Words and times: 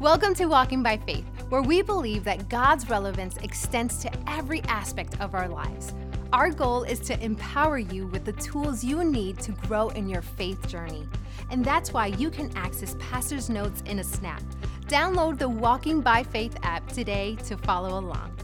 Welcome 0.00 0.32
to 0.36 0.46
Walking 0.46 0.82
by 0.82 0.96
Faith, 0.96 1.26
where 1.50 1.60
we 1.60 1.82
believe 1.82 2.24
that 2.24 2.48
God's 2.48 2.88
relevance 2.88 3.36
extends 3.42 3.98
to 3.98 4.10
every 4.30 4.62
aspect 4.62 5.20
of 5.20 5.34
our 5.34 5.46
lives. 5.46 5.92
Our 6.32 6.48
goal 6.48 6.84
is 6.84 7.00
to 7.00 7.22
empower 7.22 7.76
you 7.76 8.06
with 8.06 8.24
the 8.24 8.32
tools 8.32 8.82
you 8.82 9.04
need 9.04 9.38
to 9.40 9.52
grow 9.52 9.90
in 9.90 10.08
your 10.08 10.22
faith 10.22 10.66
journey. 10.66 11.06
And 11.50 11.62
that's 11.62 11.92
why 11.92 12.06
you 12.06 12.30
can 12.30 12.50
access 12.56 12.96
Pastor's 12.98 13.50
Notes 13.50 13.82
in 13.84 13.98
a 13.98 14.02
snap. 14.02 14.42
Download 14.86 15.38
the 15.38 15.50
Walking 15.50 16.00
by 16.00 16.22
Faith 16.22 16.56
app 16.62 16.88
today 16.88 17.36
to 17.44 17.58
follow 17.58 17.98
along. 17.98 18.34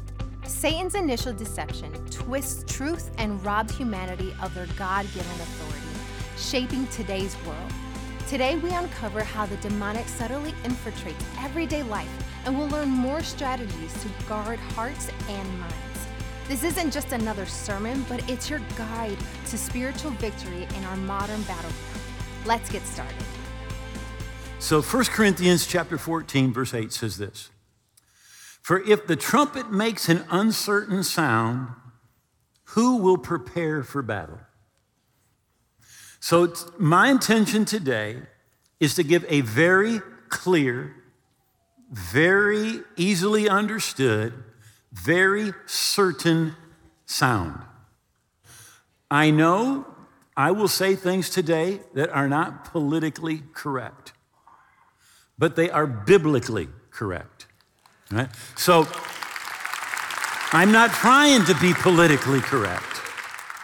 Satan's 0.44 0.94
initial 0.94 1.32
deception 1.32 1.90
twists 2.10 2.70
truth 2.70 3.10
and 3.16 3.42
robs 3.42 3.74
humanity 3.74 4.34
of 4.42 4.54
their 4.54 4.68
God 4.76 5.06
given 5.14 5.32
authority, 5.40 5.86
shaping 6.36 6.86
today's 6.88 7.34
world. 7.46 7.72
Today, 8.28 8.56
we 8.56 8.70
uncover 8.70 9.22
how 9.22 9.46
the 9.46 9.56
demonic 9.58 10.08
subtly 10.08 10.52
infiltrates 10.64 11.24
everyday 11.44 11.84
life, 11.84 12.10
and 12.44 12.58
we'll 12.58 12.66
learn 12.68 12.88
more 12.88 13.22
strategies 13.22 13.92
to 14.02 14.08
guard 14.28 14.58
hearts 14.58 15.10
and 15.28 15.60
minds. 15.60 15.76
This 16.48 16.64
isn't 16.64 16.92
just 16.92 17.12
another 17.12 17.46
sermon, 17.46 18.04
but 18.08 18.28
it's 18.28 18.50
your 18.50 18.60
guide 18.76 19.16
to 19.46 19.56
spiritual 19.56 20.10
victory 20.12 20.66
in 20.76 20.84
our 20.86 20.96
modern 20.96 21.40
battleground. 21.42 21.76
Let's 22.44 22.68
get 22.68 22.84
started. 22.84 23.14
So 24.58 24.82
1 24.82 25.04
Corinthians 25.04 25.64
chapter 25.64 25.96
14 25.96 26.52
verse 26.52 26.74
8 26.74 26.92
says 26.92 27.18
this. 27.18 27.50
For 28.60 28.80
if 28.80 29.06
the 29.06 29.14
trumpet 29.14 29.70
makes 29.70 30.08
an 30.08 30.24
uncertain 30.30 31.04
sound, 31.04 31.68
who 32.70 32.96
will 32.96 33.18
prepare 33.18 33.84
for 33.84 34.02
battle? 34.02 34.40
So, 36.20 36.52
my 36.78 37.10
intention 37.10 37.64
today 37.64 38.22
is 38.80 38.94
to 38.94 39.02
give 39.02 39.24
a 39.28 39.42
very 39.42 40.00
clear, 40.28 40.94
very 41.90 42.80
easily 42.96 43.48
understood, 43.48 44.32
very 44.92 45.52
certain 45.66 46.56
sound. 47.04 47.60
I 49.10 49.30
know 49.30 49.86
I 50.36 50.50
will 50.50 50.68
say 50.68 50.96
things 50.96 51.30
today 51.30 51.80
that 51.94 52.10
are 52.10 52.28
not 52.28 52.64
politically 52.64 53.42
correct, 53.54 54.12
but 55.38 55.56
they 55.56 55.70
are 55.70 55.86
biblically 55.86 56.68
correct. 56.90 57.46
Right? 58.10 58.28
So, 58.56 58.86
I'm 60.52 60.72
not 60.72 60.90
trying 60.90 61.44
to 61.46 61.54
be 61.60 61.72
politically 61.74 62.40
correct, 62.40 63.00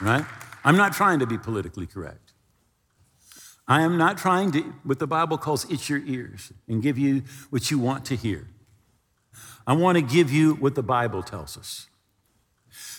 right? 0.00 0.24
I'm 0.64 0.76
not 0.76 0.92
trying 0.92 1.20
to 1.20 1.26
be 1.26 1.38
politically 1.38 1.86
correct. 1.86 2.21
I 3.68 3.82
am 3.82 3.96
not 3.96 4.18
trying 4.18 4.52
to, 4.52 4.60
what 4.82 4.98
the 4.98 5.06
Bible 5.06 5.38
calls 5.38 5.70
itch 5.70 5.88
your 5.88 6.00
ears 6.04 6.52
and 6.68 6.82
give 6.82 6.98
you 6.98 7.22
what 7.50 7.70
you 7.70 7.78
want 7.78 8.04
to 8.06 8.16
hear. 8.16 8.48
I 9.66 9.74
want 9.74 9.96
to 9.96 10.02
give 10.02 10.32
you 10.32 10.54
what 10.54 10.74
the 10.74 10.82
Bible 10.82 11.22
tells 11.22 11.56
us. 11.56 11.86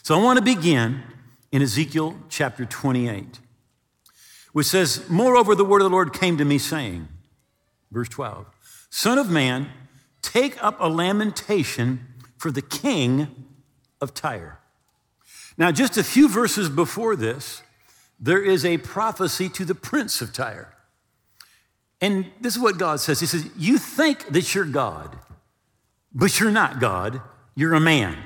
So 0.01 0.17
I 0.17 0.23
want 0.23 0.37
to 0.37 0.43
begin 0.43 1.03
in 1.51 1.61
Ezekiel 1.61 2.15
chapter 2.29 2.65
28, 2.65 3.39
which 4.53 4.67
says, 4.67 5.07
Moreover, 5.09 5.55
the 5.55 5.65
word 5.65 5.81
of 5.81 5.85
the 5.85 5.95
Lord 5.95 6.13
came 6.13 6.37
to 6.37 6.45
me, 6.45 6.57
saying, 6.57 7.07
verse 7.91 8.09
12, 8.09 8.45
Son 8.89 9.17
of 9.17 9.29
man, 9.29 9.69
take 10.21 10.61
up 10.63 10.77
a 10.79 10.87
lamentation 10.87 12.07
for 12.37 12.51
the 12.51 12.61
king 12.61 13.27
of 13.99 14.13
Tyre. 14.13 14.59
Now, 15.57 15.71
just 15.71 15.97
a 15.97 16.03
few 16.03 16.27
verses 16.27 16.69
before 16.69 17.15
this, 17.15 17.61
there 18.23 18.41
is 18.41 18.63
a 18.63 18.77
prophecy 18.77 19.49
to 19.49 19.65
the 19.65 19.75
prince 19.75 20.21
of 20.21 20.31
Tyre. 20.31 20.73
And 21.99 22.25
this 22.39 22.55
is 22.55 22.61
what 22.61 22.77
God 22.77 23.01
says 23.01 23.19
He 23.19 23.25
says, 23.25 23.47
You 23.57 23.77
think 23.77 24.29
that 24.29 24.55
you're 24.55 24.65
God, 24.65 25.17
but 26.13 26.39
you're 26.39 26.49
not 26.49 26.79
God, 26.79 27.21
you're 27.53 27.73
a 27.73 27.81
man. 27.81 28.17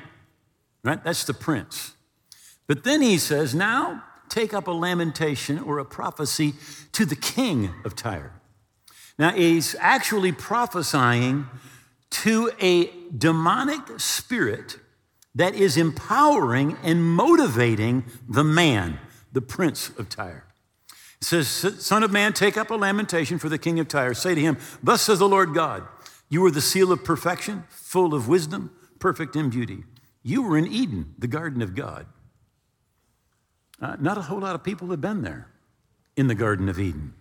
Right? 0.84 1.04
That's 1.04 1.24
the 1.24 1.34
prince. 1.34 1.94
But 2.68 2.84
then 2.84 3.02
he 3.02 3.18
says, 3.18 3.56
Now 3.56 4.04
take 4.30 4.54
up 4.54 4.68
a 4.68 4.72
lamentation 4.72 5.58
or 5.58 5.80
a 5.80 5.86
prophecy 5.86 6.54
to 6.92 7.04
the 7.04 7.16
king 7.16 7.72
of 7.84 7.96
Tyre. 7.96 8.34
Now 9.18 9.32
he's 9.32 9.76
actually 9.80 10.32
prophesying 10.32 11.48
to 12.10 12.52
a 12.62 12.92
demonic 13.18 14.00
spirit 14.00 14.78
that 15.34 15.56
is 15.56 15.76
empowering 15.76 16.78
and 16.84 17.04
motivating 17.04 18.06
the 18.30 18.44
man 18.44 19.00
the 19.32 19.42
prince 19.42 19.90
of 19.98 20.10
Tyre. 20.10 20.46
It 21.22 21.26
says, 21.26 21.48
Son 21.48 22.04
of 22.04 22.12
man, 22.12 22.34
take 22.34 22.58
up 22.58 22.70
a 22.70 22.76
lamentation 22.76 23.40
for 23.40 23.50
the 23.50 23.58
king 23.58 23.80
of 23.80 23.88
Tyre. 23.88 24.14
Say 24.14 24.36
to 24.36 24.42
him, 24.42 24.58
Thus 24.84 25.02
says 25.02 25.20
the 25.20 25.28
Lord 25.28 25.54
God, 25.54 25.88
you 26.30 26.42
were 26.42 26.52
the 26.52 26.62
seal 26.62 26.92
of 26.92 27.04
perfection, 27.04 27.64
full 27.70 28.14
of 28.14 28.28
wisdom, 28.28 28.72
perfect 29.00 29.36
in 29.36 29.50
beauty. 29.50 29.84
You 30.24 30.44
were 30.44 30.58
in 30.58 30.68
Eden, 30.68 31.16
the 31.18 31.28
garden 31.28 31.62
of 31.62 31.74
God. 31.74 32.06
Uh, 33.82 33.96
not 34.00 34.18
a 34.18 34.24
whole 34.24 34.40
lot 34.40 34.56
of 34.56 34.64
people 34.64 34.90
have 34.90 35.02
been 35.02 35.22
there 35.22 35.48
in 36.16 36.28
the 36.28 36.36
Garden 36.36 36.68
of 36.68 36.80
Eden. 36.80 37.14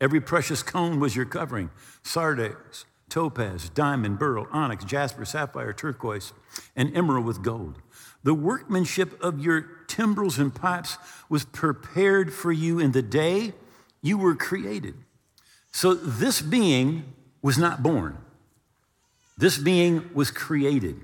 Every 0.00 0.20
precious 0.20 0.62
cone 0.62 0.98
was 0.98 1.14
your 1.14 1.24
covering 1.24 1.70
sardius, 2.02 2.84
topaz, 3.08 3.68
diamond, 3.70 4.18
beryl, 4.18 4.48
onyx, 4.50 4.84
jasper, 4.84 5.24
sapphire, 5.24 5.72
turquoise, 5.72 6.32
and 6.74 6.94
emerald 6.96 7.24
with 7.24 7.42
gold. 7.42 7.80
The 8.24 8.34
workmanship 8.34 9.22
of 9.22 9.38
your 9.38 9.60
timbrels 9.86 10.38
and 10.38 10.52
pipes 10.52 10.98
was 11.28 11.44
prepared 11.44 12.32
for 12.32 12.50
you 12.50 12.80
in 12.80 12.92
the 12.92 13.02
day 13.02 13.52
you 14.02 14.18
were 14.18 14.34
created. 14.34 14.94
So 15.72 15.94
this 15.94 16.42
being 16.42 17.12
was 17.42 17.58
not 17.58 17.82
born, 17.82 18.18
this 19.36 19.58
being 19.58 20.10
was 20.14 20.30
created. 20.30 21.00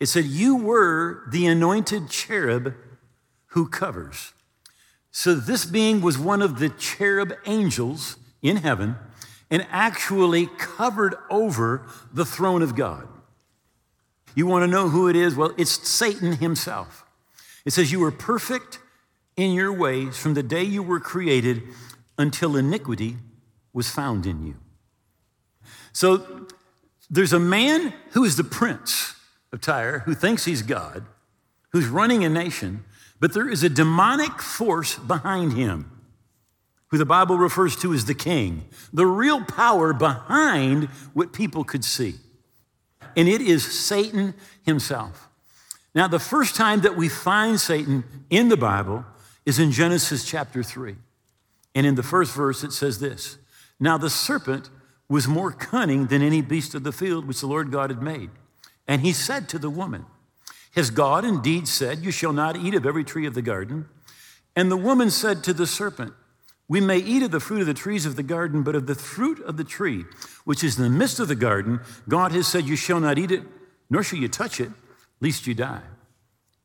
It 0.00 0.06
said, 0.06 0.24
You 0.24 0.56
were 0.56 1.24
the 1.30 1.46
anointed 1.46 2.08
cherub 2.08 2.74
who 3.48 3.68
covers. 3.68 4.32
So 5.12 5.34
this 5.34 5.64
being 5.64 6.00
was 6.00 6.18
one 6.18 6.40
of 6.40 6.58
the 6.58 6.70
cherub 6.70 7.34
angels 7.44 8.16
in 8.42 8.56
heaven 8.56 8.96
and 9.50 9.66
actually 9.70 10.46
covered 10.46 11.16
over 11.28 11.86
the 12.12 12.24
throne 12.24 12.62
of 12.62 12.76
God. 12.76 13.08
You 14.34 14.46
want 14.46 14.62
to 14.64 14.66
know 14.66 14.88
who 14.88 15.08
it 15.08 15.16
is? 15.16 15.34
Well, 15.34 15.52
it's 15.56 15.88
Satan 15.88 16.32
himself. 16.32 17.04
It 17.64 17.72
says, 17.72 17.92
You 17.92 18.00
were 18.00 18.10
perfect 18.10 18.78
in 19.36 19.52
your 19.52 19.72
ways 19.72 20.16
from 20.16 20.34
the 20.34 20.42
day 20.42 20.62
you 20.62 20.82
were 20.82 21.00
created 21.00 21.62
until 22.18 22.56
iniquity 22.56 23.16
was 23.72 23.88
found 23.90 24.26
in 24.26 24.46
you. 24.46 24.56
So 25.92 26.46
there's 27.08 27.32
a 27.32 27.40
man 27.40 27.92
who 28.10 28.24
is 28.24 28.36
the 28.36 28.44
prince 28.44 29.14
of 29.52 29.60
Tyre 29.60 30.00
who 30.00 30.14
thinks 30.14 30.44
he's 30.44 30.62
God, 30.62 31.04
who's 31.72 31.86
running 31.86 32.24
a 32.24 32.28
nation, 32.28 32.84
but 33.18 33.34
there 33.34 33.48
is 33.48 33.62
a 33.62 33.68
demonic 33.68 34.40
force 34.40 34.96
behind 34.96 35.54
him 35.54 35.90
who 36.88 36.98
the 36.98 37.06
Bible 37.06 37.36
refers 37.36 37.76
to 37.76 37.92
as 37.92 38.06
the 38.06 38.14
king, 38.14 38.64
the 38.92 39.06
real 39.06 39.44
power 39.44 39.92
behind 39.92 40.84
what 41.14 41.32
people 41.32 41.64
could 41.64 41.84
see 41.84 42.14
and 43.16 43.28
it 43.28 43.40
is 43.40 43.64
Satan 43.64 44.34
himself. 44.62 45.28
Now, 45.94 46.06
the 46.06 46.18
first 46.18 46.54
time 46.54 46.82
that 46.82 46.96
we 46.96 47.08
find 47.08 47.60
Satan 47.60 48.04
in 48.30 48.48
the 48.48 48.56
Bible 48.56 49.04
is 49.44 49.58
in 49.58 49.72
Genesis 49.72 50.24
chapter 50.24 50.62
3. 50.62 50.96
And 51.74 51.86
in 51.86 51.94
the 51.94 52.02
first 52.02 52.34
verse, 52.34 52.62
it 52.62 52.72
says 52.72 53.00
this 53.00 53.38
Now 53.78 53.98
the 53.98 54.10
serpent 54.10 54.70
was 55.08 55.26
more 55.26 55.50
cunning 55.50 56.06
than 56.06 56.22
any 56.22 56.40
beast 56.40 56.74
of 56.74 56.84
the 56.84 56.92
field 56.92 57.26
which 57.26 57.40
the 57.40 57.46
Lord 57.46 57.72
God 57.72 57.90
had 57.90 58.02
made. 58.02 58.30
And 58.86 59.02
he 59.02 59.12
said 59.12 59.48
to 59.48 59.58
the 59.58 59.70
woman, 59.70 60.06
Has 60.74 60.90
God 60.90 61.24
indeed 61.24 61.66
said, 61.66 61.98
You 62.04 62.10
shall 62.10 62.32
not 62.32 62.56
eat 62.56 62.74
of 62.74 62.86
every 62.86 63.04
tree 63.04 63.26
of 63.26 63.34
the 63.34 63.42
garden? 63.42 63.88
And 64.54 64.70
the 64.70 64.76
woman 64.76 65.10
said 65.10 65.42
to 65.44 65.52
the 65.52 65.66
serpent, 65.66 66.12
we 66.70 66.80
may 66.80 66.98
eat 66.98 67.24
of 67.24 67.32
the 67.32 67.40
fruit 67.40 67.62
of 67.62 67.66
the 67.66 67.74
trees 67.74 68.06
of 68.06 68.14
the 68.14 68.22
garden, 68.22 68.62
but 68.62 68.76
of 68.76 68.86
the 68.86 68.94
fruit 68.94 69.40
of 69.40 69.56
the 69.56 69.64
tree, 69.64 70.04
which 70.44 70.62
is 70.62 70.78
in 70.78 70.84
the 70.84 70.88
midst 70.88 71.18
of 71.18 71.26
the 71.26 71.34
garden, 71.34 71.80
God 72.08 72.30
has 72.30 72.46
said, 72.46 72.64
You 72.64 72.76
shall 72.76 73.00
not 73.00 73.18
eat 73.18 73.32
it, 73.32 73.42
nor 73.90 74.04
shall 74.04 74.20
you 74.20 74.28
touch 74.28 74.60
it, 74.60 74.70
lest 75.20 75.48
you 75.48 75.54
die. 75.54 75.82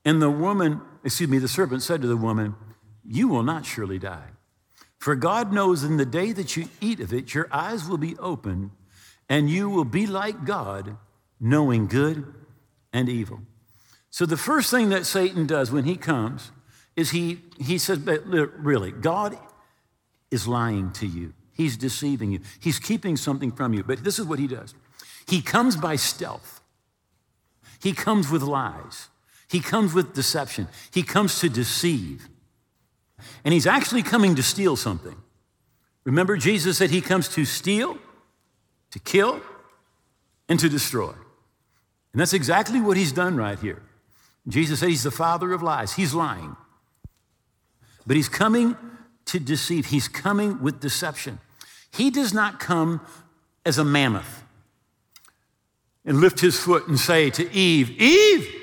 And 0.06 0.22
the 0.22 0.30
woman, 0.30 0.80
excuse 1.04 1.28
me, 1.28 1.40
the 1.40 1.48
serpent 1.48 1.82
said 1.82 2.04
to 2.04 2.08
the 2.08 2.16
woman, 2.16 2.54
You 3.04 3.28
will 3.28 3.42
not 3.42 3.66
surely 3.66 3.98
die. 3.98 4.28
For 5.00 5.16
God 5.16 5.52
knows 5.52 5.84
in 5.84 5.98
the 5.98 6.06
day 6.06 6.34
that 6.34 6.56
you 6.56 6.70
eat 6.80 7.00
of 7.00 7.12
it, 7.12 7.34
your 7.34 7.48
eyes 7.52 7.90
will 7.90 7.98
be 7.98 8.16
open, 8.18 8.70
and 9.28 9.50
you 9.50 9.72
will 9.72 9.86
be 9.86 10.06
like 10.06 10.46
God, 10.46 10.98
knowing 11.40 11.88
good 11.88 12.32
and 12.94 13.10
evil. 13.10 13.40
So 14.12 14.28
the 14.28 14.38
first 14.38 14.70
thing 14.70 14.90
that 14.90 15.08
Satan 15.08 15.48
does 15.48 15.72
when 15.72 15.86
he 15.86 15.98
comes 15.98 16.52
is 16.96 17.10
he, 17.10 17.40
he 17.60 17.80
says, 17.80 17.98
"But 17.98 18.24
Really, 18.28 18.92
God 18.92 19.36
is 20.36 20.48
lying 20.48 20.92
to 20.92 21.08
you. 21.08 21.34
He's 21.54 21.78
deceiving 21.78 22.32
you. 22.32 22.42
He's 22.60 22.78
keeping 22.78 23.16
something 23.16 23.52
from 23.52 23.74
you. 23.74 23.84
But 23.84 24.04
this 24.04 24.20
is 24.20 24.26
what 24.26 24.38
he 24.38 24.48
does 24.48 24.76
he 25.26 25.42
comes 25.42 25.76
by 25.76 25.96
stealth, 25.96 26.62
he 27.82 27.94
comes 27.94 28.30
with 28.30 28.44
lies, 28.44 29.08
he 29.50 29.60
comes 29.60 29.94
with 29.94 30.14
deception, 30.14 30.68
he 30.94 31.02
comes 31.02 31.40
to 31.40 31.50
deceive. 31.50 32.28
And 33.44 33.54
he's 33.54 33.66
actually 33.66 34.04
coming 34.04 34.36
to 34.36 34.44
steal 34.44 34.76
something. 34.76 35.16
Remember, 36.04 36.38
Jesus 36.38 36.78
said 36.78 36.92
he 36.92 37.02
comes 37.02 37.28
to 37.30 37.46
steal, 37.46 37.98
to 38.92 39.00
kill, 39.00 39.42
and 40.50 40.60
to 40.60 40.70
destroy. 40.70 41.14
And 42.12 42.22
that's 42.22 42.34
exactly 42.34 42.82
what 42.82 42.98
he's 42.98 43.12
done 43.12 43.36
right 43.38 43.58
here. 43.58 43.82
Jesus 44.48 44.80
said 44.80 44.90
he's 44.90 45.04
the 45.04 45.12
father 45.12 45.54
of 45.54 45.64
lies. 45.64 45.94
He's 45.94 46.14
lying. 46.14 46.56
But 48.06 48.16
he's 48.18 48.30
coming 48.30 48.78
to 49.26 49.40
deceive, 49.40 49.88
he's 49.88 50.08
coming 50.08 50.62
with 50.62 50.80
deception. 50.80 51.40
He 51.92 52.10
does 52.10 52.34
not 52.34 52.60
come 52.60 53.02
as 53.66 53.78
a 53.78 53.84
mammoth 53.84 54.44
and 56.06 56.22
lift 56.22 56.40
his 56.40 56.60
foot 56.60 56.88
and 56.88 57.00
say 57.00 57.30
to 57.32 57.52
Eve, 57.52 57.90
Eve, 58.00 58.54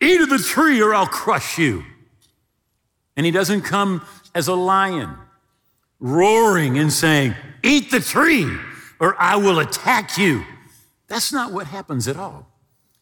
eat 0.00 0.20
of 0.20 0.28
the 0.28 0.38
tree 0.38 0.82
or 0.82 0.94
I'll 0.94 1.06
crush 1.06 1.58
you. 1.58 1.84
And 3.16 3.24
he 3.24 3.32
doesn't 3.32 3.62
come 3.62 4.04
as 4.34 4.48
a 4.48 4.54
lion 4.54 5.16
roaring 6.00 6.78
and 6.78 6.92
saying, 6.92 7.34
Eat 7.62 7.90
the 7.90 8.00
tree 8.00 8.50
or 8.98 9.14
I 9.20 9.36
will 9.36 9.58
attack 9.58 10.16
you. 10.16 10.44
That's 11.06 11.32
not 11.32 11.52
what 11.52 11.66
happens 11.66 12.08
at 12.08 12.16
all. 12.16 12.48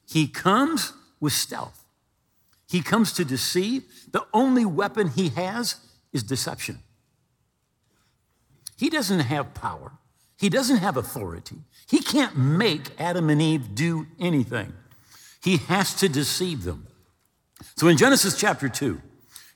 He 0.07 0.27
comes 0.27 0.93
with 1.21 1.33
stealth. 1.33 1.85
He 2.69 2.83
comes 2.83 3.13
to 3.15 3.25
deceive. 3.25 3.85
The 4.11 4.27
only 4.35 4.65
weapon 4.65 5.09
he 5.09 5.29
has 5.31 5.77
is 6.13 6.23
deception. 6.23 6.81
He 8.79 8.89
doesn't 8.89 9.21
have 9.21 9.55
power. 9.55 9.93
He 10.39 10.49
doesn't 10.49 10.79
have 10.79 10.97
authority. 10.97 11.57
He 11.89 11.99
can't 11.99 12.37
make 12.37 12.91
Adam 12.99 13.29
and 13.29 13.43
Eve 13.43 13.75
do 13.75 14.07
anything. 14.21 14.73
He 15.43 15.57
has 15.57 15.95
to 15.95 16.09
deceive 16.09 16.65
them. 16.65 16.87
So 17.77 17.89
in 17.89 17.97
Genesis 17.97 18.39
chapter 18.39 18.69
2, 18.69 19.01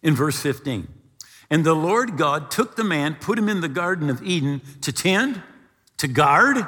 in 0.02 0.14
verse 0.14 0.40
15, 0.40 0.88
and 1.50 1.64
the 1.64 1.74
Lord 1.74 2.16
God 2.16 2.50
took 2.50 2.76
the 2.76 2.84
man, 2.84 3.14
put 3.14 3.38
him 3.38 3.48
in 3.48 3.60
the 3.60 3.69
Garden 3.69 4.10
of 4.10 4.22
Eden 4.22 4.60
to 4.80 4.92
tend, 4.92 5.42
to 5.98 6.08
guard, 6.08 6.66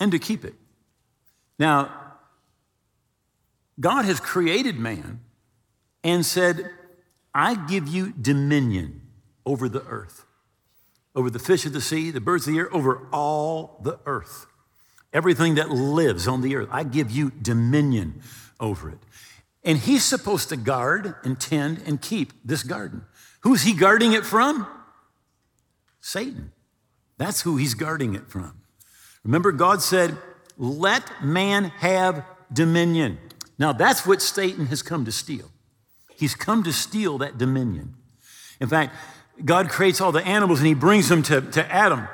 and 0.00 0.12
to 0.12 0.18
keep 0.18 0.44
it. 0.44 0.54
Now, 1.58 1.92
God 3.78 4.04
has 4.04 4.20
created 4.20 4.78
man 4.78 5.20
and 6.02 6.24
said, 6.24 6.70
I 7.34 7.66
give 7.66 7.88
you 7.88 8.12
dominion 8.12 9.02
over 9.44 9.68
the 9.68 9.84
earth, 9.86 10.23
over 11.14 11.30
the 11.30 11.38
fish 11.38 11.64
of 11.64 11.72
the 11.72 11.80
sea, 11.80 12.10
the 12.10 12.20
birds 12.20 12.46
of 12.46 12.54
the 12.54 12.58
air, 12.58 12.74
over 12.74 13.06
all 13.12 13.80
the 13.82 13.98
earth. 14.06 14.46
Everything 15.12 15.54
that 15.54 15.70
lives 15.70 16.26
on 16.26 16.40
the 16.40 16.56
earth, 16.56 16.68
I 16.72 16.82
give 16.82 17.10
you 17.10 17.30
dominion 17.30 18.20
over 18.58 18.90
it. 18.90 18.98
And 19.62 19.78
he's 19.78 20.04
supposed 20.04 20.48
to 20.48 20.56
guard 20.56 21.14
and 21.22 21.40
tend 21.40 21.82
and 21.86 22.00
keep 22.00 22.32
this 22.44 22.62
garden. 22.62 23.04
Who's 23.40 23.62
he 23.62 23.74
guarding 23.74 24.12
it 24.12 24.26
from? 24.26 24.66
Satan. 26.00 26.52
That's 27.16 27.42
who 27.42 27.56
he's 27.56 27.74
guarding 27.74 28.14
it 28.14 28.28
from. 28.28 28.60
Remember, 29.22 29.52
God 29.52 29.80
said, 29.82 30.16
Let 30.58 31.22
man 31.22 31.64
have 31.78 32.24
dominion. 32.52 33.18
Now, 33.58 33.72
that's 33.72 34.04
what 34.04 34.20
Satan 34.20 34.66
has 34.66 34.82
come 34.82 35.04
to 35.04 35.12
steal. 35.12 35.50
He's 36.16 36.34
come 36.34 36.62
to 36.64 36.72
steal 36.72 37.18
that 37.18 37.38
dominion. 37.38 37.94
In 38.60 38.68
fact, 38.68 38.94
God 39.42 39.68
creates 39.68 40.00
all 40.00 40.12
the 40.12 40.24
animals 40.26 40.60
and 40.60 40.66
he 40.66 40.74
brings 40.74 41.08
them 41.08 41.22
to, 41.24 41.40
to 41.40 41.72
Adam. 41.72 42.08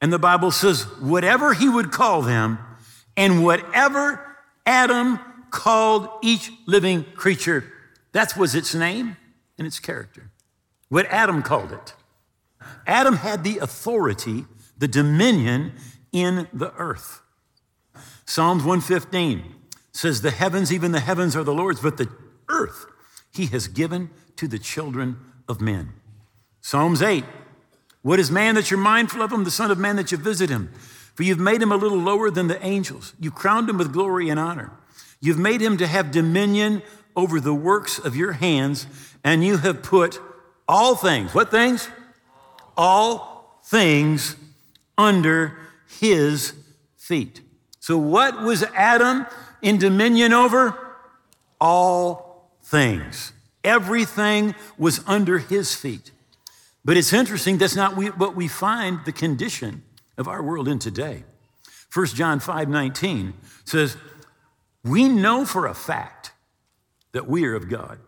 And 0.00 0.12
the 0.12 0.18
Bible 0.18 0.50
says, 0.50 0.82
whatever 1.00 1.54
he 1.54 1.68
would 1.68 1.92
call 1.92 2.22
them, 2.22 2.58
and 3.16 3.44
whatever 3.44 4.36
Adam 4.66 5.20
called 5.50 6.08
each 6.22 6.50
living 6.66 7.04
creature, 7.14 7.72
that 8.12 8.36
was 8.36 8.54
its 8.54 8.74
name 8.74 9.16
and 9.58 9.66
its 9.66 9.78
character. 9.78 10.30
What 10.88 11.06
Adam 11.06 11.42
called 11.42 11.72
it. 11.72 11.94
Adam 12.86 13.16
had 13.16 13.44
the 13.44 13.58
authority, 13.58 14.44
the 14.76 14.88
dominion 14.88 15.72
in 16.10 16.48
the 16.52 16.72
earth. 16.74 17.22
Psalms 18.24 18.64
115 18.64 19.54
says, 19.92 20.20
The 20.20 20.30
heavens, 20.30 20.72
even 20.72 20.92
the 20.92 21.00
heavens, 21.00 21.36
are 21.36 21.44
the 21.44 21.54
Lord's, 21.54 21.80
but 21.80 21.96
the 21.96 22.08
earth 22.48 22.86
he 23.32 23.46
has 23.46 23.68
given 23.68 24.10
to 24.36 24.48
the 24.48 24.58
children 24.58 25.16
of 25.48 25.60
men. 25.60 25.92
Psalms 26.62 27.02
8 27.02 27.24
What 28.00 28.18
is 28.18 28.30
man 28.30 28.54
that 28.54 28.70
you're 28.70 28.80
mindful 28.80 29.20
of 29.20 29.30
him, 29.30 29.44
the 29.44 29.50
Son 29.50 29.70
of 29.70 29.78
Man 29.78 29.96
that 29.96 30.10
you 30.10 30.16
visit 30.16 30.48
him? 30.48 30.72
For 31.14 31.24
you've 31.24 31.38
made 31.38 31.60
him 31.60 31.72
a 31.72 31.76
little 31.76 31.98
lower 31.98 32.30
than 32.30 32.46
the 32.48 32.64
angels. 32.64 33.12
You 33.20 33.30
crowned 33.30 33.68
him 33.68 33.76
with 33.76 33.92
glory 33.92 34.30
and 34.30 34.40
honor. 34.40 34.70
You've 35.20 35.38
made 35.38 35.60
him 35.60 35.76
to 35.76 35.86
have 35.86 36.10
dominion 36.10 36.82
over 37.14 37.38
the 37.38 37.52
works 37.52 37.98
of 37.98 38.16
your 38.16 38.32
hands, 38.32 38.86
and 39.22 39.44
you 39.44 39.58
have 39.58 39.82
put 39.82 40.18
all 40.66 40.96
things, 40.96 41.34
what 41.34 41.50
things? 41.50 41.88
All 42.76 43.60
things 43.64 44.36
under 44.96 45.58
his 46.00 46.54
feet. 46.96 47.42
So, 47.80 47.98
what 47.98 48.42
was 48.42 48.62
Adam 48.74 49.26
in 49.60 49.76
dominion 49.76 50.32
over? 50.32 50.78
All 51.60 52.50
things. 52.62 53.32
Everything 53.62 54.54
was 54.78 55.02
under 55.06 55.38
his 55.38 55.74
feet. 55.74 56.10
But 56.84 56.96
it's 56.96 57.12
interesting, 57.12 57.58
that's 57.58 57.76
not 57.76 57.96
what 57.96 58.34
we 58.34 58.48
find 58.48 59.00
the 59.04 59.12
condition 59.12 59.82
of 60.18 60.28
our 60.28 60.42
world 60.42 60.68
in 60.68 60.78
today. 60.78 61.24
1 61.92 62.06
John 62.06 62.40
5 62.40 62.68
19 62.68 63.34
says, 63.64 63.96
We 64.82 65.08
know 65.08 65.44
for 65.44 65.66
a 65.66 65.74
fact 65.74 66.32
that 67.12 67.28
we 67.28 67.44
are 67.44 67.54
of 67.54 67.68
God, 67.68 67.98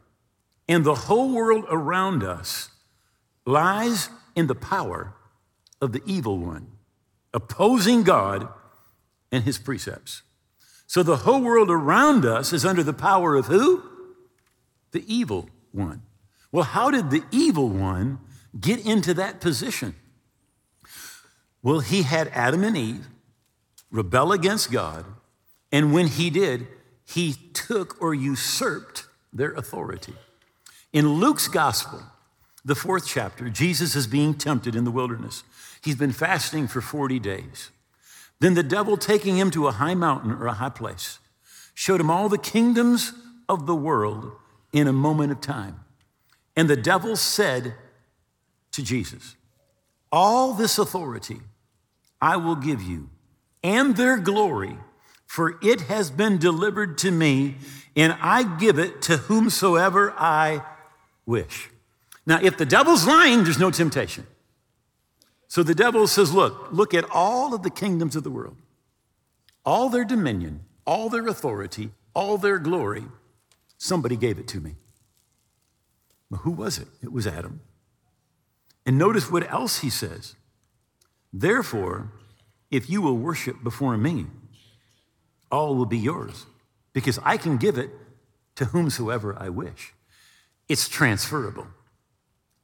and 0.68 0.84
the 0.84 0.94
whole 0.94 1.32
world 1.32 1.64
around 1.68 2.24
us 2.24 2.70
lies 3.46 4.08
in 4.34 4.46
the 4.46 4.54
power 4.54 5.14
of 5.80 5.92
the 5.92 6.02
evil 6.06 6.38
one, 6.38 6.72
opposing 7.32 8.02
God 8.02 8.48
and 9.30 9.44
his 9.44 9.58
precepts. 9.58 10.22
So 10.86 11.02
the 11.02 11.18
whole 11.18 11.40
world 11.40 11.70
around 11.70 12.24
us 12.24 12.52
is 12.52 12.64
under 12.64 12.82
the 12.82 12.92
power 12.92 13.36
of 13.36 13.46
who? 13.46 13.82
the 14.94 15.04
evil 15.12 15.50
one. 15.72 16.00
Well, 16.50 16.64
how 16.64 16.90
did 16.90 17.10
the 17.10 17.24
evil 17.30 17.68
one 17.68 18.20
get 18.58 18.84
into 18.84 19.14
that 19.14 19.40
position? 19.40 19.94
Well, 21.62 21.80
he 21.80 22.02
had 22.02 22.28
Adam 22.28 22.62
and 22.62 22.76
Eve 22.76 23.06
rebel 23.90 24.32
against 24.32 24.70
God, 24.70 25.04
and 25.72 25.92
when 25.92 26.08
he 26.08 26.30
did, 26.30 26.66
he 27.06 27.34
took 27.52 28.00
or 28.02 28.14
usurped 28.14 29.06
their 29.32 29.52
authority. 29.52 30.14
In 30.92 31.14
Luke's 31.14 31.48
gospel, 31.48 32.02
the 32.64 32.74
fourth 32.74 33.06
chapter, 33.06 33.48
Jesus 33.48 33.94
is 33.94 34.06
being 34.06 34.34
tempted 34.34 34.74
in 34.76 34.84
the 34.84 34.90
wilderness. 34.90 35.42
He's 35.82 35.96
been 35.96 36.12
fasting 36.12 36.66
for 36.66 36.80
40 36.80 37.18
days. 37.18 37.70
Then 38.40 38.54
the 38.54 38.62
devil, 38.62 38.96
taking 38.96 39.36
him 39.36 39.50
to 39.52 39.68
a 39.68 39.72
high 39.72 39.94
mountain 39.94 40.32
or 40.32 40.46
a 40.46 40.54
high 40.54 40.70
place, 40.70 41.18
showed 41.74 42.00
him 42.00 42.10
all 42.10 42.28
the 42.28 42.38
kingdoms 42.38 43.12
of 43.48 43.66
the 43.66 43.74
world 43.74 44.32
in 44.72 44.86
a 44.86 44.92
moment 44.92 45.32
of 45.32 45.40
time. 45.40 45.80
And 46.56 46.68
the 46.68 46.76
devil 46.76 47.16
said 47.16 47.74
to 48.74 48.82
Jesus, 48.82 49.36
All 50.12 50.54
this 50.54 50.78
authority 50.78 51.40
I 52.20 52.36
will 52.36 52.56
give 52.56 52.82
you, 52.82 53.10
and 53.62 53.96
their 53.96 54.18
glory, 54.18 54.78
for 55.26 55.58
it 55.62 55.82
has 55.82 56.10
been 56.10 56.38
delivered 56.38 56.96
to 56.98 57.10
me, 57.10 57.56
and 57.96 58.16
I 58.20 58.56
give 58.58 58.78
it 58.78 59.02
to 59.02 59.16
whomsoever 59.16 60.14
I 60.16 60.62
wish. 61.26 61.70
Now, 62.26 62.40
if 62.42 62.56
the 62.56 62.66
devil's 62.66 63.06
lying, 63.06 63.44
there's 63.44 63.58
no 63.58 63.70
temptation. 63.70 64.26
So 65.48 65.62
the 65.62 65.74
devil 65.74 66.06
says, 66.06 66.32
Look, 66.32 66.68
look 66.72 66.94
at 66.94 67.04
all 67.10 67.54
of 67.54 67.62
the 67.62 67.70
kingdoms 67.70 68.16
of 68.16 68.22
the 68.24 68.30
world, 68.30 68.56
all 69.64 69.88
their 69.88 70.04
dominion, 70.04 70.60
all 70.86 71.08
their 71.08 71.26
authority, 71.26 71.90
all 72.14 72.38
their 72.38 72.58
glory 72.58 73.04
Somebody 73.84 74.16
gave 74.16 74.38
it 74.38 74.48
to 74.48 74.60
me. 74.60 74.76
But 76.30 76.38
who 76.38 76.52
was 76.52 76.78
it? 76.78 76.88
It 77.02 77.12
was 77.12 77.26
Adam. 77.26 77.60
And 78.86 78.98
notice 78.98 79.30
what 79.30 79.50
else 79.50 79.80
he 79.80 79.90
says. 79.90 80.34
Therefore, 81.32 82.12
if 82.70 82.88
you 82.90 83.02
will 83.02 83.16
worship 83.16 83.62
before 83.62 83.96
me, 83.96 84.26
all 85.50 85.74
will 85.74 85.86
be 85.86 85.98
yours, 85.98 86.46
because 86.92 87.18
I 87.24 87.36
can 87.36 87.56
give 87.56 87.78
it 87.78 87.90
to 88.56 88.66
whomsoever 88.66 89.36
I 89.38 89.48
wish. 89.48 89.92
It's 90.68 90.88
transferable. 90.88 91.66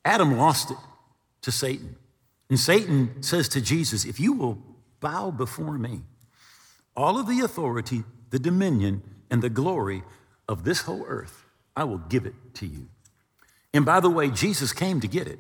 Adam 0.05 0.37
lost 0.37 0.71
it 0.71 0.77
to 1.43 1.53
Satan. 1.53 1.97
And 2.49 2.59
Satan 2.59 3.23
says 3.23 3.49
to 3.51 3.61
Jesus, 3.61 4.05
If 4.05 4.19
you 4.19 4.33
will 4.33 4.59
bow 5.01 5.31
before 5.31 5.79
me, 5.79 6.03
all 6.97 7.19
of 7.19 7.29
the 7.29 7.41
authority, 7.41 8.05
the 8.31 8.39
dominion, 8.39 9.03
and 9.31 9.43
the 9.43 9.51
glory 9.51 10.03
of 10.49 10.65
this 10.65 10.83
whole 10.83 11.05
earth, 11.07 11.45
I 11.77 11.85
will 11.85 11.99
give 11.99 12.27
it 12.27 12.35
to 12.55 12.67
you. 12.67 12.89
And 13.73 13.85
by 13.85 14.01
the 14.01 14.11
way, 14.11 14.31
Jesus 14.31 14.73
came 14.73 15.01
to 15.01 15.09
get 15.09 15.29
it. 15.29 15.39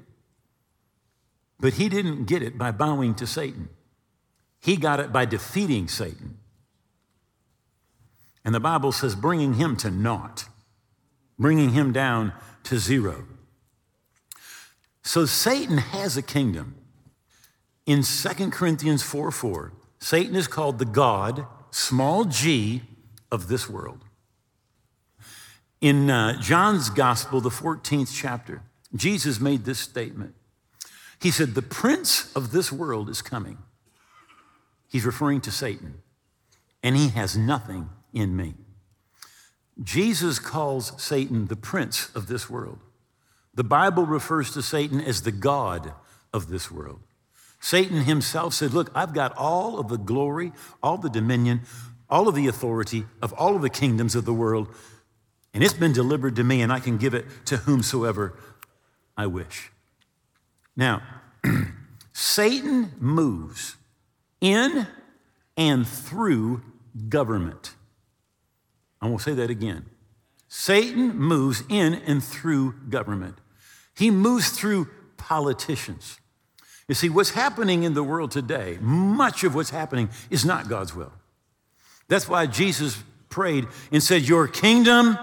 But 1.60 1.74
he 1.74 1.88
didn't 1.88 2.24
get 2.24 2.42
it 2.42 2.56
by 2.56 2.70
bowing 2.70 3.14
to 3.16 3.26
Satan, 3.26 3.68
he 4.60 4.76
got 4.76 5.00
it 5.00 5.12
by 5.12 5.24
defeating 5.24 5.88
Satan. 5.88 6.38
And 8.44 8.54
the 8.54 8.60
Bible 8.60 8.90
says, 8.90 9.14
bringing 9.14 9.54
him 9.54 9.76
to 9.76 9.90
naught, 9.90 10.46
bringing 11.38 11.70
him 11.70 11.92
down 11.92 12.32
to 12.64 12.78
zero. 12.78 13.26
So 15.02 15.26
Satan 15.26 15.76
has 15.76 16.16
a 16.16 16.22
kingdom. 16.22 16.76
In 17.84 18.02
2 18.02 18.50
Corinthians 18.50 19.02
4 19.02 19.30
4, 19.30 19.72
Satan 19.98 20.36
is 20.36 20.46
called 20.46 20.78
the 20.78 20.84
God 20.84 21.46
small 21.70 22.24
g, 22.24 22.82
of 23.30 23.48
this 23.48 23.68
world. 23.68 24.00
In 25.80 26.10
uh, 26.10 26.40
John's 26.40 26.90
Gospel, 26.90 27.40
the 27.40 27.50
14th 27.50 28.10
chapter, 28.14 28.62
Jesus 28.94 29.40
made 29.40 29.64
this 29.64 29.78
statement. 29.78 30.34
He 31.20 31.30
said, 31.30 31.54
The 31.54 31.62
prince 31.62 32.32
of 32.34 32.52
this 32.52 32.72
world 32.72 33.08
is 33.08 33.22
coming. 33.22 33.58
He's 34.88 35.06
referring 35.06 35.40
to 35.42 35.50
Satan, 35.50 36.02
and 36.82 36.96
he 36.96 37.08
has 37.08 37.36
nothing 37.36 37.90
in 38.12 38.36
me. 38.36 38.54
Jesus 39.82 40.38
calls 40.38 41.00
Satan 41.02 41.46
the 41.46 41.56
prince 41.56 42.14
of 42.14 42.26
this 42.26 42.50
world. 42.50 42.78
The 43.54 43.64
Bible 43.64 44.04
refers 44.04 44.52
to 44.52 44.62
Satan 44.62 45.00
as 45.00 45.22
the 45.22 45.32
God 45.32 45.92
of 46.32 46.48
this 46.48 46.70
world. 46.70 47.00
Satan 47.60 48.04
himself 48.04 48.54
said, 48.54 48.72
Look, 48.72 48.90
I've 48.94 49.14
got 49.14 49.36
all 49.36 49.78
of 49.78 49.88
the 49.88 49.98
glory, 49.98 50.52
all 50.82 50.96
the 50.96 51.10
dominion, 51.10 51.60
all 52.08 52.26
of 52.26 52.34
the 52.34 52.46
authority 52.46 53.04
of 53.22 53.32
all 53.34 53.54
of 53.54 53.62
the 53.62 53.70
kingdoms 53.70 54.14
of 54.14 54.24
the 54.24 54.34
world, 54.34 54.74
and 55.52 55.62
it's 55.62 55.74
been 55.74 55.92
delivered 55.92 56.36
to 56.36 56.44
me, 56.44 56.62
and 56.62 56.72
I 56.72 56.80
can 56.80 56.96
give 56.96 57.12
it 57.12 57.26
to 57.46 57.58
whomsoever 57.58 58.34
I 59.16 59.26
wish. 59.26 59.70
Now, 60.76 61.02
Satan 62.12 62.92
moves 62.98 63.76
in 64.40 64.86
and 65.56 65.86
through 65.86 66.62
government. 67.08 67.74
I 69.00 69.08
will 69.08 69.18
say 69.18 69.34
that 69.34 69.50
again. 69.50 69.86
Satan 70.48 71.16
moves 71.16 71.62
in 71.68 71.94
and 71.94 72.22
through 72.22 72.74
government. 72.88 73.36
He 73.94 74.10
moves 74.10 74.50
through 74.50 74.88
politicians. 75.16 76.18
You 76.88 76.94
see, 76.94 77.08
what's 77.08 77.30
happening 77.30 77.84
in 77.84 77.94
the 77.94 78.02
world 78.02 78.32
today, 78.32 78.78
much 78.80 79.44
of 79.44 79.54
what's 79.54 79.70
happening 79.70 80.10
is 80.28 80.44
not 80.44 80.68
God's 80.68 80.94
will. 80.94 81.12
That's 82.08 82.28
why 82.28 82.46
Jesus 82.46 83.02
prayed 83.28 83.68
and 83.92 84.02
said, 84.02 84.22
Your 84.22 84.48
kingdom 84.48 85.16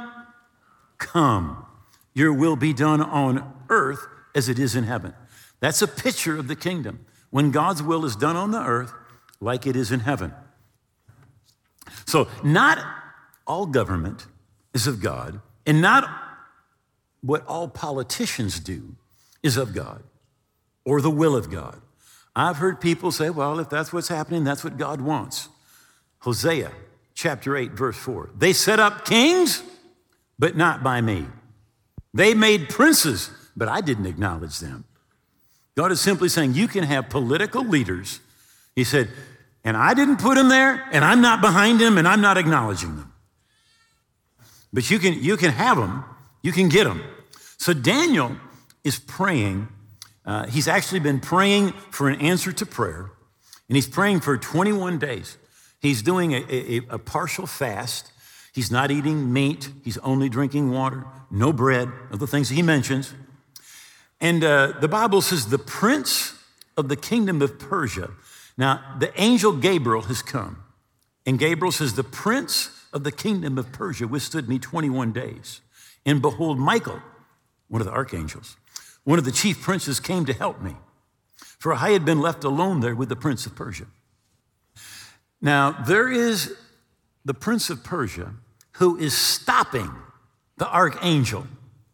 come, 0.98 1.66
your 2.13 2.32
will 2.32 2.56
be 2.56 2.72
done 2.72 3.01
on 3.01 3.54
earth 3.70 4.08
as 4.34 4.48
it 4.48 4.60
is 4.60 4.75
in 4.75 4.86
heaven. 4.86 5.13
That's 5.60 5.82
a 5.82 5.88
picture 5.88 6.38
of 6.38 6.48
the 6.48 6.56
kingdom. 6.56 7.06
When 7.30 7.52
God's 7.52 7.84
will 7.84 8.06
is 8.06 8.16
done 8.16 8.36
on 8.36 8.52
the 8.52 8.62
earth 8.62 8.94
like 9.40 9.68
it 9.68 9.76
is 9.76 9.92
in 9.92 10.02
heaven. 10.02 10.34
So, 12.06 12.28
not 12.44 12.80
all 13.46 13.66
government 13.66 14.28
is 14.74 14.88
of 14.88 15.02
God, 15.02 15.42
and 15.66 15.82
not 15.82 16.10
what 17.22 17.46
all 17.48 17.68
politicians 17.68 18.60
do 18.60 18.96
is 19.44 19.58
of 19.58 19.74
God 19.74 20.04
or 20.86 21.02
the 21.02 21.10
will 21.10 21.36
of 21.36 21.52
God. 21.52 21.82
I've 22.36 22.58
heard 22.58 22.80
people 22.80 23.12
say, 23.12 23.30
well, 23.30 23.60
if 23.60 23.70
that's 23.70 23.92
what's 23.92 24.08
happening, 24.08 24.44
that's 24.44 24.64
what 24.64 24.78
God 24.78 25.02
wants. 25.02 25.50
Hosea 26.20 26.72
chapter 27.14 27.58
8, 27.58 27.72
verse 27.72 27.98
4. 27.98 28.30
They 28.38 28.54
set 28.54 28.80
up 28.80 29.06
kings, 29.06 29.64
but 30.38 30.56
not 30.56 30.84
by 30.84 31.02
me. 31.02 31.26
They 32.14 32.34
made 32.34 32.70
princes, 32.70 33.32
but 33.56 33.68
I 33.68 33.82
didn't 33.82 34.06
acknowledge 34.06 34.60
them. 34.60 34.86
God 35.77 35.93
is 35.93 36.01
simply 36.01 36.27
saying, 36.27 36.55
you 36.55 36.67
can 36.67 36.84
have 36.84 37.10
political 37.10 37.63
leaders. 37.63 38.19
He 38.75 38.84
said, 38.84 39.07
and 39.63 39.77
I 39.77 39.93
didn't 39.93 40.17
put 40.17 40.36
them 40.36 40.50
there, 40.50 40.86
and 40.91 41.05
I'm 41.05 41.22
not 41.22 41.39
behind 41.39 41.79
them, 41.79 41.98
and 41.98 42.05
I'm 42.05 42.19
not 42.19 42.38
acknowledging 42.38 42.98
them. 42.98 43.13
But 44.74 44.91
you 44.91 45.00
can, 45.00 45.24
you 45.24 45.38
can 45.38 45.51
have 45.51 45.77
them, 45.77 46.03
you 46.41 46.51
can 46.51 46.67
get 46.67 46.84
them. 46.84 47.01
So 47.57 47.74
Daniel 47.74 48.36
is 48.84 49.00
praying 49.00 49.69
uh, 50.27 50.46
he's 50.48 50.67
actually 50.67 51.00
been 51.00 51.22
praying 51.22 51.72
for 51.89 52.10
an 52.10 52.19
answer 52.19 52.51
to 52.51 52.65
prayer, 52.65 53.10
and 53.69 53.77
he's 53.77 53.88
praying 53.88 54.19
for 54.19 54.38
21 54.38 55.00
days. 55.00 55.38
He's 55.79 56.01
doing 56.01 56.34
a, 56.34 56.43
a, 56.50 56.81
a 56.89 57.00
partial 57.00 57.48
fast. 57.48 58.12
He's 58.53 58.69
not 58.69 58.91
eating 58.91 59.31
meat, 59.31 59.69
he's 59.86 59.98
only 60.00 60.27
drinking 60.27 60.72
water, 60.72 61.05
no 61.31 61.53
bread, 61.53 61.89
of 62.12 62.19
the 62.19 62.27
things 62.27 62.50
he 62.50 62.62
mentions. 62.62 63.13
And 64.19 64.43
uh, 64.43 64.74
the 64.79 64.88
Bible 64.88 65.21
says, 65.21 65.47
the 65.47 65.59
prince 65.59 66.33
of 66.75 66.89
the 66.89 66.95
kingdom 66.95 67.41
of 67.41 67.59
Persia. 67.59 68.12
Now, 68.57 68.95
the 69.00 69.12
angel 69.21 69.53
Gabriel 69.53 70.03
has 70.03 70.21
come, 70.21 70.63
and 71.25 71.38
Gabriel 71.38 71.71
says, 71.71 71.93
the 71.93 72.03
prince 72.03 72.86
of 72.93 73.03
the 73.03 73.12
kingdom 73.12 73.57
of 73.57 73.71
Persia 73.71 74.07
withstood 74.07 74.50
me 74.50 74.57
21 74.57 75.12
days. 75.12 75.62
And 76.05 76.21
behold, 76.21 76.57
Michael, 76.57 77.01
one 77.67 77.81
of 77.81 77.86
the 77.86 77.93
archangels, 77.93 78.55
one 79.03 79.19
of 79.19 79.25
the 79.25 79.31
chief 79.31 79.62
princes 79.62 80.00
came 80.00 80.25
to 80.25 80.33
help 80.33 80.62
me, 80.62 80.75
for 81.59 81.74
I 81.74 81.91
had 81.91 82.05
been 82.05 82.19
left 82.19 82.43
alone 82.43 82.79
there 82.79 82.95
with 82.95 83.09
the 83.09 83.15
prince 83.15 83.45
of 83.45 83.55
Persia. 83.55 83.86
Now, 85.41 85.71
there 85.71 86.09
is 86.09 86.55
the 87.25 87.33
prince 87.33 87.69
of 87.69 87.83
Persia 87.83 88.33
who 88.74 88.97
is 88.97 89.15
stopping 89.15 89.91
the 90.57 90.67
archangel 90.71 91.45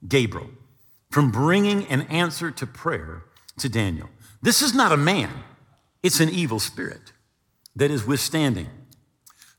Gabriel 0.08 0.50
from 1.14 1.30
bringing 1.30 1.86
an 1.90 2.02
answer 2.04 2.50
to 2.50 2.66
prayer 2.66 3.24
to 3.60 3.70
Daniel. 3.70 4.10
This 4.42 4.64
is 4.64 4.74
not 4.74 4.92
a 4.92 4.98
man, 4.98 5.30
it's 6.02 6.20
an 6.20 6.30
evil 6.30 6.60
spirit 6.60 7.14
that 7.76 7.92
is 7.92 8.04
withstanding. 8.04 8.68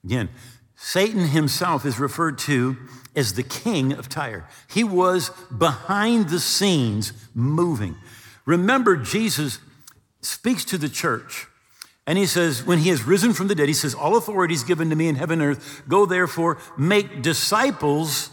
Again, 0.03 0.31
Satan 0.75 1.29
himself 1.29 1.87
is 1.87 2.01
referred 2.01 2.39
to 2.39 2.77
as 3.15 3.35
the 3.35 3.45
king 3.45 3.93
of 3.93 4.09
Tyre. 4.09 4.49
He 4.69 4.83
was 4.83 5.31
behind 5.57 6.29
the 6.29 6.41
scenes 6.41 7.13
moving. 7.35 7.95
Remember, 8.45 8.97
Jesus 8.97 9.61
speaks 10.23 10.65
to 10.65 10.77
the 10.77 10.89
church 10.89 11.47
and 12.05 12.19
he 12.19 12.27
says, 12.27 12.65
when 12.65 12.81
he 12.81 12.89
has 12.89 13.05
risen 13.05 13.33
from 13.33 13.47
the 13.47 13.55
dead, 13.55 13.69
he 13.69 13.75
says, 13.75 13.95
All 13.95 14.17
authority 14.17 14.55
is 14.55 14.65
given 14.65 14.91
to 14.91 14.97
me 14.97 15.07
in 15.07 15.15
heaven 15.15 15.41
and 15.41 15.53
earth. 15.53 15.85
Go 15.89 16.05
therefore, 16.05 16.59
make 16.77 17.23
disciples 17.23 18.31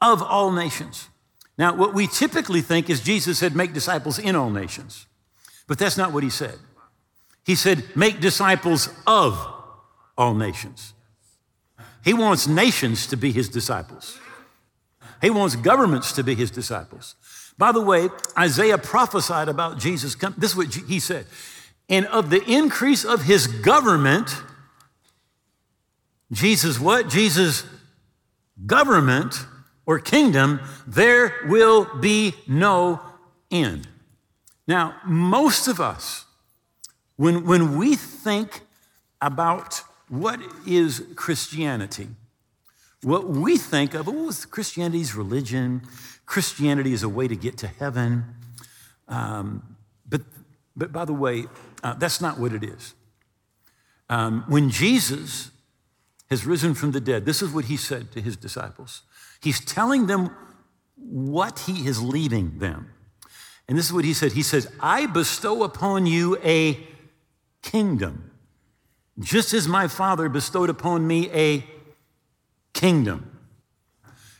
of 0.00 0.20
all 0.20 0.50
nations. 0.50 1.08
Now, 1.56 1.74
what 1.74 1.94
we 1.94 2.06
typically 2.06 2.60
think 2.60 2.90
is 2.90 3.00
Jesus 3.00 3.38
said, 3.38 3.54
Make 3.54 3.72
disciples 3.72 4.18
in 4.18 4.34
all 4.34 4.50
nations. 4.50 5.06
But 5.66 5.78
that's 5.78 5.96
not 5.96 6.12
what 6.12 6.22
he 6.22 6.30
said. 6.30 6.58
He 7.44 7.54
said, 7.54 7.84
Make 7.94 8.20
disciples 8.20 8.88
of 9.06 9.38
all 10.16 10.34
nations. 10.34 10.94
He 12.04 12.12
wants 12.12 12.46
nations 12.46 13.06
to 13.08 13.16
be 13.16 13.32
his 13.32 13.48
disciples. 13.48 14.18
He 15.22 15.30
wants 15.30 15.56
governments 15.56 16.12
to 16.12 16.22
be 16.22 16.34
his 16.34 16.50
disciples. 16.50 17.14
By 17.56 17.72
the 17.72 17.80
way, 17.80 18.08
Isaiah 18.36 18.78
prophesied 18.78 19.48
about 19.48 19.78
Jesus. 19.78 20.14
Coming. 20.14 20.38
This 20.38 20.50
is 20.50 20.56
what 20.56 20.74
he 20.74 21.00
said. 21.00 21.26
And 21.88 22.06
of 22.06 22.30
the 22.30 22.42
increase 22.44 23.04
of 23.04 23.22
his 23.22 23.46
government, 23.46 24.34
Jesus, 26.32 26.80
what? 26.80 27.08
Jesus' 27.08 27.64
government 28.66 29.46
or 29.86 29.98
kingdom, 29.98 30.60
there 30.86 31.34
will 31.46 31.86
be 32.00 32.34
no 32.46 33.00
end. 33.50 33.88
Now, 34.66 34.96
most 35.04 35.68
of 35.68 35.80
us, 35.80 36.24
when, 37.16 37.44
when 37.46 37.76
we 37.76 37.96
think 37.96 38.62
about 39.20 39.82
what 40.08 40.40
is 40.66 41.04
Christianity? 41.16 42.08
What 43.02 43.28
we 43.28 43.58
think 43.58 43.94
of, 43.94 44.08
oh, 44.08 44.32
Christianity 44.50 45.00
is 45.00 45.14
religion. 45.14 45.82
Christianity 46.26 46.92
is 46.92 47.02
a 47.02 47.08
way 47.08 47.28
to 47.28 47.36
get 47.36 47.58
to 47.58 47.66
heaven. 47.66 48.24
Um, 49.08 49.76
but, 50.08 50.22
but 50.74 50.92
by 50.92 51.04
the 51.04 51.12
way, 51.12 51.44
uh, 51.82 51.94
that's 51.94 52.20
not 52.20 52.38
what 52.38 52.52
it 52.52 52.64
is. 52.64 52.94
Um, 54.08 54.44
when 54.48 54.70
Jesus 54.70 55.50
has 56.30 56.46
risen 56.46 56.74
from 56.74 56.92
the 56.92 57.00
dead, 57.00 57.24
this 57.26 57.42
is 57.42 57.50
what 57.50 57.66
he 57.66 57.76
said 57.76 58.12
to 58.12 58.20
his 58.20 58.36
disciples. 58.36 59.02
He's 59.44 59.64
telling 59.64 60.06
them 60.06 60.34
what 60.96 61.60
he 61.60 61.86
is 61.86 62.02
leaving 62.02 62.58
them. 62.58 62.90
And 63.68 63.78
this 63.78 63.86
is 63.86 63.92
what 63.92 64.04
he 64.04 64.14
said 64.14 64.32
He 64.32 64.42
says, 64.42 64.70
I 64.80 65.06
bestow 65.06 65.62
upon 65.62 66.06
you 66.06 66.38
a 66.42 66.78
kingdom 67.62 68.30
just 69.18 69.54
as 69.54 69.68
my 69.68 69.88
Father 69.88 70.28
bestowed 70.28 70.70
upon 70.70 71.06
me 71.06 71.30
a 71.32 71.64
kingdom. 72.72 73.38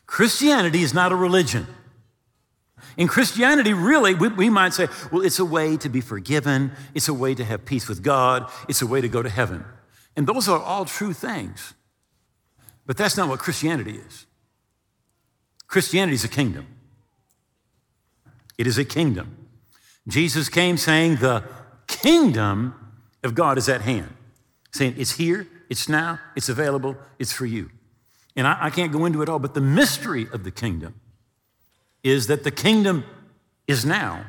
Christianity 0.07 0.83
is 0.83 0.93
not 0.93 1.13
a 1.13 1.17
religion. 1.17 1.67
In 2.97 3.09
Christianity, 3.09 3.73
really, 3.73 4.15
we, 4.15 4.29
we, 4.29 4.51
might 4.51 4.73
say, 4.73 4.89
well, 5.11 5.23
it's 5.23 5.39
a 5.39 5.45
way 5.45 5.77
to 5.79 5.89
be 5.89 6.01
forgiven, 6.01 6.73
it's 6.95 7.09
a 7.09 7.15
way 7.15 7.35
to 7.35 7.45
have 7.45 7.65
peace 7.65 7.89
with 7.89 8.03
God, 8.03 8.51
it's 8.69 8.83
a 8.83 8.87
way 8.87 9.01
to 9.01 9.09
go 9.09 9.23
to 9.23 9.29
heaven. 9.29 9.65
And 10.17 10.27
those 10.27 10.49
are 10.49 10.61
all 10.61 10.85
true 10.85 11.13
things. 11.13 11.75
But 12.87 12.97
that's 12.97 13.17
not 13.17 13.29
what 13.29 13.41
Christianity 13.41 13.97
is. 13.97 14.27
Christianity 15.75 16.15
is 16.15 16.23
a 16.23 16.29
kingdom. 16.29 16.69
It 18.57 18.69
is 18.69 18.79
a 18.79 18.85
kingdom. 18.85 19.49
Jesus 20.07 20.49
came 20.49 20.77
saying, 20.77 21.17
the 21.17 21.43
kingdom 21.89 22.77
of 23.25 23.35
God 23.35 23.59
is 23.59 23.69
at 23.69 23.81
hand 23.81 24.15
saying 24.71 24.95
it's 24.97 25.11
here, 25.11 25.49
it's 25.69 25.89
now, 25.89 26.21
it's 26.37 26.49
available, 26.49 26.97
it's 27.19 27.33
for 27.33 27.45
you. 27.45 27.71
And 28.37 28.47
I, 28.47 28.67
I 28.67 28.71
can't 28.71 28.93
go 28.93 29.05
into 29.05 29.21
it 29.21 29.29
all, 29.29 29.41
but 29.41 29.55
the 29.55 29.61
mystery 29.61 30.29
of 30.33 30.45
the 30.45 30.53
kingdom 30.53 30.95
is 32.05 32.29
that 32.29 32.45
the 32.45 32.53
kingdom 32.53 33.03
is 33.67 33.85
now, 33.85 34.27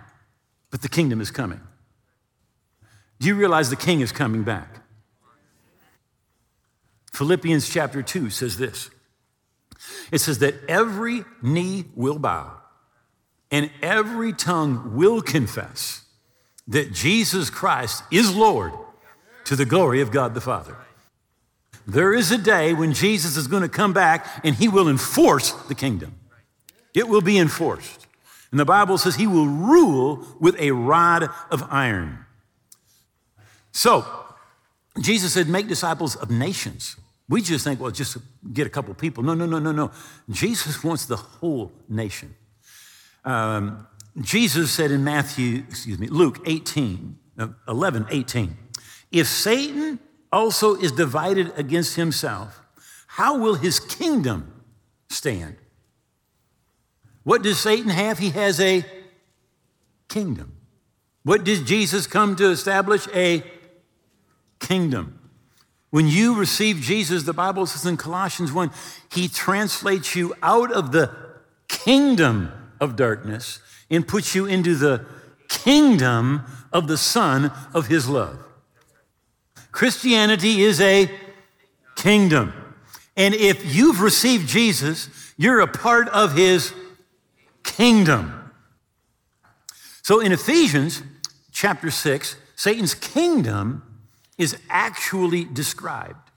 but 0.71 0.81
the 0.81 0.89
kingdom 0.89 1.21
is 1.21 1.29
coming. 1.29 1.61
Do 3.19 3.27
you 3.27 3.35
realize 3.35 3.69
the 3.69 3.75
king 3.75 4.01
is 4.01 4.11
coming 4.11 4.41
back? 4.41 4.81
Philippians 7.13 7.69
chapter 7.69 8.01
2 8.01 8.31
says 8.31 8.57
this 8.57 8.89
it 10.11 10.19
says 10.19 10.39
that 10.39 10.55
every 10.67 11.23
knee 11.41 11.85
will 11.95 12.19
bow 12.19 12.51
and 13.51 13.69
every 13.81 14.33
tongue 14.33 14.95
will 14.95 15.21
confess 15.21 16.03
that 16.67 16.93
Jesus 16.93 17.49
Christ 17.49 18.03
is 18.11 18.35
Lord 18.35 18.73
to 19.45 19.55
the 19.55 19.65
glory 19.65 20.01
of 20.01 20.11
God 20.11 20.33
the 20.33 20.41
Father. 20.41 20.75
There 21.87 22.13
is 22.13 22.31
a 22.31 22.37
day 22.37 22.73
when 22.73 22.93
Jesus 22.93 23.37
is 23.37 23.47
going 23.47 23.61
to 23.61 23.69
come 23.69 23.93
back 23.93 24.41
and 24.43 24.55
he 24.55 24.67
will 24.67 24.89
enforce 24.89 25.51
the 25.51 25.75
kingdom. 25.75 26.15
It 26.95 27.07
will 27.07 27.21
be 27.21 27.37
enforced. 27.37 28.07
And 28.51 28.59
the 28.59 28.65
Bible 28.65 28.97
says 28.97 29.15
he 29.15 29.27
will 29.27 29.47
rule 29.47 30.25
with 30.39 30.59
a 30.59 30.71
rod 30.71 31.29
of 31.51 31.63
iron. 31.69 32.25
So, 33.71 34.05
Jesus 35.01 35.33
said, 35.33 35.49
make 35.49 35.67
disciples 35.67 36.15
of 36.15 36.31
nations. 36.31 36.95
We 37.27 37.41
just 37.41 37.63
think, 37.63 37.79
well, 37.79 37.91
just 37.91 38.17
get 38.53 38.67
a 38.67 38.69
couple 38.69 38.93
people. 38.93 39.23
No, 39.23 39.33
no, 39.33 39.45
no, 39.45 39.59
no, 39.59 39.71
no. 39.71 39.91
Jesus 40.29 40.83
wants 40.83 41.05
the 41.05 41.15
whole 41.15 41.71
nation. 41.89 42.35
Um, 43.23 43.87
Jesus 44.21 44.71
said 44.71 44.91
in 44.91 45.03
Matthew, 45.03 45.63
excuse 45.67 45.97
me, 45.97 46.07
Luke 46.07 46.39
18, 46.45 47.17
uh, 47.39 47.47
11, 47.67 48.07
18, 48.09 48.55
if 49.11 49.27
Satan 49.27 49.99
also 50.31 50.75
is 50.75 50.91
divided 50.91 51.51
against 51.57 51.95
himself, 51.95 52.61
how 53.07 53.37
will 53.37 53.55
his 53.55 53.79
kingdom 53.79 54.53
stand? 55.09 55.55
What 57.23 57.41
does 57.41 57.59
Satan 57.59 57.89
have? 57.89 58.19
He 58.19 58.29
has 58.31 58.59
a 58.59 58.85
kingdom. 60.07 60.55
What 61.23 61.43
did 61.43 61.65
Jesus 61.65 62.05
come 62.05 62.35
to 62.35 62.51
establish? 62.51 63.07
A 63.15 63.43
kingdom. 64.59 65.19
When 65.89 66.07
you 66.07 66.35
receive 66.35 66.77
Jesus, 66.77 67.23
the 67.23 67.33
Bible 67.33 67.65
says 67.65 67.85
in 67.85 67.97
Colossians 67.97 68.51
1, 68.51 68.71
he 69.11 69.27
translates 69.27 70.15
you 70.15 70.33
out 70.43 70.71
of 70.71 70.91
the 70.91 71.15
kingdom 71.67 72.51
of 72.79 72.95
darkness 72.95 73.59
and 73.89 74.07
puts 74.07 74.35
you 74.35 74.45
into 74.45 74.75
the 74.75 75.05
kingdom 75.47 76.43
of 76.73 76.87
the 76.87 76.97
Son 76.97 77.51
of 77.73 77.87
his 77.87 78.09
love. 78.09 78.43
Christianity 79.71 80.63
is 80.63 80.81
a 80.81 81.09
kingdom. 81.95 82.53
And 83.17 83.33
if 83.33 83.75
you've 83.75 84.01
received 84.01 84.47
Jesus, 84.47 85.09
you're 85.37 85.59
a 85.59 85.67
part 85.67 86.09
of 86.09 86.35
his 86.35 86.73
kingdom. 87.63 88.51
So 90.01 90.19
in 90.19 90.31
Ephesians 90.31 91.03
chapter 91.51 91.89
6, 91.89 92.35
Satan's 92.55 92.93
kingdom 92.93 93.94
is 94.37 94.57
actually 94.69 95.45
described. 95.45 96.31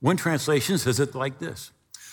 One 0.00 0.16
translation 0.16 0.78
says 0.78 1.00
it 1.00 1.14
like 1.14 1.38
this 1.38 1.70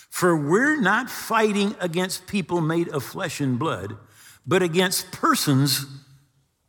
For 0.10 0.36
we're 0.36 0.80
not 0.80 1.10
fighting 1.10 1.76
against 1.80 2.28
people 2.28 2.62
made 2.62 2.90
of 2.90 3.04
flesh 3.04 3.40
and 3.40 3.58
blood, 3.58 3.98
but 4.46 4.62
against 4.62 5.12
persons 5.12 5.86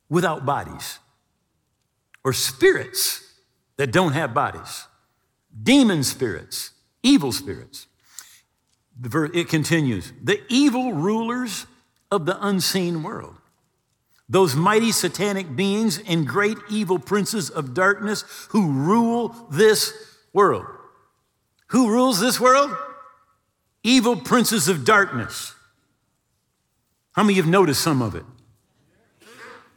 without 0.09 0.45
bodies, 0.45 0.99
or 2.25 2.33
spirits 2.33 3.23
that 3.77 3.91
don't 3.91 4.13
have 4.13 4.35
bodies, 4.35 4.87
demon 5.63 6.05
spirits, 6.05 6.71
evil 7.03 7.33
spirits. 7.33 7.87
It 9.03 9.49
continues 9.49 10.13
the 10.23 10.41
evil 10.49 10.93
rulers 10.93 11.67
of 12.13 12.27
the 12.27 12.47
unseen 12.47 13.03
world 13.03 13.37
those 14.35 14.57
mighty 14.57 14.91
satanic 14.91 15.55
beings 15.55 16.01
and 16.09 16.27
great 16.27 16.59
evil 16.69 16.99
princes 16.99 17.51
of 17.51 17.73
darkness 17.73 18.25
who 18.49 18.73
rule 18.73 19.29
this 19.49 19.95
world. 20.33 20.67
Who 21.69 21.89
rules 21.89 22.19
this 22.19 22.41
world? 22.41 22.77
Evil 23.85 24.17
princes 24.17 24.67
of 24.67 24.85
darkness. 24.85 25.55
How 27.13 27.23
many 27.23 27.35
of 27.35 27.37
you 27.37 27.43
have 27.45 27.51
noticed 27.53 27.81
some 27.81 28.03
of 28.03 28.17
it? 28.17 28.25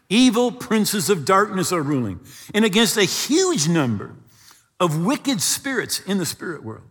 Evil 0.10 0.52
princes 0.52 1.12
of 1.12 1.24
darkness 1.24 1.72
are 1.72 1.84
ruling, 1.84 2.20
and 2.52 2.65
against 2.65 2.98
a 2.98 3.04
huge 3.04 3.67
number 3.67 4.15
of 4.80 5.06
wicked 5.06 5.39
spirits 5.39 6.00
in 6.00 6.17
the 6.17 6.26
spirit 6.26 6.63
world. 6.63 6.89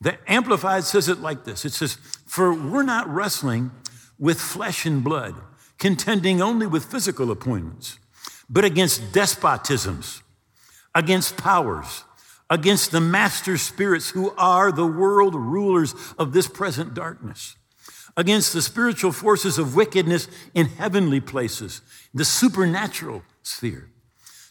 The 0.00 0.18
Amplified 0.26 0.82
says 0.82 1.08
it 1.08 1.20
like 1.20 1.44
this 1.44 1.64
it 1.64 1.74
says, 1.74 1.96
For 2.26 2.52
we're 2.52 2.82
not 2.82 3.08
wrestling 3.08 3.70
with 4.18 4.40
flesh 4.40 4.84
and 4.84 5.04
blood 5.04 5.36
contending 5.80 6.40
only 6.40 6.66
with 6.66 6.84
physical 6.84 7.30
appointments, 7.32 7.98
but 8.48 8.64
against 8.64 9.12
despotisms, 9.12 10.22
against 10.94 11.36
powers, 11.36 12.04
against 12.48 12.92
the 12.92 13.00
master 13.00 13.56
spirits 13.56 14.10
who 14.10 14.30
are 14.36 14.70
the 14.70 14.86
world 14.86 15.34
rulers 15.34 15.94
of 16.18 16.32
this 16.32 16.46
present 16.46 16.94
darkness, 16.94 17.56
against 18.16 18.52
the 18.52 18.60
spiritual 18.60 19.10
forces 19.10 19.58
of 19.58 19.74
wickedness 19.74 20.28
in 20.54 20.66
heavenly 20.66 21.20
places, 21.20 21.80
the 22.12 22.24
supernatural 22.24 23.22
sphere. 23.42 23.88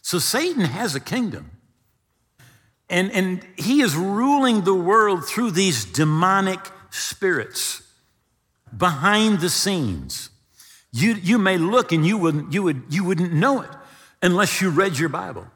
So 0.02 0.18
Satan 0.18 0.66
has 0.66 0.96
a 0.96 1.00
kingdom. 1.00 1.52
And, 2.90 3.12
and 3.12 3.46
he 3.56 3.82
is 3.82 3.96
ruling 3.96 4.62
the 4.62 4.74
world 4.74 5.24
through 5.24 5.52
these 5.52 5.86
demonic 5.86 6.60
spirits 6.90 7.84
behind 8.76 9.42
the 9.42 9.50
scenes. 9.50 10.29
You, 10.92 11.14
you 11.14 11.38
may 11.38 11.58
look 11.58 11.92
and 11.92 12.06
you 12.06 12.18
wouldn't, 12.18 12.54
you, 12.54 12.64
would, 12.64 12.84
you 12.90 13.04
wouldn't 13.04 13.34
know 13.34 13.62
it 13.62 13.70
unless 14.22 14.62
you 14.62 14.70
read 14.70 14.98
your 14.98 15.10
Bible. 15.10 15.48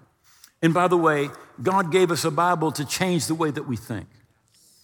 And 0.62 0.74
by 0.74 0.88
the 0.88 0.98
way, 0.98 1.30
God 1.62 1.92
gave 1.92 2.12
us 2.12 2.24
a 2.24 2.32
Bible 2.32 2.72
to 2.74 2.86
change 2.86 3.28
the 3.28 3.36
way 3.36 3.52
that 3.52 3.68
we 3.68 3.76
think. 3.76 4.08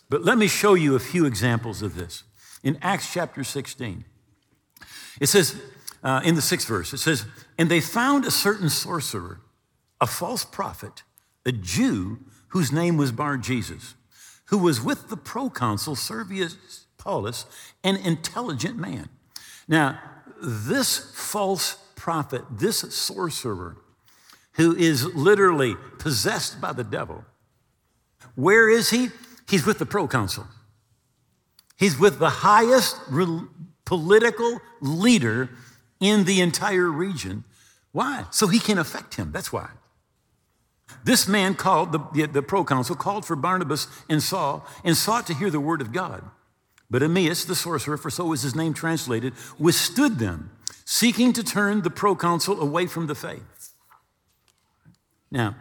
But 0.09 0.23
let 0.23 0.37
me 0.37 0.47
show 0.47 0.73
you 0.73 0.95
a 0.95 0.99
few 0.99 1.25
examples 1.25 1.81
of 1.81 1.95
this. 1.95 2.23
In 2.63 2.77
Acts 2.81 3.13
chapter 3.13 3.43
16, 3.43 4.03
it 5.21 5.27
says, 5.27 5.55
uh, 6.03 6.21
in 6.23 6.35
the 6.35 6.41
sixth 6.41 6.67
verse, 6.67 6.93
it 6.93 6.97
says, 6.97 7.25
And 7.57 7.69
they 7.69 7.81
found 7.81 8.25
a 8.25 8.31
certain 8.31 8.69
sorcerer, 8.69 9.41
a 10.01 10.07
false 10.07 10.43
prophet, 10.45 11.03
a 11.45 11.51
Jew 11.51 12.19
whose 12.49 12.71
name 12.71 12.97
was 12.97 13.11
Bar 13.11 13.37
Jesus, 13.37 13.95
who 14.45 14.57
was 14.57 14.81
with 14.81 15.09
the 15.09 15.17
proconsul 15.17 15.95
Sergius 15.95 16.85
Paulus, 16.97 17.45
an 17.83 17.95
intelligent 17.95 18.77
man. 18.77 19.09
Now, 19.67 19.99
this 20.41 21.11
false 21.13 21.77
prophet, 21.95 22.43
this 22.51 22.79
sorcerer, 22.93 23.77
who 24.53 24.75
is 24.75 25.05
literally 25.15 25.75
possessed 25.97 26.59
by 26.59 26.73
the 26.73 26.83
devil, 26.83 27.23
where 28.35 28.69
is 28.69 28.89
he? 28.89 29.09
He's 29.49 29.65
with 29.65 29.79
the 29.79 29.85
proconsul. 29.85 30.47
He's 31.77 31.97
with 31.97 32.19
the 32.19 32.29
highest 32.29 32.97
re- 33.09 33.47
political 33.85 34.59
leader 34.81 35.49
in 35.99 36.25
the 36.25 36.41
entire 36.41 36.89
region. 36.89 37.43
Why? 37.91 38.25
So 38.31 38.47
he 38.47 38.59
can 38.59 38.77
affect 38.77 39.15
him. 39.15 39.31
That's 39.31 39.51
why. 39.51 39.69
This 41.03 41.27
man 41.27 41.55
called, 41.55 41.91
the, 41.91 41.99
the, 42.13 42.27
the 42.27 42.41
proconsul, 42.41 42.95
called 42.95 43.25
for 43.25 43.35
Barnabas 43.35 43.87
and 44.09 44.21
Saul 44.21 44.65
and 44.83 44.95
sought 44.95 45.27
to 45.27 45.33
hear 45.33 45.49
the 45.49 45.59
word 45.59 45.81
of 45.81 45.91
God. 45.91 46.23
But 46.89 47.01
Elymas, 47.01 47.45
the 47.45 47.55
sorcerer, 47.55 47.97
for 47.97 48.09
so 48.09 48.33
is 48.33 48.41
his 48.41 48.55
name 48.55 48.73
translated, 48.73 49.33
withstood 49.59 50.17
them, 50.17 50.51
seeking 50.85 51.33
to 51.33 51.43
turn 51.43 51.81
the 51.83 51.89
proconsul 51.89 52.59
away 52.59 52.87
from 52.87 53.07
the 53.07 53.15
faith. 53.15 53.73
Now, 55.31 55.55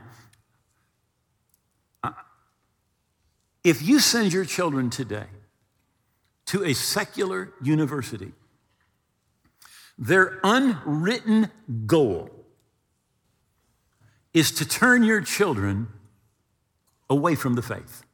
if 3.62 3.82
you 3.82 4.00
send 4.00 4.32
your 4.32 4.46
children 4.46 4.88
today 4.88 5.26
to 6.46 6.64
a 6.64 6.72
secular 6.72 7.52
university, 7.62 8.32
their 9.98 10.40
unwritten 10.42 11.50
goal 11.84 12.30
is 14.32 14.52
to 14.52 14.66
turn 14.66 15.02
your 15.02 15.20
children 15.20 15.88
away 17.10 17.34
from 17.34 17.54
the 17.54 17.62
faith. 17.62 18.04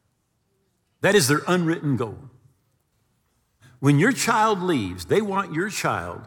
That 1.01 1.15
is 1.15 1.27
their 1.27 1.41
unwritten 1.47 1.95
goal. 1.95 2.17
When 3.79 3.99
your 3.99 4.11
child 4.11 4.61
leaves, 4.61 5.05
they 5.05 5.21
want 5.21 5.53
your 5.53 5.69
child 5.69 6.21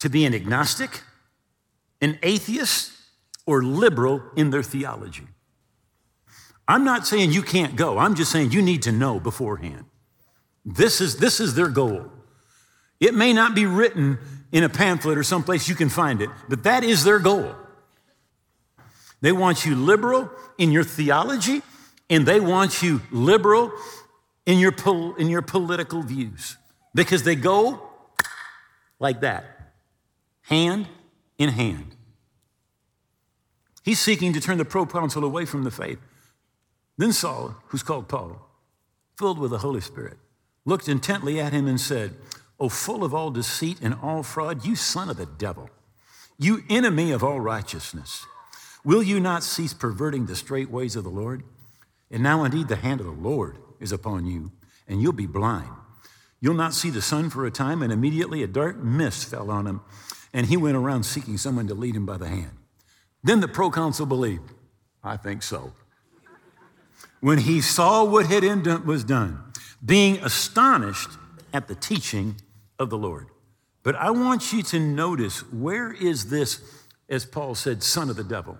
to 0.00 0.08
be 0.08 0.24
an 0.24 0.34
agnostic, 0.34 1.02
an 2.00 2.18
atheist, 2.22 2.92
or 3.46 3.62
liberal 3.62 4.22
in 4.36 4.50
their 4.50 4.62
theology. 4.62 5.26
I'm 6.68 6.84
not 6.84 7.06
saying 7.06 7.32
you 7.32 7.42
can't 7.42 7.76
go, 7.76 7.98
I'm 7.98 8.14
just 8.14 8.32
saying 8.32 8.50
you 8.50 8.62
need 8.62 8.82
to 8.82 8.92
know 8.92 9.20
beforehand. 9.20 9.84
This 10.64 11.00
is, 11.00 11.16
this 11.18 11.38
is 11.38 11.54
their 11.54 11.68
goal. 11.68 12.10
It 12.98 13.14
may 13.14 13.32
not 13.32 13.54
be 13.54 13.66
written 13.66 14.18
in 14.50 14.64
a 14.64 14.68
pamphlet 14.68 15.16
or 15.16 15.22
someplace 15.22 15.68
you 15.68 15.74
can 15.74 15.88
find 15.88 16.20
it, 16.20 16.30
but 16.48 16.64
that 16.64 16.82
is 16.82 17.04
their 17.04 17.18
goal. 17.18 17.54
They 19.20 19.32
want 19.32 19.64
you 19.64 19.76
liberal 19.76 20.30
in 20.58 20.72
your 20.72 20.84
theology, 20.84 21.62
and 22.10 22.26
they 22.26 22.40
want 22.40 22.82
you 22.82 23.00
liberal 23.10 23.72
in 24.46 24.58
your, 24.58 24.72
pol- 24.72 25.14
in 25.16 25.28
your 25.28 25.42
political 25.42 26.02
views 26.02 26.56
because 26.94 27.24
they 27.24 27.34
go 27.34 27.82
like 28.98 29.20
that, 29.20 29.44
hand 30.42 30.88
in 31.36 31.50
hand. 31.50 31.94
He's 33.82 33.98
seeking 33.98 34.32
to 34.32 34.40
turn 34.40 34.58
the 34.58 34.64
proconsul 34.64 35.24
away 35.24 35.44
from 35.44 35.64
the 35.64 35.70
faith. 35.70 35.98
Then 36.96 37.12
Saul, 37.12 37.56
who's 37.68 37.82
called 37.82 38.08
Paul, 38.08 38.40
filled 39.18 39.38
with 39.38 39.50
the 39.50 39.58
Holy 39.58 39.80
Spirit, 39.80 40.16
looked 40.64 40.88
intently 40.88 41.38
at 41.38 41.52
him 41.52 41.66
and 41.66 41.80
said, 41.80 42.16
O 42.58 42.68
full 42.68 43.04
of 43.04 43.14
all 43.14 43.30
deceit 43.30 43.78
and 43.82 43.94
all 44.02 44.22
fraud, 44.22 44.64
you 44.64 44.76
son 44.76 45.10
of 45.10 45.18
the 45.18 45.26
devil, 45.26 45.68
you 46.38 46.62
enemy 46.70 47.12
of 47.12 47.22
all 47.22 47.40
righteousness, 47.40 48.24
will 48.82 49.02
you 49.02 49.20
not 49.20 49.42
cease 49.42 49.74
perverting 49.74 50.26
the 50.26 50.36
straight 50.36 50.70
ways 50.70 50.96
of 50.96 51.04
the 51.04 51.10
Lord? 51.10 51.42
And 52.10 52.22
now 52.22 52.44
indeed 52.44 52.68
the 52.68 52.76
hand 52.76 53.00
of 53.00 53.06
the 53.06 53.12
Lord 53.12 53.58
is 53.80 53.92
upon 53.92 54.26
you, 54.26 54.52
and 54.88 55.00
you'll 55.00 55.12
be 55.12 55.26
blind. 55.26 55.70
You'll 56.40 56.54
not 56.54 56.74
see 56.74 56.90
the 56.90 57.02
sun 57.02 57.30
for 57.30 57.46
a 57.46 57.50
time, 57.50 57.82
and 57.82 57.92
immediately 57.92 58.42
a 58.42 58.46
dark 58.46 58.78
mist 58.78 59.28
fell 59.28 59.50
on 59.50 59.66
him, 59.66 59.80
and 60.32 60.46
he 60.46 60.56
went 60.56 60.76
around 60.76 61.04
seeking 61.04 61.38
someone 61.38 61.66
to 61.68 61.74
lead 61.74 61.96
him 61.96 62.06
by 62.06 62.18
the 62.18 62.28
hand. 62.28 62.52
Then 63.22 63.40
the 63.40 63.48
proconsul 63.48 64.06
believed. 64.06 64.52
I 65.02 65.16
think 65.16 65.42
so. 65.42 65.72
When 67.20 67.38
he 67.38 67.60
saw 67.60 68.04
what 68.04 68.26
had 68.26 68.44
was 68.84 69.04
done, 69.04 69.42
being 69.84 70.18
astonished 70.18 71.10
at 71.52 71.68
the 71.68 71.74
teaching 71.74 72.36
of 72.78 72.90
the 72.90 72.98
Lord. 72.98 73.28
But 73.82 73.96
I 73.96 74.10
want 74.10 74.52
you 74.52 74.62
to 74.64 74.80
notice 74.80 75.40
where 75.52 75.92
is 75.92 76.28
this, 76.28 76.60
as 77.08 77.24
Paul 77.24 77.54
said, 77.54 77.82
son 77.82 78.10
of 78.10 78.16
the 78.16 78.24
devil? 78.24 78.58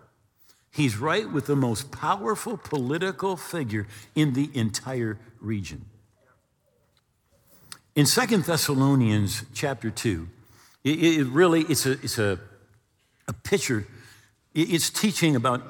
He's 0.77 0.99
right 0.99 1.33
with 1.33 1.47
the 1.47 1.57
most 1.57 1.91
powerful 1.91 2.59
political 2.59 3.39
figure 3.39 3.87
in 4.15 4.35
the 4.35 4.51
entire 4.53 5.19
region. 5.41 5.87
In 7.95 8.05
Second 8.05 8.45
Thessalonians 8.45 9.47
chapter 9.55 9.91
2, 9.91 10.29
it, 10.85 10.91
it 10.91 11.27
really, 11.29 11.63
it's 11.63 11.87
a, 11.87 11.93
it's 11.93 12.19
a, 12.19 12.39
a 13.27 13.33
picture, 13.33 13.87
it's 14.55 14.91
teaching 14.91 15.35
about 15.35 15.63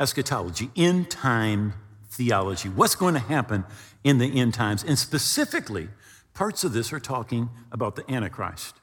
eschatology, 0.00 0.72
end 0.74 1.08
time 1.08 1.74
theology, 2.10 2.68
what's 2.68 2.96
going 2.96 3.14
to 3.14 3.20
happen 3.20 3.64
in 4.02 4.18
the 4.18 4.40
end 4.40 4.54
times. 4.54 4.82
And 4.82 4.98
specifically, 4.98 5.86
parts 6.34 6.64
of 6.64 6.72
this 6.72 6.92
are 6.92 6.98
talking 6.98 7.48
about 7.70 7.94
the 7.94 8.10
Antichrist. 8.10 8.74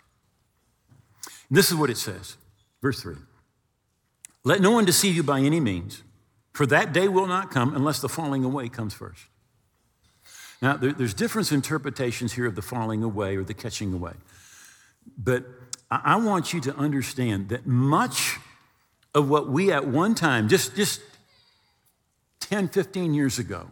This 1.51 1.69
is 1.69 1.75
what 1.75 1.89
it 1.89 1.97
says, 1.97 2.37
verse 2.81 3.01
3. 3.01 3.15
Let 4.45 4.61
no 4.61 4.71
one 4.71 4.85
deceive 4.85 5.15
you 5.15 5.23
by 5.23 5.39
any 5.41 5.59
means, 5.59 6.03
for 6.53 6.65
that 6.67 6.93
day 6.93 7.07
will 7.07 7.27
not 7.27 7.49
come 7.51 7.75
unless 7.75 7.99
the 7.99 8.07
falling 8.07 8.43
away 8.45 8.69
comes 8.69 8.93
first. 8.93 9.23
Now, 10.61 10.77
there, 10.77 10.93
there's 10.93 11.15
different 11.15 11.51
interpretations 11.51 12.33
here 12.33 12.45
of 12.45 12.55
the 12.55 12.61
falling 12.61 13.03
away 13.03 13.35
or 13.35 13.43
the 13.43 13.55
catching 13.55 13.91
away. 13.91 14.13
But 15.17 15.45
I 15.89 16.15
want 16.17 16.53
you 16.53 16.61
to 16.61 16.75
understand 16.75 17.49
that 17.49 17.65
much 17.65 18.37
of 19.15 19.29
what 19.29 19.49
we 19.49 19.71
at 19.71 19.87
one 19.87 20.13
time, 20.13 20.47
just, 20.47 20.75
just 20.75 21.01
10, 22.41 22.69
15 22.69 23.13
years 23.15 23.39
ago, 23.39 23.67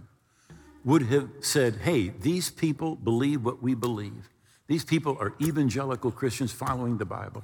would 0.83 1.03
have 1.03 1.29
said, 1.39 1.75
hey, 1.83 2.09
these 2.09 2.49
people 2.49 2.95
believe 2.95 3.45
what 3.45 3.61
we 3.61 3.75
believe. 3.75 4.29
These 4.67 4.83
people 4.83 5.17
are 5.19 5.33
evangelical 5.39 6.11
Christians 6.11 6.51
following 6.51 6.97
the 6.97 7.05
Bible 7.05 7.43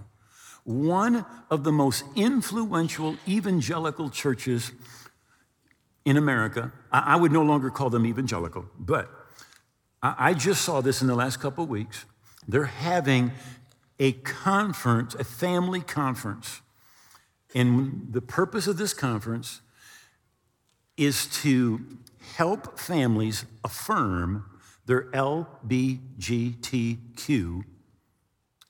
one 0.70 1.26
of 1.50 1.64
the 1.64 1.72
most 1.72 2.04
influential 2.16 3.16
evangelical 3.28 4.08
churches 4.08 4.72
in 6.06 6.16
America. 6.16 6.72
I, 6.92 7.16
would 7.16 7.32
no 7.32 7.42
longer 7.42 7.72
call 7.72 7.90
them 7.90 8.06
evangelical, 8.06 8.66
but 8.78 9.10
I, 10.04 10.36
just 10.36 10.62
saw 10.62 10.82
this 10.82 11.02
in 11.02 11.08
the 11.08 11.16
last 11.16 11.38
couple 11.38 11.64
of 11.64 11.72
weeks. 11.72 12.06
They're 12.48 12.66
having 12.66 13.32
a 14.00 14.12
conference, 14.12 15.16
a 15.16 15.24
family 15.24 15.82
conference. 15.82 16.62
And 17.56 18.10
the 18.12 18.22
purpose 18.22 18.68
of 18.68 18.78
this 18.78 18.94
conference 18.94 19.62
is 20.98 21.26
to 21.42 21.82
help 22.36 22.78
families 22.78 23.46
affirm 23.64 24.46
their 24.86 25.06
LBGTQ 25.06 25.64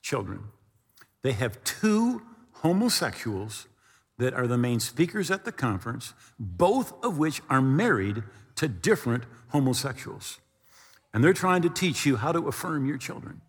children. 0.01 0.43
They 1.21 1.33
have 1.33 1.63
two 1.63 2.21
homosexuals 2.53 3.67
that 4.17 4.33
are 4.33 4.47
the 4.47 4.57
main 4.57 4.79
speakers 4.79 5.31
at 5.31 5.45
the 5.45 5.51
conference, 5.51 6.13
both 6.37 6.93
of 7.03 7.17
which 7.17 7.41
are 7.49 7.61
married 7.61 8.23
to 8.55 8.67
different 8.67 9.23
homosexuals. 9.49 10.39
And 11.13 11.23
they're 11.23 11.33
trying 11.33 11.61
to 11.63 11.69
teach 11.69 12.05
you 12.05 12.17
how 12.17 12.31
to 12.31 12.47
affirm 12.47 12.85
your 12.85 12.97
children. 12.97 13.41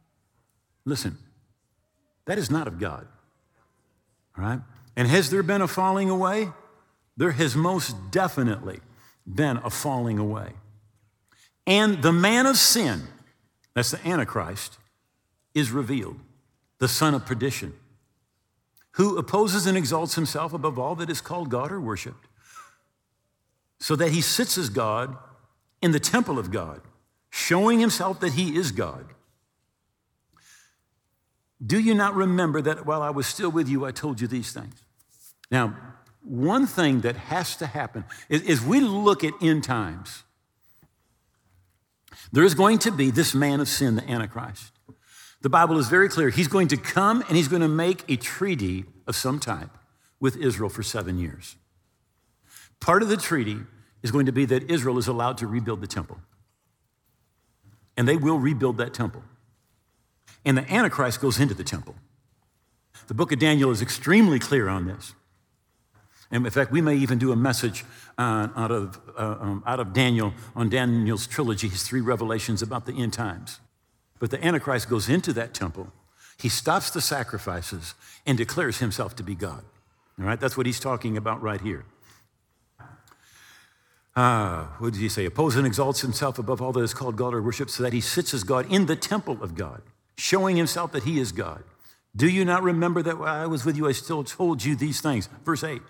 Listen, 0.84 1.18
that 2.26 2.38
is 2.38 2.50
not 2.50 2.68
of 2.68 2.78
God. 2.78 3.06
All 4.38 4.44
right? 4.44 4.60
And 4.96 5.08
has 5.08 5.30
there 5.30 5.42
been 5.42 5.60
a 5.60 5.68
falling 5.68 6.08
away? 6.08 6.48
There 7.16 7.32
has 7.32 7.56
most 7.56 8.10
definitely 8.10 8.80
been 9.26 9.58
a 9.58 9.70
falling 9.70 10.18
away. 10.18 10.52
And 11.66 12.02
the 12.02 12.12
man 12.12 12.46
of 12.46 12.56
sin, 12.56 13.02
that's 13.74 13.90
the 13.90 14.08
Antichrist, 14.08 14.78
is 15.54 15.70
revealed 15.70 16.16
the 16.80 16.88
son 16.88 17.14
of 17.14 17.24
perdition, 17.24 17.72
who 18.92 19.16
opposes 19.16 19.66
and 19.66 19.78
exalts 19.78 20.16
himself 20.16 20.52
above 20.52 20.78
all 20.78 20.96
that 20.96 21.08
is 21.08 21.20
called 21.20 21.48
God 21.48 21.70
or 21.70 21.80
worshiped, 21.80 22.26
so 23.78 23.94
that 23.94 24.10
he 24.10 24.20
sits 24.20 24.58
as 24.58 24.68
God 24.68 25.16
in 25.80 25.92
the 25.92 26.00
temple 26.00 26.38
of 26.38 26.50
God, 26.50 26.80
showing 27.30 27.78
himself 27.78 28.18
that 28.20 28.32
he 28.32 28.56
is 28.56 28.72
God. 28.72 29.06
Do 31.64 31.78
you 31.78 31.94
not 31.94 32.14
remember 32.14 32.60
that 32.62 32.86
while 32.86 33.02
I 33.02 33.10
was 33.10 33.26
still 33.26 33.50
with 33.50 33.68
you, 33.68 33.84
I 33.84 33.92
told 33.92 34.20
you 34.20 34.26
these 34.26 34.52
things? 34.52 34.74
Now, 35.50 35.76
one 36.22 36.66
thing 36.66 37.02
that 37.02 37.16
has 37.16 37.56
to 37.56 37.66
happen 37.66 38.04
is, 38.28 38.42
is 38.42 38.62
we 38.62 38.80
look 38.80 39.22
at 39.24 39.34
end 39.42 39.64
times. 39.64 40.22
There 42.32 42.44
is 42.44 42.54
going 42.54 42.78
to 42.80 42.90
be 42.90 43.10
this 43.10 43.34
man 43.34 43.60
of 43.60 43.68
sin, 43.68 43.96
the 43.96 44.08
Antichrist. 44.10 44.72
The 45.42 45.48
Bible 45.48 45.78
is 45.78 45.88
very 45.88 46.08
clear. 46.08 46.30
He's 46.30 46.48
going 46.48 46.68
to 46.68 46.76
come 46.76 47.22
and 47.28 47.36
he's 47.36 47.48
going 47.48 47.62
to 47.62 47.68
make 47.68 48.04
a 48.08 48.16
treaty 48.16 48.84
of 49.06 49.16
some 49.16 49.40
type 49.40 49.70
with 50.18 50.36
Israel 50.36 50.68
for 50.68 50.82
seven 50.82 51.18
years. 51.18 51.56
Part 52.78 53.02
of 53.02 53.08
the 53.08 53.16
treaty 53.16 53.58
is 54.02 54.10
going 54.10 54.26
to 54.26 54.32
be 54.32 54.44
that 54.46 54.70
Israel 54.70 54.98
is 54.98 55.08
allowed 55.08 55.38
to 55.38 55.46
rebuild 55.46 55.80
the 55.80 55.86
temple. 55.86 56.18
And 57.96 58.06
they 58.06 58.16
will 58.16 58.38
rebuild 58.38 58.78
that 58.78 58.94
temple. 58.94 59.22
And 60.44 60.56
the 60.56 60.72
Antichrist 60.72 61.20
goes 61.20 61.38
into 61.38 61.54
the 61.54 61.64
temple. 61.64 61.94
The 63.08 63.14
book 63.14 63.32
of 63.32 63.38
Daniel 63.38 63.70
is 63.70 63.82
extremely 63.82 64.38
clear 64.38 64.68
on 64.68 64.86
this. 64.86 65.14
And 66.30 66.44
in 66.46 66.52
fact, 66.52 66.70
we 66.70 66.80
may 66.80 66.94
even 66.96 67.18
do 67.18 67.32
a 67.32 67.36
message 67.36 67.84
uh, 68.16 68.48
out, 68.54 68.70
of, 68.70 69.00
uh, 69.18 69.36
um, 69.40 69.64
out 69.66 69.80
of 69.80 69.92
Daniel 69.92 70.32
on 70.54 70.68
Daniel's 70.68 71.26
trilogy, 71.26 71.68
his 71.68 71.82
three 71.82 72.00
revelations 72.00 72.62
about 72.62 72.86
the 72.86 72.92
end 72.92 73.12
times. 73.12 73.58
But 74.20 74.30
the 74.30 74.44
Antichrist 74.44 74.88
goes 74.88 75.08
into 75.08 75.32
that 75.32 75.52
temple, 75.52 75.92
he 76.38 76.48
stops 76.48 76.90
the 76.90 77.00
sacrifices, 77.00 77.94
and 78.24 78.38
declares 78.38 78.78
himself 78.78 79.16
to 79.16 79.24
be 79.24 79.34
God. 79.34 79.64
All 80.18 80.26
right, 80.26 80.38
that's 80.38 80.56
what 80.56 80.66
he's 80.66 80.78
talking 80.78 81.16
about 81.16 81.42
right 81.42 81.60
here. 81.60 81.84
Uh, 84.14 84.64
what 84.78 84.92
did 84.92 85.00
he 85.00 85.08
say? 85.08 85.24
Opposes 85.24 85.56
and 85.56 85.66
exalts 85.66 86.00
himself 86.00 86.38
above 86.38 86.60
all 86.60 86.72
that 86.72 86.82
is 86.82 86.94
called 86.94 87.16
God 87.16 87.34
or 87.34 87.42
worship, 87.42 87.70
so 87.70 87.82
that 87.82 87.92
he 87.92 88.00
sits 88.00 88.32
as 88.34 88.44
God 88.44 88.70
in 88.70 88.86
the 88.86 88.96
temple 88.96 89.42
of 89.42 89.54
God, 89.54 89.82
showing 90.16 90.56
himself 90.56 90.92
that 90.92 91.04
he 91.04 91.18
is 91.18 91.32
God. 91.32 91.64
Do 92.14 92.28
you 92.28 92.44
not 92.44 92.62
remember 92.62 93.02
that 93.02 93.18
while 93.18 93.42
I 93.42 93.46
was 93.46 93.64
with 93.64 93.76
you, 93.76 93.88
I 93.88 93.92
still 93.92 94.24
told 94.24 94.64
you 94.64 94.76
these 94.76 95.00
things? 95.00 95.28
Verse 95.44 95.64
8. 95.64 95.80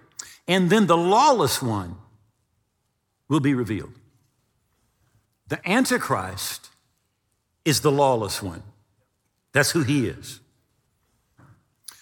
And 0.47 0.71
then 0.71 0.87
the 0.87 0.97
lawless 0.97 1.63
one 1.63 1.97
will 3.29 3.41
be 3.41 3.55
revealed. 3.55 3.95
The 5.49 5.69
Antichrist 5.69 6.70
is 7.71 7.81
the 7.81 7.91
lawless 7.91 8.43
one. 8.43 8.63
That's 9.53 9.71
who 9.71 9.83
he 9.83 10.07
is. 10.07 10.41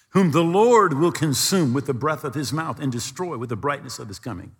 Whom 0.09 0.31
the 0.31 0.43
Lord 0.43 0.95
will 0.95 1.11
consume 1.11 1.73
with 1.73 1.85
the 1.85 1.93
breath 1.93 2.23
of 2.23 2.33
his 2.33 2.51
mouth 2.51 2.79
and 2.79 2.91
destroy 2.91 3.37
with 3.37 3.49
the 3.49 3.55
brightness 3.55 3.99
of 3.99 4.07
his 4.07 4.19
coming. 4.19 4.55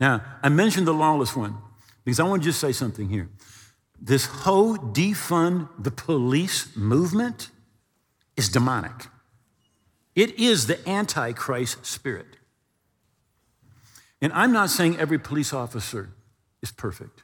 Now, 0.00 0.22
I 0.42 0.48
mentioned 0.48 0.86
the 0.86 0.92
lawless 0.92 1.36
one 1.36 1.56
because 2.04 2.18
I 2.18 2.24
want 2.24 2.42
to 2.42 2.48
just 2.48 2.60
say 2.60 2.72
something 2.72 3.08
here. 3.08 3.30
This 4.00 4.26
whole 4.26 4.76
defund 4.76 5.68
the 5.78 5.92
police 5.92 6.76
movement 6.76 7.50
is 8.36 8.48
demonic. 8.48 9.06
It 10.16 10.38
is 10.38 10.66
the 10.66 10.86
Antichrist 10.88 11.86
spirit. 11.86 12.36
And 14.20 14.32
I'm 14.32 14.52
not 14.52 14.70
saying 14.70 14.98
every 14.98 15.18
police 15.18 15.52
officer 15.52 16.10
is 16.62 16.72
perfect. 16.72 17.22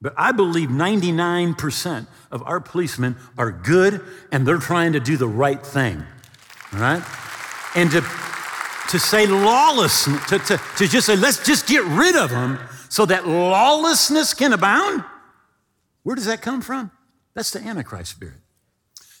But 0.00 0.14
I 0.16 0.32
believe 0.32 0.68
99% 0.68 2.06
of 2.30 2.42
our 2.44 2.60
policemen 2.60 3.16
are 3.36 3.50
good 3.50 4.00
and 4.30 4.46
they're 4.46 4.58
trying 4.58 4.92
to 4.92 5.00
do 5.00 5.16
the 5.16 5.28
right 5.28 5.64
thing. 5.64 6.04
All 6.72 6.80
right? 6.80 7.02
And 7.74 7.90
to, 7.90 8.00
to 8.90 8.98
say 8.98 9.26
lawlessness, 9.26 10.24
to, 10.28 10.38
to, 10.38 10.60
to 10.76 10.86
just 10.86 11.06
say, 11.06 11.16
let's 11.16 11.44
just 11.44 11.66
get 11.66 11.82
rid 11.84 12.16
of 12.16 12.30
them 12.30 12.58
so 12.88 13.06
that 13.06 13.26
lawlessness 13.26 14.34
can 14.34 14.52
abound, 14.52 15.04
where 16.04 16.14
does 16.14 16.26
that 16.26 16.42
come 16.42 16.62
from? 16.62 16.90
That's 17.34 17.50
the 17.50 17.60
Antichrist 17.60 18.12
spirit. 18.12 18.38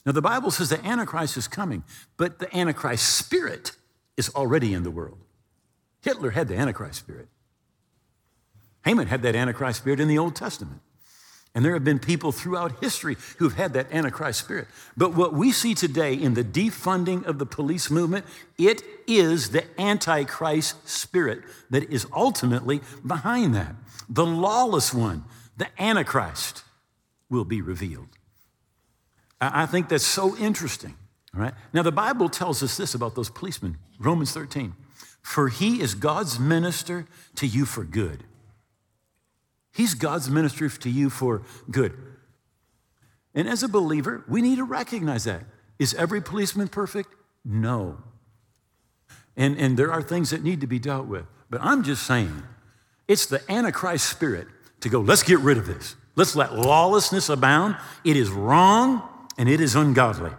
Now, 0.06 0.12
the 0.12 0.22
Bible 0.22 0.50
says 0.50 0.70
the 0.70 0.84
Antichrist 0.86 1.36
is 1.36 1.48
coming, 1.48 1.84
but 2.16 2.38
the 2.38 2.56
Antichrist 2.56 3.16
spirit 3.16 3.72
is 4.16 4.30
already 4.30 4.72
in 4.72 4.84
the 4.84 4.90
world. 4.90 5.18
Hitler 6.02 6.30
had 6.30 6.48
the 6.48 6.56
Antichrist 6.56 7.00
spirit. 7.00 7.28
Haman 8.88 9.08
had 9.08 9.20
that 9.20 9.36
Antichrist 9.36 9.80
spirit 9.80 10.00
in 10.00 10.08
the 10.08 10.16
Old 10.16 10.34
Testament. 10.34 10.80
And 11.54 11.62
there 11.62 11.74
have 11.74 11.84
been 11.84 11.98
people 11.98 12.32
throughout 12.32 12.82
history 12.82 13.18
who've 13.36 13.52
had 13.52 13.74
that 13.74 13.92
Antichrist 13.92 14.40
spirit. 14.40 14.66
But 14.96 15.14
what 15.14 15.34
we 15.34 15.52
see 15.52 15.74
today 15.74 16.14
in 16.14 16.32
the 16.32 16.42
defunding 16.42 17.26
of 17.26 17.38
the 17.38 17.44
police 17.44 17.90
movement, 17.90 18.24
it 18.56 18.82
is 19.06 19.50
the 19.50 19.64
Antichrist 19.78 20.88
spirit 20.88 21.40
that 21.68 21.90
is 21.92 22.06
ultimately 22.14 22.80
behind 23.06 23.54
that. 23.54 23.74
The 24.08 24.24
lawless 24.24 24.94
one, 24.94 25.24
the 25.58 25.68
Antichrist, 25.78 26.62
will 27.28 27.44
be 27.44 27.60
revealed. 27.60 28.08
I 29.38 29.66
think 29.66 29.90
that's 29.90 30.06
so 30.06 30.34
interesting. 30.38 30.94
All 31.34 31.42
right. 31.42 31.52
Now, 31.74 31.82
the 31.82 31.92
Bible 31.92 32.30
tells 32.30 32.62
us 32.62 32.78
this 32.78 32.94
about 32.94 33.16
those 33.16 33.28
policemen 33.28 33.76
Romans 33.98 34.32
13. 34.32 34.72
For 35.20 35.48
he 35.48 35.82
is 35.82 35.94
God's 35.94 36.40
minister 36.40 37.04
to 37.34 37.46
you 37.46 37.66
for 37.66 37.84
good. 37.84 38.24
He's 39.78 39.94
God's 39.94 40.28
minister 40.28 40.68
to 40.68 40.90
you 40.90 41.08
for 41.08 41.42
good. 41.70 41.96
And 43.32 43.48
as 43.48 43.62
a 43.62 43.68
believer, 43.68 44.24
we 44.26 44.42
need 44.42 44.56
to 44.56 44.64
recognize 44.64 45.22
that. 45.22 45.44
Is 45.78 45.94
every 45.94 46.20
policeman 46.20 46.66
perfect? 46.66 47.14
No. 47.44 47.98
And, 49.36 49.56
and 49.56 49.76
there 49.76 49.92
are 49.92 50.02
things 50.02 50.30
that 50.30 50.42
need 50.42 50.60
to 50.62 50.66
be 50.66 50.80
dealt 50.80 51.06
with. 51.06 51.26
But 51.48 51.60
I'm 51.62 51.84
just 51.84 52.04
saying, 52.04 52.42
it's 53.06 53.26
the 53.26 53.40
Antichrist 53.48 54.10
spirit 54.10 54.48
to 54.80 54.88
go, 54.88 55.00
let's 55.00 55.22
get 55.22 55.38
rid 55.38 55.58
of 55.58 55.68
this. 55.68 55.94
Let's 56.16 56.34
let 56.34 56.56
lawlessness 56.56 57.28
abound. 57.28 57.76
It 58.04 58.16
is 58.16 58.30
wrong 58.30 59.08
and 59.38 59.48
it 59.48 59.60
is 59.60 59.76
ungodly. 59.76 60.32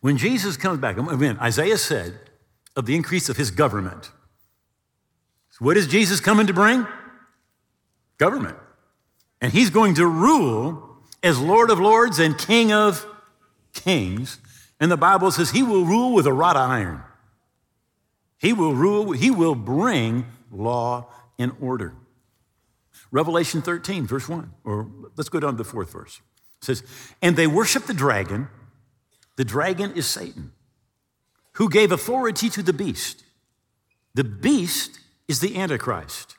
When 0.00 0.18
Jesus 0.18 0.56
comes 0.56 0.80
back, 0.80 0.98
again, 0.98 1.38
Isaiah 1.40 1.78
said 1.78 2.18
of 2.74 2.86
the 2.86 2.96
increase 2.96 3.28
of 3.28 3.36
his 3.36 3.52
government. 3.52 4.10
What 5.60 5.76
is 5.76 5.86
Jesus 5.86 6.18
coming 6.18 6.48
to 6.48 6.52
bring? 6.52 6.84
Government. 8.18 8.56
And 9.40 9.52
he's 9.52 9.70
going 9.70 9.94
to 9.94 10.06
rule 10.06 10.98
as 11.22 11.38
Lord 11.38 11.70
of 11.70 11.78
Lords 11.78 12.18
and 12.18 12.36
King 12.36 12.72
of 12.72 13.06
Kings. 13.72 14.38
And 14.78 14.90
the 14.90 14.96
Bible 14.96 15.30
says 15.30 15.50
he 15.50 15.62
will 15.62 15.84
rule 15.84 16.14
with 16.14 16.26
a 16.26 16.32
rod 16.32 16.56
of 16.56 16.68
iron. 16.68 17.02
He 18.38 18.52
will 18.52 18.74
rule, 18.74 19.12
he 19.12 19.30
will 19.30 19.54
bring 19.54 20.26
law 20.50 21.08
and 21.38 21.52
order. 21.60 21.94
Revelation 23.10 23.62
13, 23.62 24.06
verse 24.06 24.28
1, 24.28 24.50
or 24.64 24.90
let's 25.16 25.28
go 25.28 25.38
down 25.38 25.52
to 25.52 25.56
the 25.58 25.64
fourth 25.64 25.92
verse. 25.92 26.20
It 26.60 26.64
says, 26.64 26.82
And 27.20 27.36
they 27.36 27.46
worship 27.46 27.84
the 27.84 27.94
dragon 27.94 28.48
the 29.36 29.44
dragon 29.44 29.92
is 29.92 30.06
Satan, 30.06 30.52
who 31.54 31.68
gave 31.68 31.90
authority 31.90 32.50
to 32.50 32.62
the 32.62 32.72
beast. 32.72 33.24
The 34.14 34.24
beast 34.24 35.00
is 35.26 35.40
the 35.40 35.56
Antichrist. 35.56 36.36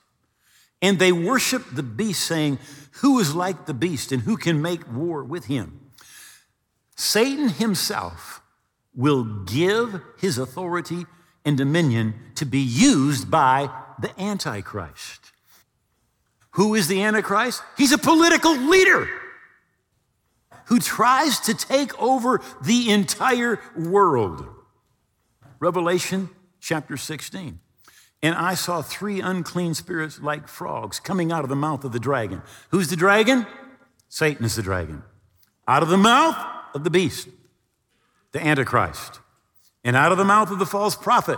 And 0.83 0.99
they 0.99 1.13
worship 1.13 1.63
the 1.71 1.81
beast, 1.81 2.25
saying, 2.25 2.59
Who 3.01 3.17
is 3.19 3.33
like 3.33 3.65
the 3.65 3.73
beast 3.73 4.11
and 4.11 4.21
who 4.21 4.35
can 4.35 4.61
make 4.61 4.91
war 4.91 5.23
with 5.23 5.45
him? 5.45 5.89
Satan 6.97 7.47
himself 7.47 8.41
will 8.93 9.23
give 9.23 10.01
his 10.19 10.37
authority 10.37 11.05
and 11.45 11.57
dominion 11.57 12.15
to 12.35 12.45
be 12.45 12.59
used 12.59 13.31
by 13.31 13.69
the 13.97 14.11
Antichrist. 14.21 15.31
Who 16.51 16.75
is 16.75 16.89
the 16.89 17.01
Antichrist? 17.01 17.63
He's 17.77 17.93
a 17.93 17.97
political 17.97 18.55
leader 18.55 19.07
who 20.65 20.79
tries 20.79 21.39
to 21.41 21.53
take 21.53 21.99
over 22.01 22.41
the 22.61 22.91
entire 22.91 23.59
world. 23.75 24.45
Revelation 25.59 26.29
chapter 26.59 26.97
16. 26.97 27.59
And 28.23 28.33
I 28.33 28.55
saw 28.55 28.81
three 28.81 29.21
unclean 29.21 29.75
spirits 29.75 30.19
like 30.19 30.47
frogs 30.47 30.99
coming 30.99 31.31
out 31.31 31.43
of 31.43 31.49
the 31.49 31.55
mouth 31.55 31.83
of 31.83 31.91
the 31.91 31.99
dragon. 31.99 32.41
Who's 32.71 32.87
the 32.87 32.95
dragon? 32.95 33.45
Satan 34.09 34.43
is 34.45 34.55
the 34.55 34.63
dragon. 34.63 35.03
Out 35.67 35.83
of 35.83 35.89
the 35.89 35.97
mouth 35.97 36.37
of 36.73 36.83
the 36.83 36.89
beast, 36.89 37.27
the 38.31 38.43
Antichrist, 38.43 39.19
and 39.83 39.95
out 39.95 40.11
of 40.11 40.17
the 40.17 40.25
mouth 40.25 40.49
of 40.49 40.57
the 40.57 40.65
false 40.65 40.95
prophet. 40.95 41.37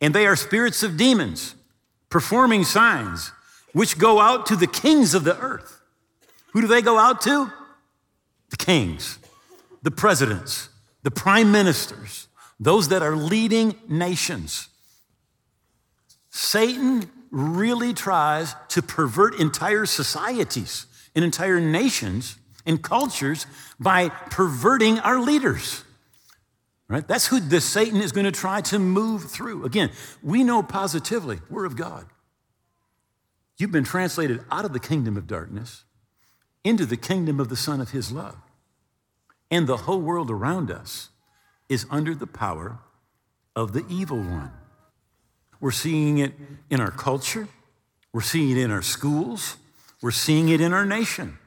And 0.00 0.14
they 0.14 0.26
are 0.26 0.36
spirits 0.36 0.82
of 0.82 0.96
demons 0.96 1.54
performing 2.08 2.64
signs 2.64 3.32
which 3.74 3.98
go 3.98 4.20
out 4.20 4.46
to 4.46 4.56
the 4.56 4.66
kings 4.66 5.12
of 5.12 5.24
the 5.24 5.38
earth. 5.38 5.82
Who 6.52 6.62
do 6.62 6.66
they 6.66 6.80
go 6.80 6.98
out 6.98 7.20
to? 7.22 7.52
the 8.56 8.64
kings, 8.64 9.18
the 9.82 9.90
presidents, 9.90 10.68
the 11.02 11.10
prime 11.10 11.50
ministers, 11.50 12.28
those 12.60 12.88
that 12.88 13.02
are 13.02 13.16
leading 13.16 13.74
nations. 13.88 14.68
Satan 16.36 17.08
really 17.30 17.94
tries 17.94 18.56
to 18.70 18.82
pervert 18.82 19.38
entire 19.38 19.86
societies 19.86 20.86
and 21.14 21.24
entire 21.24 21.60
nations 21.60 22.36
and 22.66 22.82
cultures 22.82 23.46
by 23.78 24.08
perverting 24.08 24.98
our 24.98 25.20
leaders. 25.20 25.84
Right? 26.88 27.06
That's 27.06 27.28
who 27.28 27.38
the 27.38 27.60
Satan 27.60 28.00
is 28.00 28.10
going 28.10 28.24
to 28.24 28.32
try 28.32 28.62
to 28.62 28.80
move 28.80 29.30
through. 29.30 29.64
Again, 29.64 29.92
we 30.24 30.42
know 30.42 30.60
positively 30.64 31.38
we're 31.48 31.66
of 31.66 31.76
God. 31.76 32.04
You've 33.56 33.70
been 33.70 33.84
translated 33.84 34.40
out 34.50 34.64
of 34.64 34.72
the 34.72 34.80
kingdom 34.80 35.16
of 35.16 35.28
darkness 35.28 35.84
into 36.64 36.84
the 36.84 36.96
kingdom 36.96 37.38
of 37.38 37.48
the 37.48 37.56
Son 37.56 37.80
of 37.80 37.92
His 37.92 38.10
love 38.10 38.38
and 39.52 39.68
the 39.68 39.76
whole 39.76 40.00
world 40.00 40.32
around 40.32 40.72
us 40.72 41.10
is 41.68 41.86
under 41.92 42.12
the 42.12 42.26
power 42.26 42.80
of 43.54 43.72
the 43.72 43.84
evil 43.88 44.18
one. 44.18 44.50
We're 45.64 45.70
seeing 45.70 46.18
it 46.18 46.34
in 46.68 46.78
our 46.78 46.90
culture, 46.90 47.48
we're 48.12 48.20
seeing 48.20 48.50
it 48.50 48.58
in 48.58 48.70
our 48.70 48.82
schools, 48.82 49.56
we're 50.02 50.10
seeing 50.10 50.50
it 50.50 50.60
in 50.60 50.74
our 50.74 50.84
nation. 50.84 51.38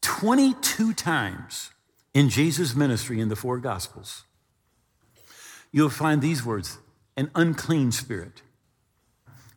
22 0.00 0.94
times 0.94 1.72
in 2.14 2.30
Jesus' 2.30 2.74
ministry 2.74 3.20
in 3.20 3.28
the 3.28 3.36
four 3.36 3.58
Gospels, 3.58 4.22
you'll 5.70 5.90
find 5.90 6.22
these 6.22 6.42
words 6.42 6.78
an 7.18 7.30
unclean 7.34 7.92
spirit. 7.92 8.40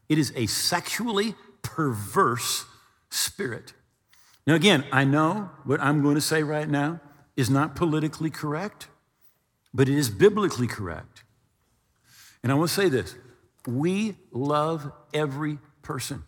It 0.10 0.18
is 0.18 0.34
a 0.36 0.46
sexually 0.48 1.36
perverse 1.62 2.66
spirit. 3.10 3.72
Now, 4.46 4.56
again, 4.56 4.84
I 4.92 5.06
know 5.06 5.50
what 5.64 5.80
I'm 5.80 6.04
going 6.04 6.16
to 6.16 6.20
say 6.22 6.44
right 6.44 6.68
now 6.68 7.00
is 7.38 7.50
not 7.50 7.78
politically 7.78 8.30
correct, 8.30 8.90
but 9.74 9.88
it 9.88 9.98
is 9.98 10.10
biblically 10.10 10.68
correct. 10.68 11.09
And 12.44 12.52
I 12.52 12.56
want 12.56 12.70
to 12.70 12.76
say 12.76 12.90
this 12.90 13.16
we 13.68 14.16
love 14.32 14.92
every 15.14 15.60
person, 15.82 16.24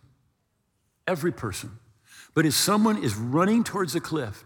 every 1.06 1.32
person. 1.32 1.70
But 2.34 2.46
if 2.46 2.54
someone 2.54 3.02
is 3.02 3.14
running 3.14 3.64
towards 3.64 3.94
a 3.94 4.00
cliff 4.00 4.44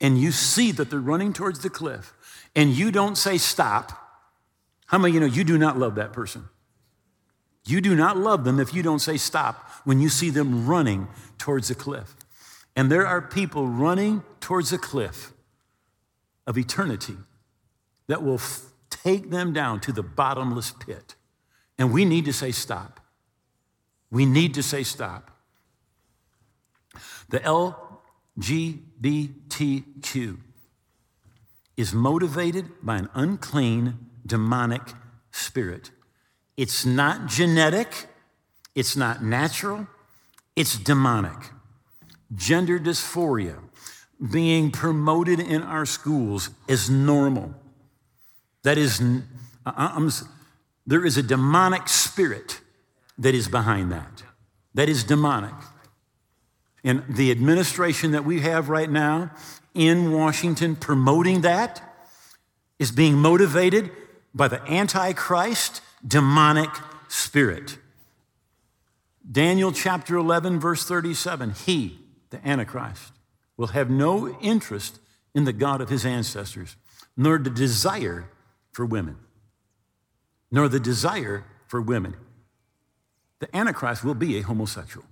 and 0.00 0.18
you 0.18 0.32
see 0.32 0.72
that 0.72 0.90
they're 0.90 1.00
running 1.00 1.32
towards 1.32 1.60
the 1.60 1.70
cliff 1.70 2.14
and 2.54 2.70
you 2.70 2.90
don't 2.90 3.16
say 3.16 3.38
stop, 3.38 3.92
how 4.86 4.98
many 4.98 5.14
you 5.14 5.20
know 5.20 5.26
you 5.26 5.44
do 5.44 5.58
not 5.58 5.78
love 5.78 5.96
that 5.96 6.12
person? 6.12 6.48
You 7.66 7.80
do 7.80 7.96
not 7.96 8.16
love 8.16 8.44
them 8.44 8.60
if 8.60 8.72
you 8.72 8.82
don't 8.82 9.00
say 9.00 9.16
stop 9.16 9.68
when 9.84 10.00
you 10.00 10.08
see 10.08 10.30
them 10.30 10.66
running 10.66 11.08
towards 11.36 11.68
the 11.68 11.74
cliff. 11.74 12.14
And 12.76 12.90
there 12.90 13.06
are 13.06 13.20
people 13.20 13.66
running 13.66 14.22
towards 14.40 14.72
a 14.72 14.78
cliff 14.78 15.32
of 16.46 16.56
eternity 16.56 17.16
that 18.06 18.22
will 18.22 18.40
take 19.06 19.30
them 19.30 19.52
down 19.52 19.80
to 19.80 19.92
the 19.92 20.02
bottomless 20.02 20.72
pit. 20.72 21.14
And 21.78 21.92
we 21.92 22.04
need 22.04 22.24
to 22.24 22.32
say 22.32 22.50
stop. 22.50 22.98
We 24.10 24.26
need 24.26 24.54
to 24.54 24.62
say 24.62 24.82
stop. 24.82 25.30
The 27.28 27.40
LGBTQ 28.38 30.38
is 31.76 31.92
motivated 31.92 32.70
by 32.82 32.96
an 32.96 33.10
unclean, 33.14 33.98
demonic 34.24 34.82
spirit. 35.30 35.90
It's 36.56 36.86
not 36.86 37.26
genetic, 37.26 38.06
it's 38.74 38.96
not 38.96 39.22
natural, 39.22 39.86
it's 40.56 40.78
demonic 40.78 41.36
gender 42.34 42.78
dysphoria 42.78 43.56
being 44.32 44.70
promoted 44.70 45.38
in 45.38 45.62
our 45.62 45.86
schools 45.86 46.50
is 46.66 46.90
normal. 46.90 47.54
That 48.66 48.78
is, 48.78 49.00
uh, 49.00 49.20
uh, 49.64 49.92
I'm, 49.94 50.10
there 50.88 51.06
is 51.06 51.16
a 51.16 51.22
demonic 51.22 51.88
spirit 51.88 52.60
that 53.16 53.32
is 53.32 53.46
behind 53.46 53.92
that. 53.92 54.24
That 54.74 54.88
is 54.88 55.04
demonic. 55.04 55.54
And 56.82 57.04
the 57.08 57.30
administration 57.30 58.10
that 58.10 58.24
we 58.24 58.40
have 58.40 58.68
right 58.68 58.90
now 58.90 59.30
in 59.72 60.10
Washington 60.10 60.74
promoting 60.74 61.42
that 61.42 61.80
is 62.80 62.90
being 62.90 63.14
motivated 63.14 63.88
by 64.34 64.48
the 64.48 64.60
Antichrist 64.68 65.80
demonic 66.04 66.70
spirit. 67.06 67.78
Daniel 69.30 69.70
chapter 69.70 70.16
11, 70.16 70.58
verse 70.58 70.82
37 70.82 71.52
He, 71.52 72.00
the 72.30 72.44
Antichrist, 72.44 73.12
will 73.56 73.68
have 73.68 73.90
no 73.90 74.36
interest 74.40 74.98
in 75.36 75.44
the 75.44 75.52
God 75.52 75.80
of 75.80 75.88
his 75.88 76.04
ancestors, 76.04 76.74
nor 77.16 77.38
the 77.38 77.48
desire 77.48 78.28
for 78.76 78.84
women, 78.84 79.16
nor 80.50 80.68
the 80.68 80.78
desire 80.78 81.46
for 81.66 81.80
women. 81.80 82.14
the 83.38 83.56
Antichrist 83.56 84.04
will 84.04 84.14
be 84.14 84.36
a 84.36 84.42
homosexual, 84.42 85.06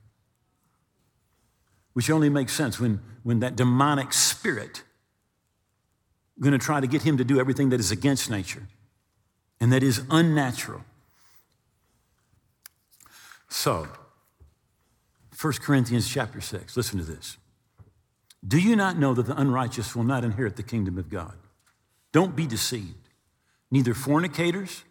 which 1.94 2.11
only 2.11 2.29
makes 2.29 2.53
sense 2.53 2.79
when, 2.79 3.00
when 3.22 3.40
that 3.40 3.57
demonic 3.57 4.12
spirit 4.12 4.83
going 6.38 6.53
to 6.53 6.59
try 6.59 6.79
to 6.79 6.87
get 6.87 7.03
him 7.05 7.16
to 7.16 7.24
do 7.24 7.40
everything 7.40 7.70
that 7.70 7.81
is 7.81 7.90
against 7.90 8.29
nature 8.29 8.66
and 9.61 9.72
that 9.72 9.83
is 9.83 10.03
unnatural. 10.11 10.85
So, 13.48 13.88
1 15.40 15.53
Corinthians 15.55 16.07
chapter 16.07 16.42
6, 16.42 16.77
listen 16.77 16.98
to 16.98 17.05
this. 17.07 17.38
Do 18.46 18.59
you 18.59 18.77
not 18.77 18.98
know 18.98 19.14
that 19.14 19.24
the 19.24 19.40
unrighteous 19.40 19.96
will 19.96 20.05
not 20.05 20.22
inherit 20.22 20.57
the 20.57 20.62
kingdom 20.62 20.98
of 20.98 21.09
God? 21.09 21.38
Don't 22.12 22.37
be 22.37 22.46
deceived. 22.46 23.04
Neither 23.75 23.93
fornicators, 23.93 24.85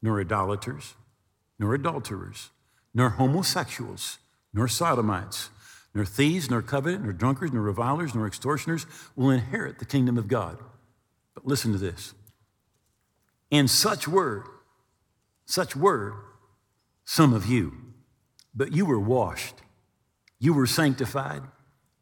nor 0.00 0.18
idolaters, 0.18 0.94
nor 1.58 1.74
adulterers, 1.74 2.48
nor 2.94 3.10
homosexuals, 3.10 4.16
nor 4.54 4.66
sodomites, 4.66 5.50
nor 5.92 6.06
thieves, 6.06 6.48
nor 6.48 6.62
covetous, 6.62 7.02
nor 7.02 7.12
drunkards, 7.12 7.52
nor 7.52 7.60
revilers, 7.60 8.14
nor 8.14 8.26
extortioners 8.26 8.86
will 9.14 9.28
inherit 9.28 9.78
the 9.78 9.84
kingdom 9.84 10.16
of 10.16 10.26
God. 10.26 10.56
But 11.34 11.46
listen 11.46 11.72
to 11.72 11.78
this. 11.78 12.14
And 13.52 13.68
such 13.68 14.08
were, 14.08 14.46
such 15.44 15.76
were 15.76 16.14
some 17.04 17.34
of 17.34 17.44
you, 17.44 17.74
but 18.54 18.72
you 18.72 18.86
were 18.86 18.98
washed, 18.98 19.56
you 20.38 20.54
were 20.54 20.66
sanctified, 20.66 21.42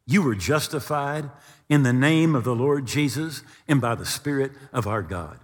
you 0.05 0.21
were 0.21 0.35
justified 0.35 1.31
in 1.67 1.83
the 1.83 1.91
name 1.91 2.33
of 2.33 2.45
the 2.45 2.55
Lord 2.55 2.85
Jesus 2.85 3.43
and 3.67 3.81
by 3.81 3.93
the 3.93 4.05
Spirit 4.05 4.53
of 4.71 4.87
our 4.87 5.01
God. 5.01 5.39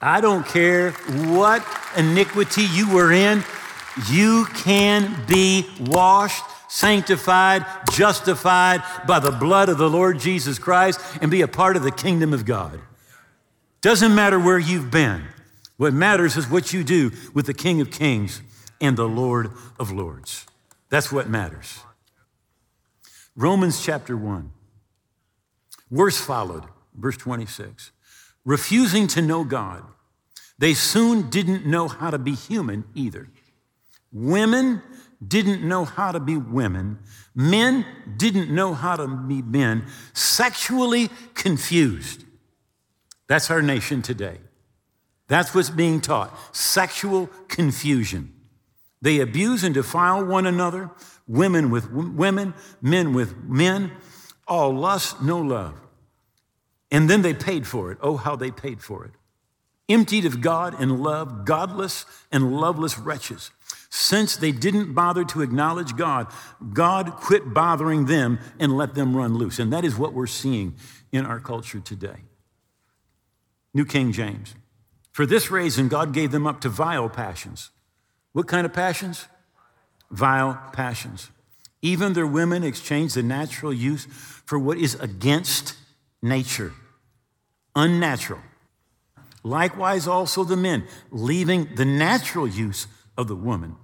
I 0.00 0.20
don't 0.20 0.46
care 0.46 0.92
what 0.92 1.66
iniquity 1.96 2.62
you 2.62 2.92
were 2.92 3.12
in, 3.12 3.42
you 4.08 4.46
can 4.54 5.24
be 5.26 5.66
washed, 5.80 6.44
sanctified, 6.68 7.66
justified 7.92 8.82
by 9.06 9.18
the 9.18 9.32
blood 9.32 9.68
of 9.68 9.78
the 9.78 9.90
Lord 9.90 10.20
Jesus 10.20 10.58
Christ 10.58 11.00
and 11.20 11.30
be 11.30 11.42
a 11.42 11.48
part 11.48 11.76
of 11.76 11.82
the 11.82 11.90
kingdom 11.90 12.32
of 12.32 12.44
God. 12.44 12.80
Doesn't 13.80 14.14
matter 14.14 14.38
where 14.38 14.58
you've 14.58 14.90
been. 14.90 15.24
What 15.76 15.94
matters 15.94 16.36
is 16.36 16.48
what 16.48 16.72
you 16.72 16.84
do 16.84 17.12
with 17.34 17.46
the 17.46 17.54
King 17.54 17.80
of 17.80 17.90
Kings 17.90 18.42
and 18.80 18.96
the 18.96 19.08
Lord 19.08 19.50
of 19.78 19.90
Lords. 19.90 20.46
That's 20.90 21.12
what 21.12 21.28
matters. 21.28 21.80
Romans 23.36 23.84
chapter 23.84 24.16
1. 24.16 24.50
Worse 25.90 26.20
followed, 26.20 26.64
verse 26.94 27.16
26. 27.16 27.92
Refusing 28.48 29.06
to 29.08 29.20
know 29.20 29.44
God, 29.44 29.84
they 30.58 30.72
soon 30.72 31.28
didn't 31.28 31.66
know 31.66 31.86
how 31.86 32.08
to 32.08 32.16
be 32.16 32.34
human 32.34 32.82
either. 32.94 33.28
Women 34.10 34.80
didn't 35.26 35.62
know 35.62 35.84
how 35.84 36.12
to 36.12 36.18
be 36.18 36.38
women. 36.38 36.98
Men 37.34 37.84
didn't 38.16 38.48
know 38.48 38.72
how 38.72 38.96
to 38.96 39.06
be 39.06 39.42
men. 39.42 39.84
Sexually 40.14 41.10
confused. 41.34 42.24
That's 43.26 43.50
our 43.50 43.60
nation 43.60 44.00
today. 44.00 44.38
That's 45.26 45.54
what's 45.54 45.68
being 45.68 46.00
taught 46.00 46.34
sexual 46.56 47.26
confusion. 47.48 48.32
They 49.02 49.20
abuse 49.20 49.62
and 49.62 49.74
defile 49.74 50.24
one 50.24 50.46
another, 50.46 50.90
women 51.26 51.70
with 51.70 51.90
women, 51.90 52.54
men 52.80 53.12
with 53.12 53.36
men, 53.44 53.92
all 54.46 54.72
lust, 54.72 55.20
no 55.20 55.38
love. 55.38 55.78
And 56.90 57.08
then 57.08 57.22
they 57.22 57.34
paid 57.34 57.66
for 57.66 57.92
it. 57.92 57.98
Oh, 58.00 58.16
how 58.16 58.36
they 58.36 58.50
paid 58.50 58.82
for 58.82 59.04
it. 59.04 59.12
Emptied 59.88 60.26
of 60.26 60.40
God 60.40 60.78
and 60.78 61.02
love, 61.02 61.44
godless 61.44 62.04
and 62.30 62.56
loveless 62.56 62.98
wretches. 62.98 63.50
Since 63.90 64.36
they 64.36 64.52
didn't 64.52 64.92
bother 64.92 65.24
to 65.24 65.40
acknowledge 65.40 65.96
God, 65.96 66.26
God 66.72 67.12
quit 67.16 67.54
bothering 67.54 68.04
them 68.04 68.38
and 68.58 68.76
let 68.76 68.94
them 68.94 69.16
run 69.16 69.36
loose. 69.36 69.58
And 69.58 69.72
that 69.72 69.84
is 69.84 69.96
what 69.96 70.12
we're 70.12 70.26
seeing 70.26 70.74
in 71.10 71.24
our 71.24 71.40
culture 71.40 71.80
today. 71.80 72.24
New 73.72 73.86
King 73.86 74.12
James. 74.12 74.54
For 75.12 75.24
this 75.24 75.50
reason, 75.50 75.88
God 75.88 76.12
gave 76.12 76.32
them 76.32 76.46
up 76.46 76.60
to 76.60 76.68
vile 76.68 77.08
passions. 77.08 77.70
What 78.32 78.46
kind 78.46 78.66
of 78.66 78.72
passions? 78.72 79.26
Vile 80.10 80.60
passions. 80.72 81.30
Even 81.80 82.12
their 82.12 82.26
women 82.26 82.62
exchanged 82.62 83.14
the 83.14 83.22
natural 83.22 83.72
use 83.72 84.06
for 84.44 84.58
what 84.58 84.78
is 84.78 84.94
against 84.96 85.74
nature, 86.22 86.72
unnatural. 87.74 88.40
Likewise, 89.42 90.06
also 90.06 90.44
the 90.44 90.56
men, 90.56 90.84
leaving 91.10 91.74
the 91.76 91.84
natural 91.84 92.46
use 92.46 92.86
of 93.16 93.28
the 93.28 93.36
woman, 93.36 93.76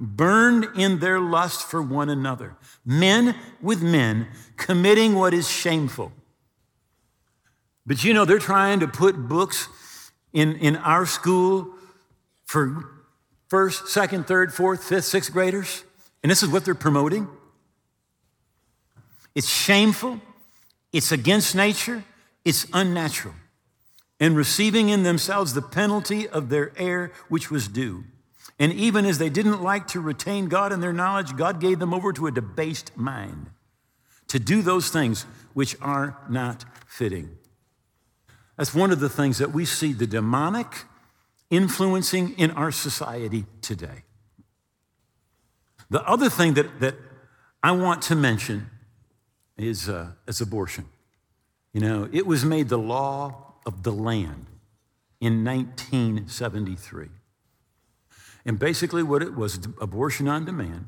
burned 0.00 0.66
in 0.76 0.98
their 0.98 1.20
lust 1.20 1.62
for 1.62 1.80
one 1.80 2.08
another, 2.08 2.56
men 2.84 3.36
with 3.60 3.82
men, 3.82 4.26
committing 4.56 5.14
what 5.14 5.32
is 5.34 5.48
shameful. 5.48 6.12
But 7.86 8.02
you 8.02 8.14
know, 8.14 8.24
they're 8.24 8.38
trying 8.38 8.80
to 8.80 8.88
put 8.88 9.16
books 9.28 9.68
in, 10.32 10.56
in 10.56 10.76
our 10.76 11.06
school 11.06 11.74
for 12.46 12.88
first, 13.48 13.88
second, 13.88 14.26
third, 14.26 14.52
fourth, 14.52 14.84
fifth, 14.84 15.04
sixth 15.04 15.32
graders, 15.32 15.84
and 16.22 16.30
this 16.30 16.42
is 16.42 16.48
what 16.48 16.64
they're 16.64 16.74
promoting. 16.74 17.28
It's 19.34 19.48
shameful, 19.48 20.20
it's 20.92 21.12
against 21.12 21.54
nature, 21.54 22.04
it's 22.44 22.66
unnatural, 22.72 23.34
and 24.20 24.36
receiving 24.36 24.88
in 24.88 25.02
themselves 25.02 25.54
the 25.54 25.62
penalty 25.62 26.28
of 26.28 26.48
their 26.48 26.72
error 26.76 27.12
which 27.28 27.50
was 27.50 27.68
due. 27.68 28.04
And 28.58 28.72
even 28.72 29.04
as 29.06 29.18
they 29.18 29.30
didn't 29.30 29.62
like 29.62 29.88
to 29.88 30.00
retain 30.00 30.46
God 30.46 30.72
in 30.72 30.80
their 30.80 30.92
knowledge, 30.92 31.36
God 31.36 31.60
gave 31.60 31.78
them 31.78 31.92
over 31.92 32.12
to 32.12 32.26
a 32.26 32.30
debased 32.30 32.96
mind 32.96 33.50
to 34.28 34.38
do 34.38 34.62
those 34.62 34.90
things 34.90 35.26
which 35.52 35.76
are 35.80 36.16
not 36.28 36.64
fitting. 36.86 37.36
That's 38.56 38.74
one 38.74 38.90
of 38.90 39.00
the 39.00 39.08
things 39.08 39.38
that 39.38 39.52
we 39.52 39.64
see 39.64 39.92
the 39.92 40.06
demonic 40.06 40.84
influencing 41.50 42.38
in 42.38 42.50
our 42.52 42.70
society 42.70 43.46
today. 43.60 44.04
The 45.90 46.02
other 46.04 46.30
thing 46.30 46.54
that, 46.54 46.80
that 46.80 46.94
I 47.62 47.72
want 47.72 48.02
to 48.02 48.14
mention 48.14 48.70
is, 49.56 49.88
uh, 49.88 50.12
is 50.26 50.40
abortion. 50.40 50.86
You 51.72 51.80
know, 51.80 52.08
it 52.12 52.26
was 52.26 52.44
made 52.44 52.68
the 52.68 52.78
law 52.78 53.54
of 53.64 53.82
the 53.82 53.92
land 53.92 54.46
in 55.20 55.44
1973. 55.44 57.08
And 58.44 58.58
basically, 58.58 59.02
what 59.02 59.22
it 59.22 59.34
was 59.34 59.60
abortion 59.80 60.28
on 60.28 60.44
demand. 60.44 60.86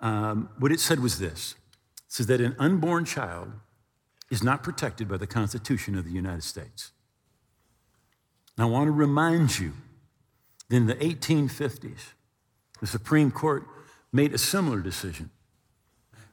Um, 0.00 0.50
what 0.58 0.72
it 0.72 0.80
said 0.80 1.00
was 1.00 1.18
this 1.18 1.54
it 1.96 2.12
says 2.12 2.26
that 2.26 2.40
an 2.40 2.54
unborn 2.58 3.04
child 3.04 3.52
is 4.30 4.42
not 4.42 4.62
protected 4.62 5.08
by 5.08 5.16
the 5.16 5.26
Constitution 5.26 5.96
of 5.96 6.04
the 6.04 6.10
United 6.10 6.42
States. 6.42 6.90
I 8.58 8.64
want 8.64 8.88
to 8.88 8.92
remind 8.92 9.58
you 9.58 9.74
that 10.68 10.76
in 10.76 10.86
the 10.86 10.94
1850s, 10.94 12.12
the 12.80 12.86
Supreme 12.86 13.30
Court 13.30 13.66
made 14.12 14.34
a 14.34 14.38
similar 14.38 14.80
decision. 14.80 15.30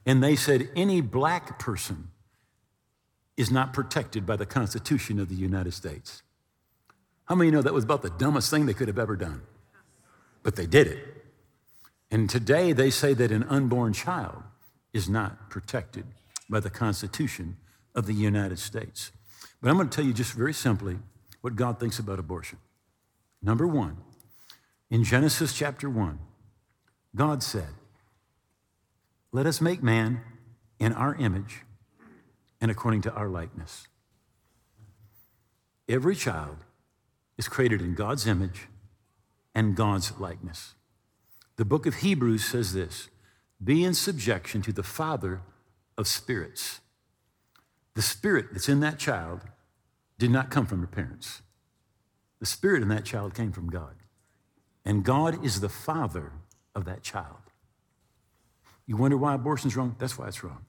And 0.06 0.22
they 0.22 0.36
said 0.36 0.68
any 0.76 1.00
black 1.00 1.58
person 1.58 2.08
is 3.36 3.50
not 3.50 3.72
protected 3.72 4.26
by 4.26 4.36
the 4.36 4.46
Constitution 4.46 5.18
of 5.18 5.28
the 5.28 5.34
United 5.34 5.72
States. 5.72 6.22
How 7.24 7.34
many 7.34 7.50
know 7.50 7.62
that 7.62 7.72
was 7.72 7.84
about 7.84 8.02
the 8.02 8.10
dumbest 8.10 8.50
thing 8.50 8.66
they 8.66 8.74
could 8.74 8.88
have 8.88 8.98
ever 8.98 9.16
done? 9.16 9.42
But 10.42 10.56
they 10.56 10.66
did 10.66 10.86
it. 10.86 11.24
And 12.10 12.28
today 12.28 12.72
they 12.72 12.90
say 12.90 13.14
that 13.14 13.32
an 13.32 13.44
unborn 13.44 13.92
child 13.92 14.42
is 14.92 15.08
not 15.08 15.50
protected 15.50 16.04
by 16.48 16.60
the 16.60 16.70
Constitution 16.70 17.56
of 17.94 18.06
the 18.06 18.12
United 18.12 18.58
States. 18.58 19.10
But 19.60 19.70
I'm 19.70 19.76
going 19.76 19.88
to 19.88 19.96
tell 19.96 20.04
you 20.04 20.12
just 20.12 20.34
very 20.34 20.52
simply 20.52 20.98
what 21.40 21.56
God 21.56 21.80
thinks 21.80 21.98
about 21.98 22.18
abortion. 22.18 22.58
Number 23.42 23.66
one, 23.66 23.96
in 24.90 25.02
Genesis 25.02 25.54
chapter 25.54 25.88
1, 25.88 26.18
God 27.16 27.42
said, 27.42 27.68
Let 29.34 29.46
us 29.46 29.60
make 29.60 29.82
man 29.82 30.20
in 30.78 30.92
our 30.92 31.16
image 31.16 31.62
and 32.60 32.70
according 32.70 33.02
to 33.02 33.12
our 33.12 33.28
likeness. 33.28 33.88
Every 35.88 36.14
child 36.14 36.58
is 37.36 37.48
created 37.48 37.82
in 37.82 37.94
God's 37.94 38.28
image 38.28 38.68
and 39.52 39.74
God's 39.74 40.12
likeness. 40.20 40.74
The 41.56 41.64
book 41.64 41.84
of 41.84 41.96
Hebrews 41.96 42.44
says 42.44 42.74
this 42.74 43.08
Be 43.62 43.82
in 43.82 43.94
subjection 43.94 44.62
to 44.62 44.72
the 44.72 44.84
Father 44.84 45.42
of 45.98 46.06
spirits 46.06 46.78
the 47.94 48.02
spirit 48.02 48.46
that's 48.52 48.68
in 48.68 48.78
that 48.80 49.00
child 49.00 49.40
did 50.16 50.30
not 50.30 50.50
come 50.50 50.66
from 50.66 50.80
her 50.80 50.86
parents. 50.86 51.42
The 52.38 52.46
spirit 52.46 52.82
in 52.82 52.88
that 52.88 53.04
child 53.04 53.34
came 53.34 53.50
from 53.50 53.68
God. 53.68 53.96
And 54.84 55.04
God 55.04 55.44
is 55.44 55.60
the 55.60 55.68
father 55.68 56.32
of 56.72 56.84
that 56.84 57.02
child. 57.02 57.43
You 58.86 58.96
wonder 58.96 59.16
why 59.16 59.34
abortion's 59.34 59.76
wrong? 59.76 59.96
That's 59.98 60.18
why 60.18 60.28
it's 60.28 60.44
wrong. 60.44 60.64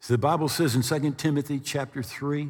So 0.00 0.14
the 0.14 0.18
Bible 0.18 0.48
says 0.48 0.74
in 0.74 0.82
2 0.82 1.12
Timothy 1.12 1.58
chapter 1.58 2.02
3 2.02 2.48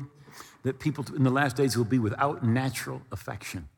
that 0.63 0.79
people 0.79 1.05
in 1.15 1.25
the 1.25 1.31
last 1.31 1.57
days 1.57 1.77
will 1.77 1.85
be 1.85 1.99
without 1.99 2.45
natural 2.45 3.03
affection. 3.13 3.69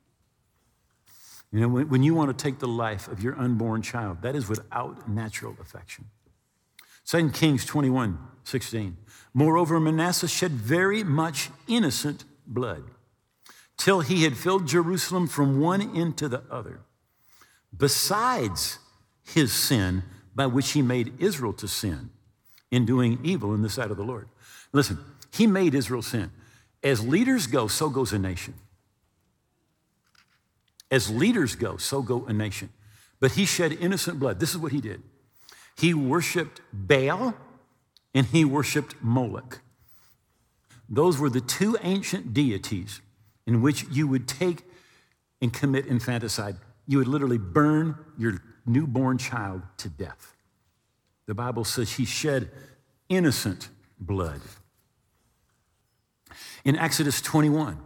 You 1.52 1.60
know, 1.60 1.68
when, 1.68 1.88
when 1.88 2.02
you 2.02 2.14
want 2.14 2.36
to 2.36 2.42
take 2.42 2.58
the 2.58 2.68
life 2.68 3.08
of 3.08 3.22
your 3.22 3.38
unborn 3.38 3.82
child, 3.82 4.22
that 4.22 4.34
is 4.34 4.48
without 4.48 5.08
natural 5.08 5.56
affection. 5.60 6.06
2 7.06 7.30
Kings 7.30 7.64
21, 7.64 8.18
16. 8.44 8.96
Moreover, 9.32 9.80
Manasseh 9.80 10.28
shed 10.28 10.52
very 10.52 11.02
much 11.02 11.50
innocent 11.66 12.24
blood 12.46 12.84
till 13.78 14.00
he 14.00 14.24
had 14.24 14.36
filled 14.36 14.66
Jerusalem 14.66 15.26
from 15.26 15.60
one 15.60 15.96
end 15.96 16.18
to 16.18 16.28
the 16.28 16.42
other, 16.50 16.80
besides 17.74 18.78
his 19.22 19.52
sin 19.52 20.02
by 20.38 20.46
which 20.46 20.70
he 20.70 20.82
made 20.82 21.12
Israel 21.18 21.52
to 21.52 21.66
sin 21.66 22.10
in 22.70 22.86
doing 22.86 23.18
evil 23.24 23.52
in 23.54 23.62
the 23.62 23.68
sight 23.68 23.90
of 23.90 23.96
the 23.96 24.04
Lord. 24.04 24.28
Listen, 24.72 24.96
he 25.32 25.48
made 25.48 25.74
Israel 25.74 26.00
sin. 26.00 26.30
As 26.80 27.04
leaders 27.04 27.48
go, 27.48 27.66
so 27.66 27.90
goes 27.90 28.12
a 28.12 28.20
nation. 28.20 28.54
As 30.92 31.10
leaders 31.10 31.56
go, 31.56 31.76
so 31.76 32.02
go 32.02 32.24
a 32.26 32.32
nation. 32.32 32.70
But 33.18 33.32
he 33.32 33.44
shed 33.46 33.72
innocent 33.72 34.20
blood. 34.20 34.38
This 34.38 34.50
is 34.50 34.58
what 34.58 34.70
he 34.70 34.80
did. 34.80 35.02
He 35.76 35.92
worshiped 35.92 36.60
Baal 36.72 37.34
and 38.14 38.24
he 38.26 38.44
worshiped 38.44 38.94
Moloch. 39.02 39.60
Those 40.88 41.18
were 41.18 41.30
the 41.30 41.40
two 41.40 41.76
ancient 41.82 42.32
deities 42.32 43.00
in 43.44 43.60
which 43.60 43.86
you 43.90 44.06
would 44.06 44.28
take 44.28 44.62
and 45.42 45.52
commit 45.52 45.86
infanticide. 45.86 46.58
You 46.86 46.98
would 46.98 47.08
literally 47.08 47.38
burn 47.38 47.96
your 48.16 48.40
newborn 48.68 49.18
child 49.18 49.62
to 49.78 49.88
death. 49.88 50.36
The 51.26 51.34
Bible 51.34 51.64
says 51.64 51.92
he 51.92 52.04
shed 52.04 52.50
innocent 53.08 53.68
blood. 53.98 54.40
In 56.64 56.76
Exodus 56.76 57.20
21, 57.20 57.78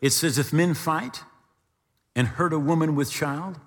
it 0.00 0.10
says, 0.10 0.38
If 0.38 0.52
men 0.52 0.74
fight 0.74 1.22
and 2.14 2.26
hurt 2.26 2.52
a 2.52 2.58
woman 2.58 2.94
with 2.94 3.10
child, 3.10 3.58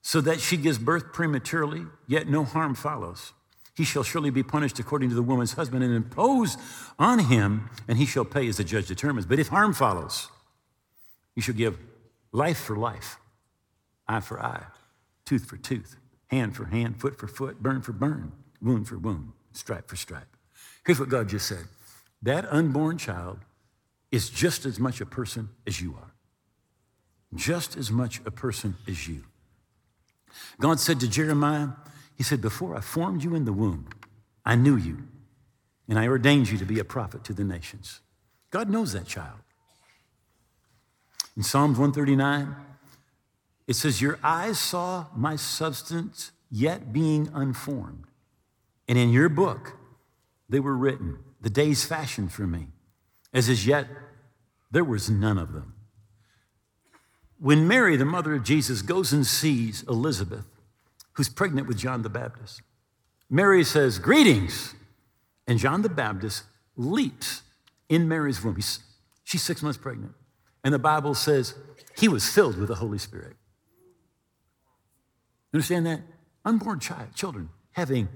so 0.00 0.20
that 0.20 0.40
she 0.40 0.56
gives 0.56 0.78
birth 0.78 1.12
prematurely, 1.12 1.84
yet 2.06 2.28
no 2.28 2.44
harm 2.44 2.74
follows, 2.74 3.32
he 3.74 3.84
shall 3.84 4.02
surely 4.02 4.30
be 4.30 4.42
punished 4.42 4.78
according 4.78 5.08
to 5.08 5.14
the 5.14 5.22
woman's 5.22 5.52
husband 5.52 5.84
and 5.84 5.94
impose 5.94 6.56
on 6.98 7.20
him, 7.20 7.68
and 7.86 7.98
he 7.98 8.06
shall 8.06 8.24
pay 8.24 8.48
as 8.48 8.56
the 8.56 8.64
judge 8.64 8.88
determines. 8.88 9.26
But 9.26 9.38
if 9.38 9.48
harm 9.48 9.72
follows, 9.72 10.28
you 11.36 11.42
shall 11.42 11.54
give 11.54 11.78
life 12.32 12.58
for 12.58 12.76
life, 12.76 13.18
eye 14.08 14.20
for 14.20 14.42
eye, 14.42 14.64
tooth 15.28 15.44
for 15.44 15.58
tooth, 15.58 15.96
hand 16.28 16.56
for 16.56 16.64
hand, 16.64 16.98
foot 16.98 17.18
for 17.18 17.28
foot, 17.28 17.62
burn 17.62 17.82
for 17.82 17.92
burn, 17.92 18.32
wound 18.62 18.88
for 18.88 18.96
wound, 18.96 19.32
stripe 19.52 19.86
for 19.86 19.96
stripe. 19.96 20.36
Here's 20.86 20.98
what 20.98 21.10
God 21.10 21.28
just 21.28 21.46
said 21.46 21.66
that 22.22 22.50
unborn 22.50 22.96
child 22.96 23.38
is 24.10 24.30
just 24.30 24.64
as 24.64 24.80
much 24.80 25.02
a 25.02 25.06
person 25.06 25.50
as 25.66 25.82
you 25.82 25.94
are, 26.00 26.14
just 27.34 27.76
as 27.76 27.90
much 27.90 28.22
a 28.24 28.30
person 28.30 28.76
as 28.88 29.06
you. 29.06 29.24
God 30.58 30.80
said 30.80 30.98
to 31.00 31.08
Jeremiah, 31.08 31.68
He 32.16 32.22
said, 32.22 32.40
Before 32.40 32.74
I 32.74 32.80
formed 32.80 33.22
you 33.22 33.34
in 33.34 33.44
the 33.44 33.52
womb, 33.52 33.86
I 34.46 34.56
knew 34.56 34.76
you, 34.76 35.08
and 35.90 35.98
I 35.98 36.08
ordained 36.08 36.48
you 36.48 36.56
to 36.56 36.64
be 36.64 36.78
a 36.78 36.84
prophet 36.84 37.22
to 37.24 37.34
the 37.34 37.44
nations. 37.44 38.00
God 38.50 38.70
knows 38.70 38.94
that 38.94 39.06
child. 39.06 39.40
In 41.36 41.42
Psalms 41.42 41.78
139, 41.78 42.56
it 43.68 43.76
says, 43.76 44.02
Your 44.02 44.18
eyes 44.24 44.58
saw 44.58 45.06
my 45.14 45.36
substance 45.36 46.32
yet 46.50 46.92
being 46.92 47.30
unformed. 47.32 48.06
And 48.88 48.98
in 48.98 49.10
your 49.10 49.28
book, 49.28 49.76
they 50.48 50.58
were 50.58 50.76
written, 50.76 51.18
the 51.40 51.50
days 51.50 51.84
fashioned 51.84 52.32
for 52.32 52.46
me, 52.46 52.68
as 53.32 53.48
as 53.48 53.66
yet 53.66 53.86
there 54.70 54.82
was 54.82 55.10
none 55.10 55.38
of 55.38 55.52
them. 55.52 55.74
When 57.38 57.68
Mary, 57.68 57.96
the 57.96 58.04
mother 58.04 58.34
of 58.34 58.42
Jesus, 58.42 58.82
goes 58.82 59.12
and 59.12 59.24
sees 59.26 59.84
Elizabeth, 59.84 60.46
who's 61.12 61.28
pregnant 61.28 61.68
with 61.68 61.78
John 61.78 62.02
the 62.02 62.08
Baptist, 62.08 62.62
Mary 63.30 63.62
says, 63.62 63.98
Greetings. 63.98 64.74
And 65.46 65.58
John 65.58 65.80
the 65.80 65.88
Baptist 65.88 66.44
leaps 66.76 67.42
in 67.88 68.06
Mary's 68.06 68.42
womb. 68.44 68.56
He's, 68.56 68.80
she's 69.24 69.42
six 69.42 69.62
months 69.62 69.78
pregnant. 69.78 70.12
And 70.62 70.74
the 70.74 70.78
Bible 70.78 71.14
says 71.14 71.54
he 71.96 72.08
was 72.08 72.28
filled 72.28 72.58
with 72.58 72.68
the 72.68 72.74
Holy 72.74 72.98
Spirit. 72.98 73.37
Understand 75.52 75.86
that? 75.86 76.00
Unborn 76.44 76.80
child, 76.80 77.14
children 77.14 77.48
having 77.72 78.08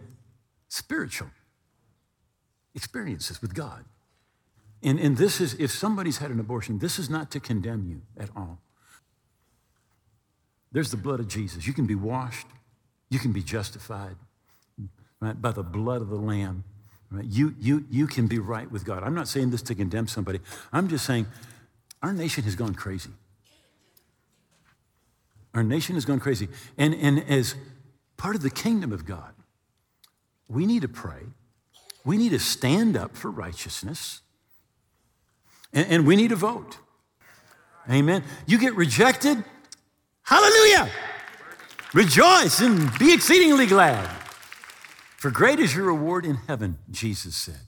spiritual 0.68 1.28
experiences 2.74 3.40
with 3.40 3.54
God. 3.54 3.84
And, 4.82 4.98
and 4.98 5.16
this 5.16 5.40
is, 5.40 5.54
if 5.54 5.70
somebody's 5.70 6.18
had 6.18 6.30
an 6.30 6.40
abortion, 6.40 6.78
this 6.78 6.98
is 6.98 7.08
not 7.08 7.30
to 7.32 7.40
condemn 7.40 7.86
you 7.88 8.02
at 8.22 8.30
all. 8.36 8.58
There's 10.72 10.90
the 10.90 10.96
blood 10.96 11.20
of 11.20 11.28
Jesus. 11.28 11.66
You 11.66 11.72
can 11.72 11.86
be 11.86 11.94
washed, 11.94 12.46
you 13.10 13.18
can 13.18 13.32
be 13.32 13.42
justified 13.42 14.16
right, 15.20 15.40
by 15.40 15.52
the 15.52 15.62
blood 15.62 16.02
of 16.02 16.08
the 16.08 16.16
Lamb. 16.16 16.64
Right? 17.10 17.26
You, 17.26 17.54
you, 17.60 17.84
you 17.90 18.06
can 18.06 18.26
be 18.26 18.38
right 18.38 18.70
with 18.70 18.84
God. 18.84 19.02
I'm 19.04 19.14
not 19.14 19.28
saying 19.28 19.50
this 19.50 19.62
to 19.62 19.74
condemn 19.74 20.08
somebody, 20.08 20.40
I'm 20.72 20.88
just 20.88 21.04
saying 21.04 21.26
our 22.02 22.12
nation 22.12 22.42
has 22.44 22.56
gone 22.56 22.74
crazy. 22.74 23.10
Our 25.54 25.62
nation 25.62 25.94
has 25.94 26.04
gone 26.04 26.20
crazy. 26.20 26.48
And, 26.78 26.94
and 26.94 27.22
as 27.28 27.54
part 28.16 28.36
of 28.36 28.42
the 28.42 28.50
kingdom 28.50 28.92
of 28.92 29.04
God, 29.04 29.34
we 30.48 30.66
need 30.66 30.82
to 30.82 30.88
pray. 30.88 31.22
We 32.04 32.16
need 32.16 32.30
to 32.30 32.38
stand 32.38 32.96
up 32.96 33.16
for 33.16 33.30
righteousness. 33.30 34.20
And, 35.72 35.86
and 35.88 36.06
we 36.06 36.16
need 36.16 36.28
to 36.28 36.36
vote. 36.36 36.78
Amen. 37.90 38.22
You 38.46 38.58
get 38.58 38.74
rejected, 38.76 39.42
hallelujah. 40.22 40.90
Rejoice 41.92 42.60
and 42.60 42.96
be 42.98 43.12
exceedingly 43.12 43.66
glad. 43.66 44.08
For 45.18 45.30
great 45.30 45.60
is 45.60 45.74
your 45.74 45.86
reward 45.86 46.24
in 46.24 46.36
heaven, 46.48 46.78
Jesus 46.90 47.36
said. 47.36 47.60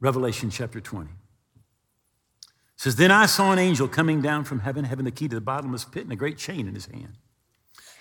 Revelation 0.00 0.50
chapter 0.50 0.80
20 0.80 1.10
says, 2.76 2.96
Then 2.96 3.10
I 3.10 3.26
saw 3.26 3.52
an 3.52 3.58
angel 3.58 3.88
coming 3.88 4.20
down 4.20 4.44
from 4.44 4.60
heaven, 4.60 4.84
having 4.84 5.04
the 5.04 5.10
key 5.10 5.28
to 5.28 5.34
the 5.34 5.40
bottomless 5.40 5.84
pit 5.84 6.04
and 6.04 6.12
a 6.12 6.16
great 6.16 6.38
chain 6.38 6.68
in 6.68 6.74
his 6.74 6.86
hand. 6.86 7.16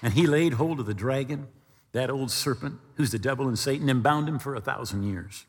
And 0.03 0.13
he 0.13 0.27
laid 0.27 0.53
hold 0.53 0.81
of 0.81 0.85
the 0.85 0.93
dragon, 0.93 1.47
that 1.93 2.09
old 2.09 2.29
serpent, 2.29 2.79
who's 2.95 3.11
the 3.11 3.17
devil 3.17 3.47
and 3.47 3.57
Satan, 3.57 3.89
and 3.89 4.03
bound 4.03 4.27
him 4.27 4.37
for 4.37 4.53
a 4.53 4.61
thousand 4.61 5.03
years. 5.03 5.45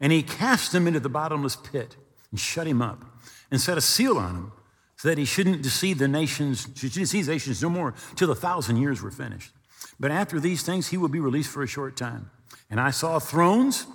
And 0.00 0.10
he 0.10 0.24
cast 0.24 0.74
him 0.74 0.88
into 0.88 0.98
the 0.98 1.08
bottomless 1.08 1.54
pit 1.54 1.96
and 2.32 2.40
shut 2.40 2.66
him 2.66 2.82
up 2.82 3.04
and 3.52 3.60
set 3.60 3.78
a 3.78 3.80
seal 3.80 4.18
on 4.18 4.34
him 4.34 4.52
so 4.96 5.08
that 5.08 5.16
he 5.16 5.24
shouldn't 5.24 5.62
deceive 5.62 5.98
the 5.98 6.08
nations, 6.08 6.64
deceive 6.64 7.28
nations 7.28 7.62
no 7.62 7.70
more 7.70 7.94
till 8.16 8.26
the 8.26 8.34
thousand 8.34 8.78
years 8.78 9.00
were 9.00 9.12
finished. 9.12 9.52
But 10.00 10.10
after 10.10 10.40
these 10.40 10.64
things, 10.64 10.88
he 10.88 10.96
will 10.96 11.08
be 11.08 11.20
released 11.20 11.50
for 11.50 11.62
a 11.62 11.68
short 11.68 11.96
time. 11.96 12.30
And 12.68 12.80
I 12.80 12.90
saw 12.90 13.20
thrones, 13.20 13.86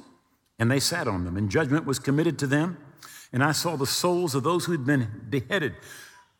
and 0.59 0.71
they 0.71 0.79
sat 0.79 1.09
on 1.09 1.25
them, 1.25 1.35
and 1.35 1.49
judgment 1.49 1.85
was 1.85 1.99
committed 1.99 2.39
to 2.39 2.47
them. 2.47 2.77
And 3.33 3.43
I 3.43 3.51
saw 3.51 3.75
the 3.75 3.85
souls 3.85 4.33
of 4.33 4.43
those 4.43 4.65
who 4.65 4.71
had 4.71 4.85
been 4.85 5.25
beheaded 5.29 5.75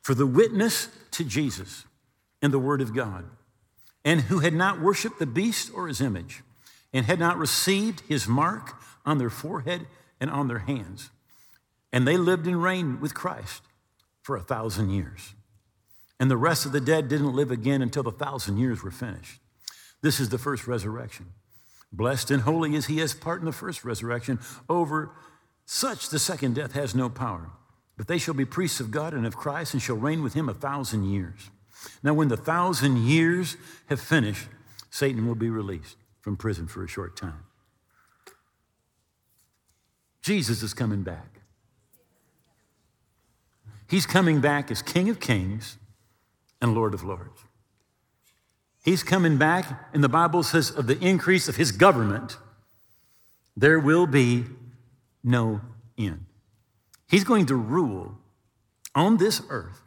for 0.01 0.13
the 0.13 0.25
witness 0.25 0.87
to 1.11 1.25
Jesus 1.25 1.83
and 2.41 2.53
the 2.53 2.59
Word 2.59 2.81
of 2.81 2.95
God, 2.95 3.25
and 4.05 4.21
who 4.21 4.39
had 4.39 4.53
not 4.53 4.81
worshiped 4.81 5.19
the 5.19 5.25
beast 5.25 5.71
or 5.73 5.87
his 5.87 6.01
image, 6.01 6.43
and 6.93 7.05
had 7.05 7.19
not 7.19 7.37
received 7.37 8.01
his 8.01 8.27
mark 8.27 8.75
on 9.05 9.17
their 9.17 9.29
forehead 9.29 9.87
and 10.19 10.29
on 10.29 10.47
their 10.47 10.59
hands. 10.59 11.09
And 11.91 12.07
they 12.07 12.17
lived 12.17 12.47
and 12.47 12.61
reigned 12.61 13.01
with 13.01 13.13
Christ 13.13 13.63
for 14.21 14.35
a 14.35 14.41
thousand 14.41 14.89
years. 14.89 15.33
And 16.19 16.29
the 16.31 16.37
rest 16.37 16.65
of 16.65 16.71
the 16.71 16.81
dead 16.81 17.07
didn't 17.07 17.35
live 17.35 17.51
again 17.51 17.81
until 17.81 18.03
the 18.03 18.11
thousand 18.11 18.57
years 18.57 18.83
were 18.83 18.91
finished. 18.91 19.39
This 20.01 20.19
is 20.19 20.29
the 20.29 20.37
first 20.37 20.67
resurrection. 20.67 21.27
Blessed 21.91 22.31
and 22.31 22.41
holy 22.41 22.75
is 22.75 22.87
he 22.87 23.01
as 23.01 23.13
part 23.13 23.39
in 23.39 23.45
the 23.45 23.51
first 23.51 23.85
resurrection. 23.85 24.39
Over 24.67 25.11
such 25.65 26.09
the 26.09 26.19
second 26.19 26.55
death 26.55 26.73
has 26.73 26.93
no 26.93 27.09
power. 27.09 27.51
But 27.97 28.07
they 28.07 28.17
shall 28.17 28.33
be 28.33 28.45
priests 28.45 28.79
of 28.79 28.91
God 28.91 29.13
and 29.13 29.25
of 29.25 29.35
Christ 29.35 29.73
and 29.73 29.81
shall 29.81 29.95
reign 29.95 30.21
with 30.21 30.33
him 30.33 30.49
a 30.49 30.53
thousand 30.53 31.05
years. 31.05 31.49
Now, 32.03 32.13
when 32.13 32.27
the 32.27 32.37
thousand 32.37 32.97
years 33.05 33.57
have 33.87 33.99
finished, 33.99 34.47
Satan 34.89 35.27
will 35.27 35.35
be 35.35 35.49
released 35.49 35.97
from 36.21 36.37
prison 36.37 36.67
for 36.67 36.83
a 36.83 36.87
short 36.87 37.15
time. 37.15 37.43
Jesus 40.21 40.61
is 40.61 40.73
coming 40.73 41.03
back. 41.03 41.39
He's 43.89 44.05
coming 44.05 44.41
back 44.41 44.69
as 44.69 44.81
King 44.81 45.09
of 45.09 45.19
Kings 45.19 45.77
and 46.61 46.73
Lord 46.73 46.93
of 46.93 47.03
Lords. 47.03 47.41
He's 48.83 49.03
coming 49.03 49.37
back, 49.37 49.89
and 49.93 50.03
the 50.03 50.09
Bible 50.09 50.43
says 50.43 50.71
of 50.71 50.87
the 50.87 50.99
increase 50.99 51.47
of 51.47 51.55
his 51.55 51.71
government, 51.71 52.37
there 53.55 53.79
will 53.79 54.07
be 54.07 54.45
no 55.23 55.61
end. 55.97 56.25
He's 57.09 57.23
going 57.23 57.45
to 57.47 57.55
rule 57.55 58.17
on 58.93 59.17
this 59.17 59.41
earth 59.49 59.81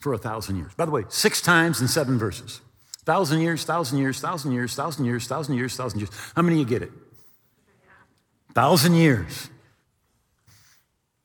for 0.00 0.12
a 0.12 0.18
thousand 0.18 0.56
years. 0.56 0.74
By 0.74 0.84
the 0.86 0.90
way, 0.90 1.04
six 1.08 1.40
times 1.40 1.80
in 1.80 1.88
seven 1.88 2.18
verses. 2.18 2.60
Thousand 3.04 3.40
years, 3.40 3.64
thousand 3.64 3.98
years, 3.98 4.20
thousand 4.20 4.52
years, 4.52 4.74
thousand 4.74 5.04
years, 5.04 5.26
thousand 5.26 5.54
years, 5.56 5.76
thousand 5.76 6.00
years. 6.00 6.10
How 6.34 6.42
many 6.42 6.58
you 6.58 6.64
get 6.64 6.82
it? 6.82 6.90
Thousand 8.54 8.94
years. 8.94 9.48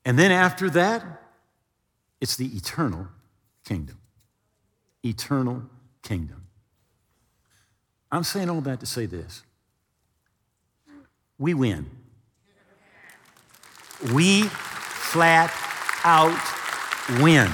And 0.04 0.18
then 0.18 0.30
after 0.30 0.70
that, 0.70 1.04
it's 2.20 2.36
the 2.36 2.46
eternal 2.56 3.08
kingdom. 3.64 3.98
eternal 5.04 5.62
kingdom. 6.02 6.46
I'm 8.10 8.24
saying 8.24 8.48
all 8.48 8.60
that 8.62 8.80
to 8.80 8.86
say 8.86 9.06
this 9.06 9.42
we 11.38 11.54
win. 11.54 11.90
We 14.12 14.42
flat 14.42 15.52
out 16.04 16.38
win, 17.22 17.50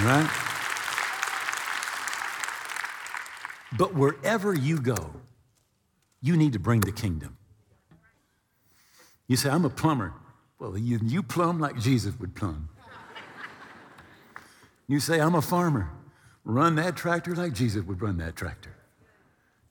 right? 0.00 0.30
But 3.76 3.94
wherever 3.94 4.54
you 4.54 4.78
go, 4.78 5.12
you 6.20 6.36
need 6.36 6.52
to 6.52 6.58
bring 6.58 6.80
the 6.80 6.92
kingdom. 6.92 7.36
You 9.26 9.36
say, 9.36 9.50
I'm 9.50 9.64
a 9.64 9.70
plumber. 9.70 10.14
Well, 10.58 10.76
you, 10.76 11.00
you 11.02 11.22
plumb 11.22 11.58
like 11.58 11.78
Jesus 11.78 12.18
would 12.20 12.34
plumb. 12.34 12.68
You 14.86 15.00
say, 15.00 15.20
I'm 15.20 15.34
a 15.34 15.42
farmer. 15.42 15.90
Run 16.44 16.74
that 16.76 16.96
tractor 16.96 17.34
like 17.34 17.52
Jesus 17.52 17.84
would 17.84 18.02
run 18.02 18.18
that 18.18 18.36
tractor. 18.36 18.74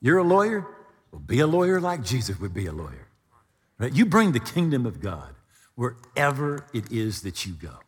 You're 0.00 0.18
a 0.18 0.24
lawyer? 0.24 0.66
Well, 1.10 1.20
be 1.20 1.40
a 1.40 1.46
lawyer 1.46 1.80
like 1.80 2.02
Jesus 2.02 2.40
would 2.40 2.52
be 2.52 2.66
a 2.66 2.72
lawyer. 2.72 3.06
Right? 3.78 3.92
You 3.92 4.06
bring 4.06 4.32
the 4.32 4.40
kingdom 4.40 4.84
of 4.84 5.00
God 5.00 5.34
wherever 5.74 6.66
it 6.72 6.90
is 6.90 7.22
that 7.22 7.46
you 7.46 7.52
go. 7.52 7.78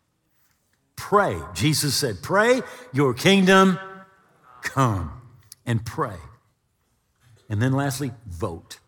Pray. 0.95 1.39
Jesus 1.53 1.95
said, 1.95 2.21
Pray, 2.21 2.61
your 2.93 3.13
kingdom 3.13 3.79
come. 4.61 5.21
And 5.65 5.85
pray. 5.85 6.17
And 7.49 7.61
then 7.61 7.73
lastly, 7.73 8.11
vote. 8.27 8.79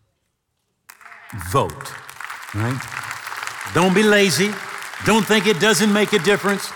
Vote. 1.52 1.94
Right? 2.54 2.80
Don't 3.74 3.94
be 3.94 4.04
lazy. 4.04 4.52
Don't 5.06 5.26
think 5.26 5.48
it 5.48 5.60
doesn't 5.60 5.92
make 5.92 6.14
a 6.14 6.20
difference 6.20 6.72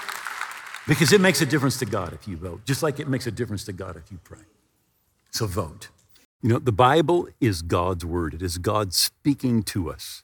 because 0.88 1.14
it 1.14 1.22
makes 1.22 1.42
a 1.42 1.46
difference 1.46 1.80
to 1.80 1.86
God 1.86 2.14
if 2.14 2.28
you 2.28 2.38
vote, 2.38 2.66
just 2.66 2.84
like 2.84 3.00
it 3.00 3.08
makes 3.08 3.28
a 3.28 3.32
difference 3.32 3.64
to 3.66 3.74
God 3.74 3.96
if 3.96 4.12
you 4.12 4.20
pray. 4.24 4.40
So 5.32 5.48
vote. 5.48 5.90
You 6.42 6.50
know, 6.50 6.60
the 6.60 6.72
Bible 6.72 7.28
is 7.40 7.62
God's 7.62 8.04
word, 8.04 8.34
it 8.34 8.42
is 8.42 8.58
God 8.58 8.94
speaking 8.94 9.64
to 9.64 9.92
us. 9.92 10.24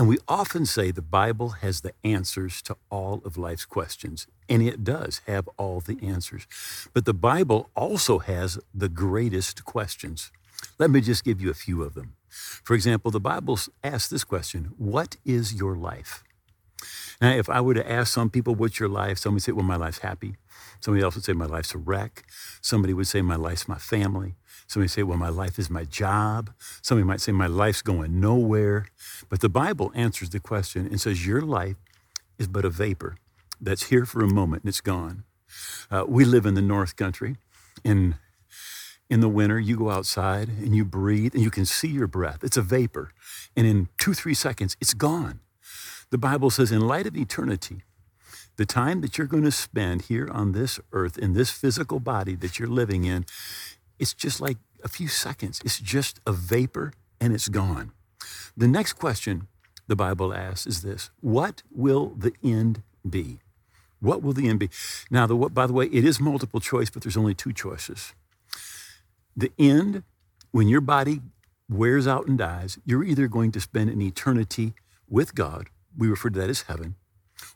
And 0.00 0.08
we 0.08 0.16
often 0.26 0.64
say 0.64 0.90
the 0.90 1.02
Bible 1.02 1.50
has 1.60 1.82
the 1.82 1.92
answers 2.02 2.62
to 2.62 2.76
all 2.88 3.20
of 3.22 3.36
life's 3.36 3.66
questions, 3.66 4.26
and 4.48 4.62
it 4.62 4.82
does 4.82 5.20
have 5.26 5.46
all 5.58 5.80
the 5.80 5.98
answers. 6.02 6.46
But 6.94 7.04
the 7.04 7.12
Bible 7.12 7.68
also 7.76 8.18
has 8.20 8.58
the 8.74 8.88
greatest 8.88 9.66
questions. 9.66 10.32
Let 10.78 10.88
me 10.88 11.02
just 11.02 11.22
give 11.22 11.42
you 11.42 11.50
a 11.50 11.54
few 11.54 11.82
of 11.82 11.92
them. 11.92 12.14
For 12.30 12.72
example, 12.72 13.10
the 13.10 13.20
Bible 13.20 13.58
asks 13.84 14.08
this 14.08 14.24
question 14.24 14.72
What 14.78 15.18
is 15.26 15.52
your 15.52 15.76
life? 15.76 16.24
Now, 17.20 17.32
if 17.32 17.50
I 17.50 17.60
were 17.60 17.74
to 17.74 17.92
ask 17.92 18.14
some 18.14 18.30
people, 18.30 18.54
What's 18.54 18.80
your 18.80 18.88
life? 18.88 19.18
Somebody 19.18 19.34
would 19.34 19.42
say, 19.42 19.52
Well, 19.52 19.66
my 19.66 19.76
life's 19.76 19.98
happy. 19.98 20.36
Somebody 20.80 21.04
else 21.04 21.14
would 21.14 21.24
say, 21.24 21.34
My 21.34 21.44
life's 21.44 21.74
a 21.74 21.78
wreck. 21.78 22.24
Somebody 22.62 22.94
would 22.94 23.06
say, 23.06 23.20
My 23.20 23.36
life's 23.36 23.68
my 23.68 23.76
family. 23.76 24.36
Somebody 24.70 24.86
say, 24.86 25.02
Well, 25.02 25.18
my 25.18 25.30
life 25.30 25.58
is 25.58 25.68
my 25.68 25.84
job. 25.84 26.52
Somebody 26.80 27.04
might 27.04 27.20
say, 27.20 27.32
My 27.32 27.48
life's 27.48 27.82
going 27.82 28.20
nowhere. 28.20 28.86
But 29.28 29.40
the 29.40 29.48
Bible 29.48 29.90
answers 29.96 30.30
the 30.30 30.38
question 30.38 30.86
and 30.86 31.00
says, 31.00 31.26
Your 31.26 31.40
life 31.40 31.74
is 32.38 32.46
but 32.46 32.64
a 32.64 32.70
vapor 32.70 33.16
that's 33.60 33.88
here 33.88 34.06
for 34.06 34.22
a 34.22 34.28
moment 34.28 34.62
and 34.62 34.68
it's 34.68 34.80
gone. 34.80 35.24
Uh, 35.90 36.04
we 36.06 36.24
live 36.24 36.46
in 36.46 36.54
the 36.54 36.62
North 36.62 36.94
Country. 36.94 37.36
In 37.82 38.14
in 39.08 39.18
the 39.18 39.28
winter, 39.28 39.58
you 39.58 39.76
go 39.76 39.90
outside 39.90 40.48
and 40.48 40.76
you 40.76 40.84
breathe 40.84 41.34
and 41.34 41.42
you 41.42 41.50
can 41.50 41.66
see 41.66 41.88
your 41.88 42.06
breath. 42.06 42.44
It's 42.44 42.56
a 42.56 42.62
vapor. 42.62 43.10
And 43.56 43.66
in 43.66 43.88
two, 43.98 44.14
three 44.14 44.34
seconds, 44.34 44.76
it's 44.80 44.94
gone. 44.94 45.40
The 46.10 46.18
Bible 46.18 46.48
says, 46.48 46.70
in 46.70 46.86
light 46.86 47.08
of 47.08 47.16
eternity, 47.16 47.82
the 48.56 48.66
time 48.66 49.00
that 49.00 49.18
you're 49.18 49.26
going 49.26 49.42
to 49.42 49.50
spend 49.50 50.02
here 50.02 50.28
on 50.30 50.52
this 50.52 50.78
earth, 50.92 51.18
in 51.18 51.32
this 51.32 51.50
physical 51.50 51.98
body 51.98 52.36
that 52.36 52.60
you're 52.60 52.68
living 52.68 53.04
in, 53.04 53.26
it's 54.00 54.14
just 54.14 54.40
like 54.40 54.56
a 54.82 54.88
few 54.88 55.06
seconds. 55.06 55.60
It's 55.64 55.78
just 55.78 56.20
a 56.26 56.32
vapor 56.32 56.92
and 57.20 57.32
it's 57.32 57.48
gone. 57.48 57.92
The 58.56 58.66
next 58.66 58.94
question 58.94 59.46
the 59.86 59.96
Bible 59.96 60.32
asks 60.34 60.66
is 60.66 60.82
this 60.82 61.10
What 61.20 61.62
will 61.70 62.14
the 62.16 62.32
end 62.42 62.82
be? 63.08 63.38
What 64.00 64.22
will 64.22 64.32
the 64.32 64.48
end 64.48 64.58
be? 64.58 64.70
Now, 65.10 65.26
the, 65.26 65.36
by 65.36 65.66
the 65.66 65.74
way, 65.74 65.86
it 65.86 66.04
is 66.04 66.18
multiple 66.18 66.58
choice, 66.58 66.88
but 66.88 67.02
there's 67.02 67.18
only 67.18 67.34
two 67.34 67.52
choices. 67.52 68.14
The 69.36 69.52
end, 69.58 70.02
when 70.52 70.68
your 70.68 70.80
body 70.80 71.20
wears 71.68 72.06
out 72.06 72.26
and 72.26 72.38
dies, 72.38 72.78
you're 72.86 73.04
either 73.04 73.28
going 73.28 73.52
to 73.52 73.60
spend 73.60 73.90
an 73.90 74.00
eternity 74.00 74.72
with 75.08 75.34
God, 75.34 75.68
we 75.96 76.08
refer 76.08 76.30
to 76.30 76.38
that 76.40 76.48
as 76.48 76.62
heaven, 76.62 76.94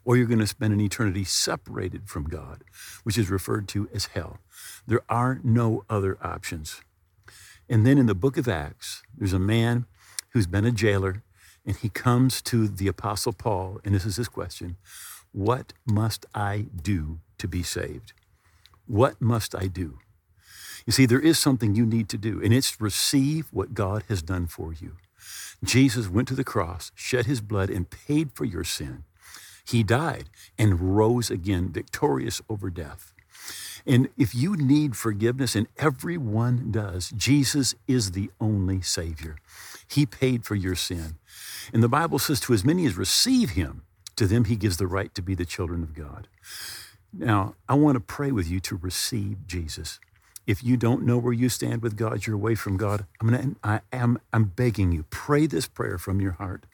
or 0.04 0.16
you're 0.16 0.26
going 0.26 0.38
to 0.38 0.46
spend 0.46 0.72
an 0.72 0.80
eternity 0.80 1.24
separated 1.24 2.08
from 2.08 2.24
God, 2.24 2.64
which 3.02 3.18
is 3.18 3.30
referred 3.30 3.68
to 3.68 3.88
as 3.94 4.06
hell. 4.06 4.38
There 4.86 5.02
are 5.08 5.40
no 5.42 5.84
other 5.88 6.18
options. 6.22 6.80
And 7.68 7.86
then 7.86 7.98
in 7.98 8.06
the 8.06 8.14
book 8.14 8.36
of 8.36 8.48
Acts, 8.48 9.02
there's 9.16 9.32
a 9.32 9.38
man 9.38 9.86
who's 10.30 10.46
been 10.46 10.66
a 10.66 10.72
jailer, 10.72 11.22
and 11.64 11.76
he 11.76 11.88
comes 11.88 12.42
to 12.42 12.68
the 12.68 12.88
Apostle 12.88 13.32
Paul, 13.32 13.80
and 13.84 13.94
this 13.94 14.04
is 14.04 14.16
his 14.16 14.28
question 14.28 14.76
What 15.32 15.72
must 15.86 16.26
I 16.34 16.66
do 16.82 17.20
to 17.38 17.48
be 17.48 17.62
saved? 17.62 18.12
What 18.86 19.20
must 19.20 19.54
I 19.54 19.66
do? 19.66 19.98
You 20.86 20.92
see, 20.92 21.06
there 21.06 21.20
is 21.20 21.38
something 21.38 21.74
you 21.74 21.86
need 21.86 22.10
to 22.10 22.18
do, 22.18 22.42
and 22.42 22.52
it's 22.52 22.80
receive 22.80 23.46
what 23.50 23.72
God 23.72 24.04
has 24.08 24.22
done 24.22 24.46
for 24.46 24.74
you. 24.74 24.96
Jesus 25.62 26.08
went 26.08 26.28
to 26.28 26.34
the 26.34 26.44
cross, 26.44 26.92
shed 26.94 27.24
his 27.24 27.40
blood, 27.40 27.70
and 27.70 27.88
paid 27.88 28.32
for 28.34 28.44
your 28.44 28.64
sin. 28.64 29.04
He 29.64 29.82
died 29.82 30.28
and 30.58 30.96
rose 30.96 31.30
again, 31.30 31.70
victorious 31.72 32.40
over 32.48 32.70
death. 32.70 33.12
And 33.86 34.08
if 34.16 34.34
you 34.34 34.56
need 34.56 34.96
forgiveness, 34.96 35.54
and 35.54 35.66
everyone 35.78 36.70
does, 36.70 37.10
Jesus 37.10 37.74
is 37.86 38.12
the 38.12 38.30
only 38.40 38.80
Savior. 38.80 39.36
He 39.86 40.06
paid 40.06 40.44
for 40.44 40.54
your 40.54 40.74
sin. 40.74 41.16
And 41.72 41.82
the 41.82 41.88
Bible 41.88 42.18
says, 42.18 42.40
to 42.40 42.54
as 42.54 42.64
many 42.64 42.86
as 42.86 42.96
receive 42.96 43.50
Him, 43.50 43.82
to 44.16 44.26
them 44.26 44.44
He 44.44 44.56
gives 44.56 44.78
the 44.78 44.86
right 44.86 45.14
to 45.14 45.22
be 45.22 45.34
the 45.34 45.44
children 45.44 45.82
of 45.82 45.94
God. 45.94 46.28
Now, 47.12 47.54
I 47.68 47.74
want 47.74 47.96
to 47.96 48.00
pray 48.00 48.32
with 48.32 48.48
you 48.48 48.60
to 48.60 48.76
receive 48.76 49.46
Jesus. 49.46 50.00
If 50.46 50.62
you 50.62 50.76
don't 50.76 51.04
know 51.04 51.16
where 51.16 51.32
you 51.32 51.48
stand 51.48 51.82
with 51.82 51.96
God, 51.96 52.26
you're 52.26 52.36
away 52.36 52.54
from 52.54 52.76
God. 52.76 53.06
I'm 53.20 53.28
gonna, 53.28 53.54
I 53.62 53.80
am, 53.92 54.18
I'm 54.32 54.44
begging 54.44 54.92
you, 54.92 55.04
pray 55.08 55.46
this 55.46 55.66
prayer 55.66 55.96
from 55.96 56.20
your 56.20 56.32
heart 56.32 56.66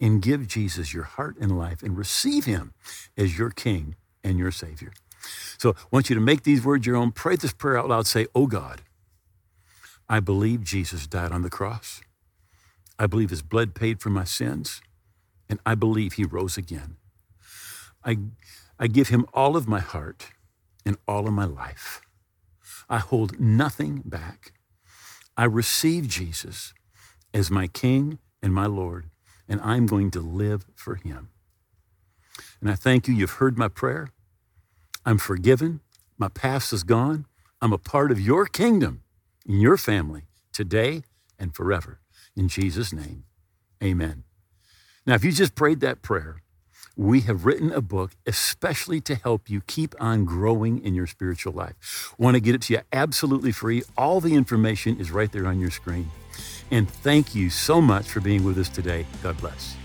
and 0.00 0.22
give 0.22 0.48
Jesus 0.48 0.94
your 0.94 1.04
heart 1.04 1.36
and 1.38 1.58
life 1.58 1.82
and 1.82 1.96
receive 1.96 2.46
him 2.46 2.72
as 3.16 3.38
your 3.38 3.50
King 3.50 3.96
and 4.24 4.38
your 4.38 4.50
Savior. 4.50 4.92
So 5.58 5.70
I 5.70 5.74
want 5.90 6.08
you 6.08 6.14
to 6.14 6.20
make 6.20 6.44
these 6.44 6.64
words 6.64 6.86
your 6.86 6.96
own. 6.96 7.12
Pray 7.12 7.36
this 7.36 7.52
prayer 7.52 7.78
out 7.78 7.88
loud. 7.88 8.06
Say, 8.06 8.26
Oh 8.34 8.46
God, 8.46 8.82
I 10.08 10.20
believe 10.20 10.64
Jesus 10.64 11.06
died 11.06 11.32
on 11.32 11.42
the 11.42 11.50
cross. 11.50 12.00
I 12.98 13.06
believe 13.06 13.30
his 13.30 13.42
blood 13.42 13.74
paid 13.74 14.00
for 14.00 14.10
my 14.10 14.24
sins, 14.24 14.80
and 15.48 15.60
I 15.64 15.74
believe 15.74 16.14
he 16.14 16.24
rose 16.24 16.56
again. 16.56 16.96
I, 18.04 18.18
I 18.78 18.86
give 18.86 19.08
him 19.08 19.26
all 19.34 19.56
of 19.56 19.68
my 19.68 19.80
heart 19.80 20.28
and 20.84 20.96
all 21.06 21.26
of 21.28 21.32
my 21.32 21.44
life. 21.44 22.00
I 22.88 22.98
hold 22.98 23.38
nothing 23.38 24.02
back. 24.04 24.52
I 25.36 25.44
receive 25.44 26.08
Jesus 26.08 26.72
as 27.34 27.50
my 27.50 27.66
King 27.66 28.18
and 28.42 28.52
my 28.52 28.66
Lord, 28.66 29.10
and 29.48 29.60
I'm 29.60 29.86
going 29.86 30.10
to 30.12 30.20
live 30.20 30.64
for 30.74 30.96
him. 30.96 31.28
And 32.60 32.70
I 32.70 32.74
thank 32.74 33.06
you. 33.06 33.14
You've 33.14 33.32
heard 33.32 33.58
my 33.58 33.68
prayer. 33.68 34.08
I'm 35.04 35.18
forgiven. 35.18 35.80
My 36.16 36.28
past 36.28 36.72
is 36.72 36.82
gone. 36.82 37.26
I'm 37.60 37.72
a 37.72 37.78
part 37.78 38.10
of 38.10 38.20
your 38.20 38.46
kingdom, 38.46 39.02
in 39.46 39.60
your 39.60 39.76
family, 39.76 40.22
today 40.52 41.02
and 41.38 41.54
forever. 41.54 42.00
In 42.36 42.48
Jesus' 42.48 42.92
name, 42.92 43.24
amen. 43.82 44.24
Now, 45.06 45.14
if 45.14 45.24
you 45.24 45.32
just 45.32 45.54
prayed 45.54 45.80
that 45.80 46.02
prayer, 46.02 46.42
we 46.98 47.20
have 47.20 47.46
written 47.46 47.72
a 47.72 47.80
book 47.80 48.10
especially 48.26 49.00
to 49.00 49.14
help 49.14 49.48
you 49.48 49.60
keep 49.68 49.94
on 50.00 50.24
growing 50.24 50.84
in 50.84 50.96
your 50.96 51.06
spiritual 51.06 51.52
life. 51.52 52.12
Want 52.18 52.34
to 52.34 52.40
get 52.40 52.56
it 52.56 52.62
to 52.62 52.74
you 52.74 52.80
absolutely 52.92 53.52
free. 53.52 53.84
All 53.96 54.20
the 54.20 54.34
information 54.34 54.98
is 54.98 55.12
right 55.12 55.30
there 55.30 55.46
on 55.46 55.60
your 55.60 55.70
screen. 55.70 56.10
And 56.72 56.90
thank 56.90 57.36
you 57.36 57.50
so 57.50 57.80
much 57.80 58.08
for 58.08 58.20
being 58.20 58.42
with 58.42 58.58
us 58.58 58.68
today. 58.68 59.06
God 59.22 59.38
bless. 59.38 59.76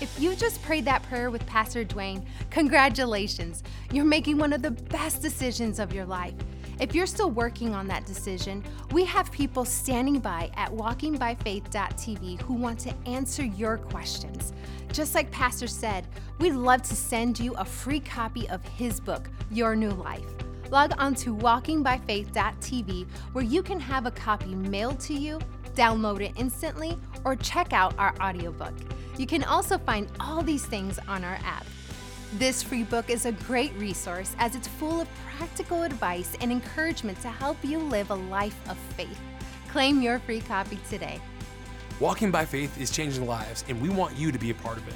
If 0.00 0.18
you 0.18 0.34
just 0.34 0.60
prayed 0.62 0.86
that 0.86 1.04
prayer 1.04 1.30
with 1.30 1.46
Pastor 1.46 1.84
Duane, 1.84 2.26
congratulations. 2.50 3.62
You're 3.92 4.04
making 4.04 4.38
one 4.38 4.52
of 4.52 4.60
the 4.60 4.72
best 4.72 5.22
decisions 5.22 5.78
of 5.78 5.94
your 5.94 6.04
life. 6.04 6.34
If 6.80 6.94
you're 6.94 7.06
still 7.06 7.30
working 7.30 7.74
on 7.74 7.86
that 7.88 8.06
decision, 8.06 8.64
we 8.92 9.04
have 9.04 9.30
people 9.30 9.66
standing 9.66 10.18
by 10.18 10.50
at 10.56 10.72
walkingbyfaith.tv 10.72 12.40
who 12.40 12.54
want 12.54 12.78
to 12.80 12.94
answer 13.04 13.44
your 13.44 13.76
questions. 13.76 14.54
Just 14.90 15.14
like 15.14 15.30
Pastor 15.30 15.66
said, 15.66 16.06
we'd 16.38 16.54
love 16.54 16.80
to 16.82 16.96
send 16.96 17.38
you 17.38 17.52
a 17.54 17.66
free 17.66 18.00
copy 18.00 18.48
of 18.48 18.64
his 18.64 18.98
book, 18.98 19.28
Your 19.50 19.76
New 19.76 19.90
Life. 19.90 20.24
Log 20.70 20.94
on 20.96 21.14
to 21.16 21.36
walkingbyfaith.tv 21.36 23.06
where 23.32 23.44
you 23.44 23.62
can 23.62 23.78
have 23.78 24.06
a 24.06 24.10
copy 24.10 24.54
mailed 24.54 25.00
to 25.00 25.12
you, 25.12 25.38
download 25.74 26.22
it 26.22 26.32
instantly, 26.36 26.96
or 27.26 27.36
check 27.36 27.74
out 27.74 27.94
our 27.98 28.14
audiobook. 28.22 28.74
You 29.18 29.26
can 29.26 29.44
also 29.44 29.76
find 29.76 30.08
all 30.18 30.42
these 30.42 30.64
things 30.64 30.98
on 31.06 31.24
our 31.24 31.38
app. 31.44 31.66
This 32.34 32.62
free 32.62 32.84
book 32.84 33.10
is 33.10 33.26
a 33.26 33.32
great 33.32 33.74
resource 33.76 34.36
as 34.38 34.54
it's 34.54 34.68
full 34.68 35.00
of 35.00 35.08
practical 35.36 35.82
advice 35.82 36.36
and 36.40 36.52
encouragement 36.52 37.20
to 37.22 37.28
help 37.28 37.56
you 37.64 37.80
live 37.80 38.10
a 38.10 38.14
life 38.14 38.56
of 38.70 38.78
faith. 38.96 39.18
Claim 39.68 40.00
your 40.00 40.20
free 40.20 40.40
copy 40.40 40.78
today. 40.88 41.20
Walking 41.98 42.30
by 42.30 42.44
faith 42.44 42.80
is 42.80 42.92
changing 42.92 43.26
lives, 43.26 43.64
and 43.68 43.82
we 43.82 43.88
want 43.88 44.16
you 44.16 44.30
to 44.30 44.38
be 44.38 44.50
a 44.50 44.54
part 44.54 44.78
of 44.78 44.86
it. 44.86 44.94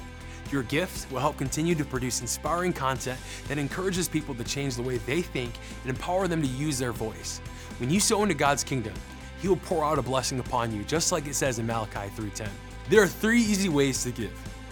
Your 0.49 0.63
gift 0.63 1.11
will 1.11 1.19
help 1.19 1.35
continue 1.37 1.75
to 1.75 1.83
produce 1.83 2.21
inspiring 2.21 2.71
content 2.71 3.19
that 3.49 3.57
encourages 3.57 4.07
people 4.07 4.33
to 4.35 4.43
change 4.45 4.77
the 4.77 4.83
way 4.83 4.95
they 4.99 5.21
think 5.21 5.53
and 5.81 5.89
empower 5.89 6.29
them 6.29 6.41
to 6.41 6.47
use 6.47 6.79
their 6.79 6.93
voice. 6.93 7.39
When 7.79 7.89
you 7.89 7.99
sow 7.99 8.23
into 8.23 8.35
God's 8.35 8.63
kingdom, 8.63 8.93
He 9.41 9.49
will 9.49 9.57
pour 9.57 9.83
out 9.83 9.99
a 9.99 10.01
blessing 10.01 10.39
upon 10.39 10.73
you, 10.73 10.85
just 10.85 11.11
like 11.11 11.27
it 11.27 11.35
says 11.35 11.59
in 11.59 11.67
Malachi 11.67 12.09
3:10. 12.15 12.47
There 12.89 13.03
are 13.03 13.07
three 13.07 13.41
easy 13.41 13.67
ways 13.67 14.03
to 14.03 14.11
give. 14.11 14.31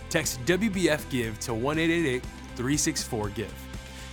Text 0.09 0.39
WBF 0.45 1.09
Give 1.09 1.38
to 1.41 1.53
1 1.53 1.78
364 2.56 3.30
Give. 3.30 3.54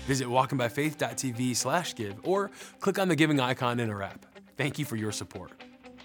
Visit 0.07 0.27
walkingbyfaith.tv 0.27 1.55
slash 1.55 1.95
give 1.95 2.17
or 2.25 2.51
click 2.81 2.99
on 2.99 3.09
the 3.09 3.17
giving 3.17 3.39
icon 3.39 3.79
in 3.81 3.91
our 3.91 4.03
app. 4.03 4.27
Thank 4.57 4.79
you 4.79 4.85
for 4.85 4.97
your 4.97 5.13
support. 5.13 5.53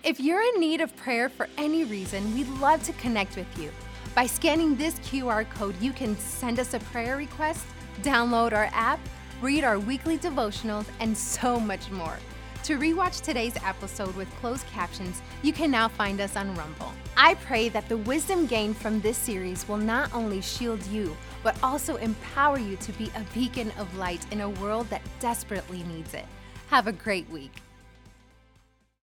If 0.03 0.19
you're 0.19 0.41
in 0.41 0.59
need 0.59 0.81
of 0.81 0.95
prayer 0.95 1.29
for 1.29 1.49
any 1.57 1.83
reason, 1.83 2.35
we'd 2.35 2.47
love 2.59 2.83
to 2.83 2.93
connect 2.93 3.35
with 3.35 3.47
you. 3.57 3.71
By 4.13 4.27
scanning 4.27 4.75
this 4.75 4.99
QR 4.99 5.49
code, 5.49 5.75
you 5.81 5.91
can 5.91 6.15
send 6.17 6.59
us 6.59 6.73
a 6.73 6.79
prayer 6.79 7.17
request, 7.17 7.65
download 8.01 8.53
our 8.53 8.69
app, 8.71 8.99
read 9.41 9.63
our 9.63 9.79
weekly 9.79 10.17
devotionals, 10.17 10.85
and 10.99 11.17
so 11.17 11.59
much 11.59 11.89
more. 11.89 12.17
To 12.65 12.79
rewatch 12.79 13.21
today's 13.21 13.55
episode 13.63 14.15
with 14.15 14.27
closed 14.37 14.65
captions, 14.73 15.21
you 15.43 15.53
can 15.53 15.69
now 15.69 15.87
find 15.87 16.19
us 16.19 16.35
on 16.35 16.55
Rumble. 16.55 16.91
I 17.15 17.35
pray 17.35 17.69
that 17.69 17.87
the 17.89 17.97
wisdom 17.97 18.47
gained 18.47 18.75
from 18.75 18.99
this 19.01 19.17
series 19.17 19.67
will 19.67 19.77
not 19.77 20.11
only 20.15 20.41
shield 20.41 20.83
you, 20.87 21.15
but 21.43 21.55
also 21.61 21.97
empower 21.97 22.57
you 22.57 22.75
to 22.77 22.91
be 22.93 23.11
a 23.15 23.23
beacon 23.35 23.71
of 23.77 23.95
light 23.99 24.25
in 24.31 24.41
a 24.41 24.49
world 24.49 24.89
that 24.89 25.03
desperately 25.19 25.83
needs 25.83 26.15
it. 26.15 26.25
Have 26.69 26.87
a 26.87 26.91
great 26.91 27.29
week. 27.29 27.61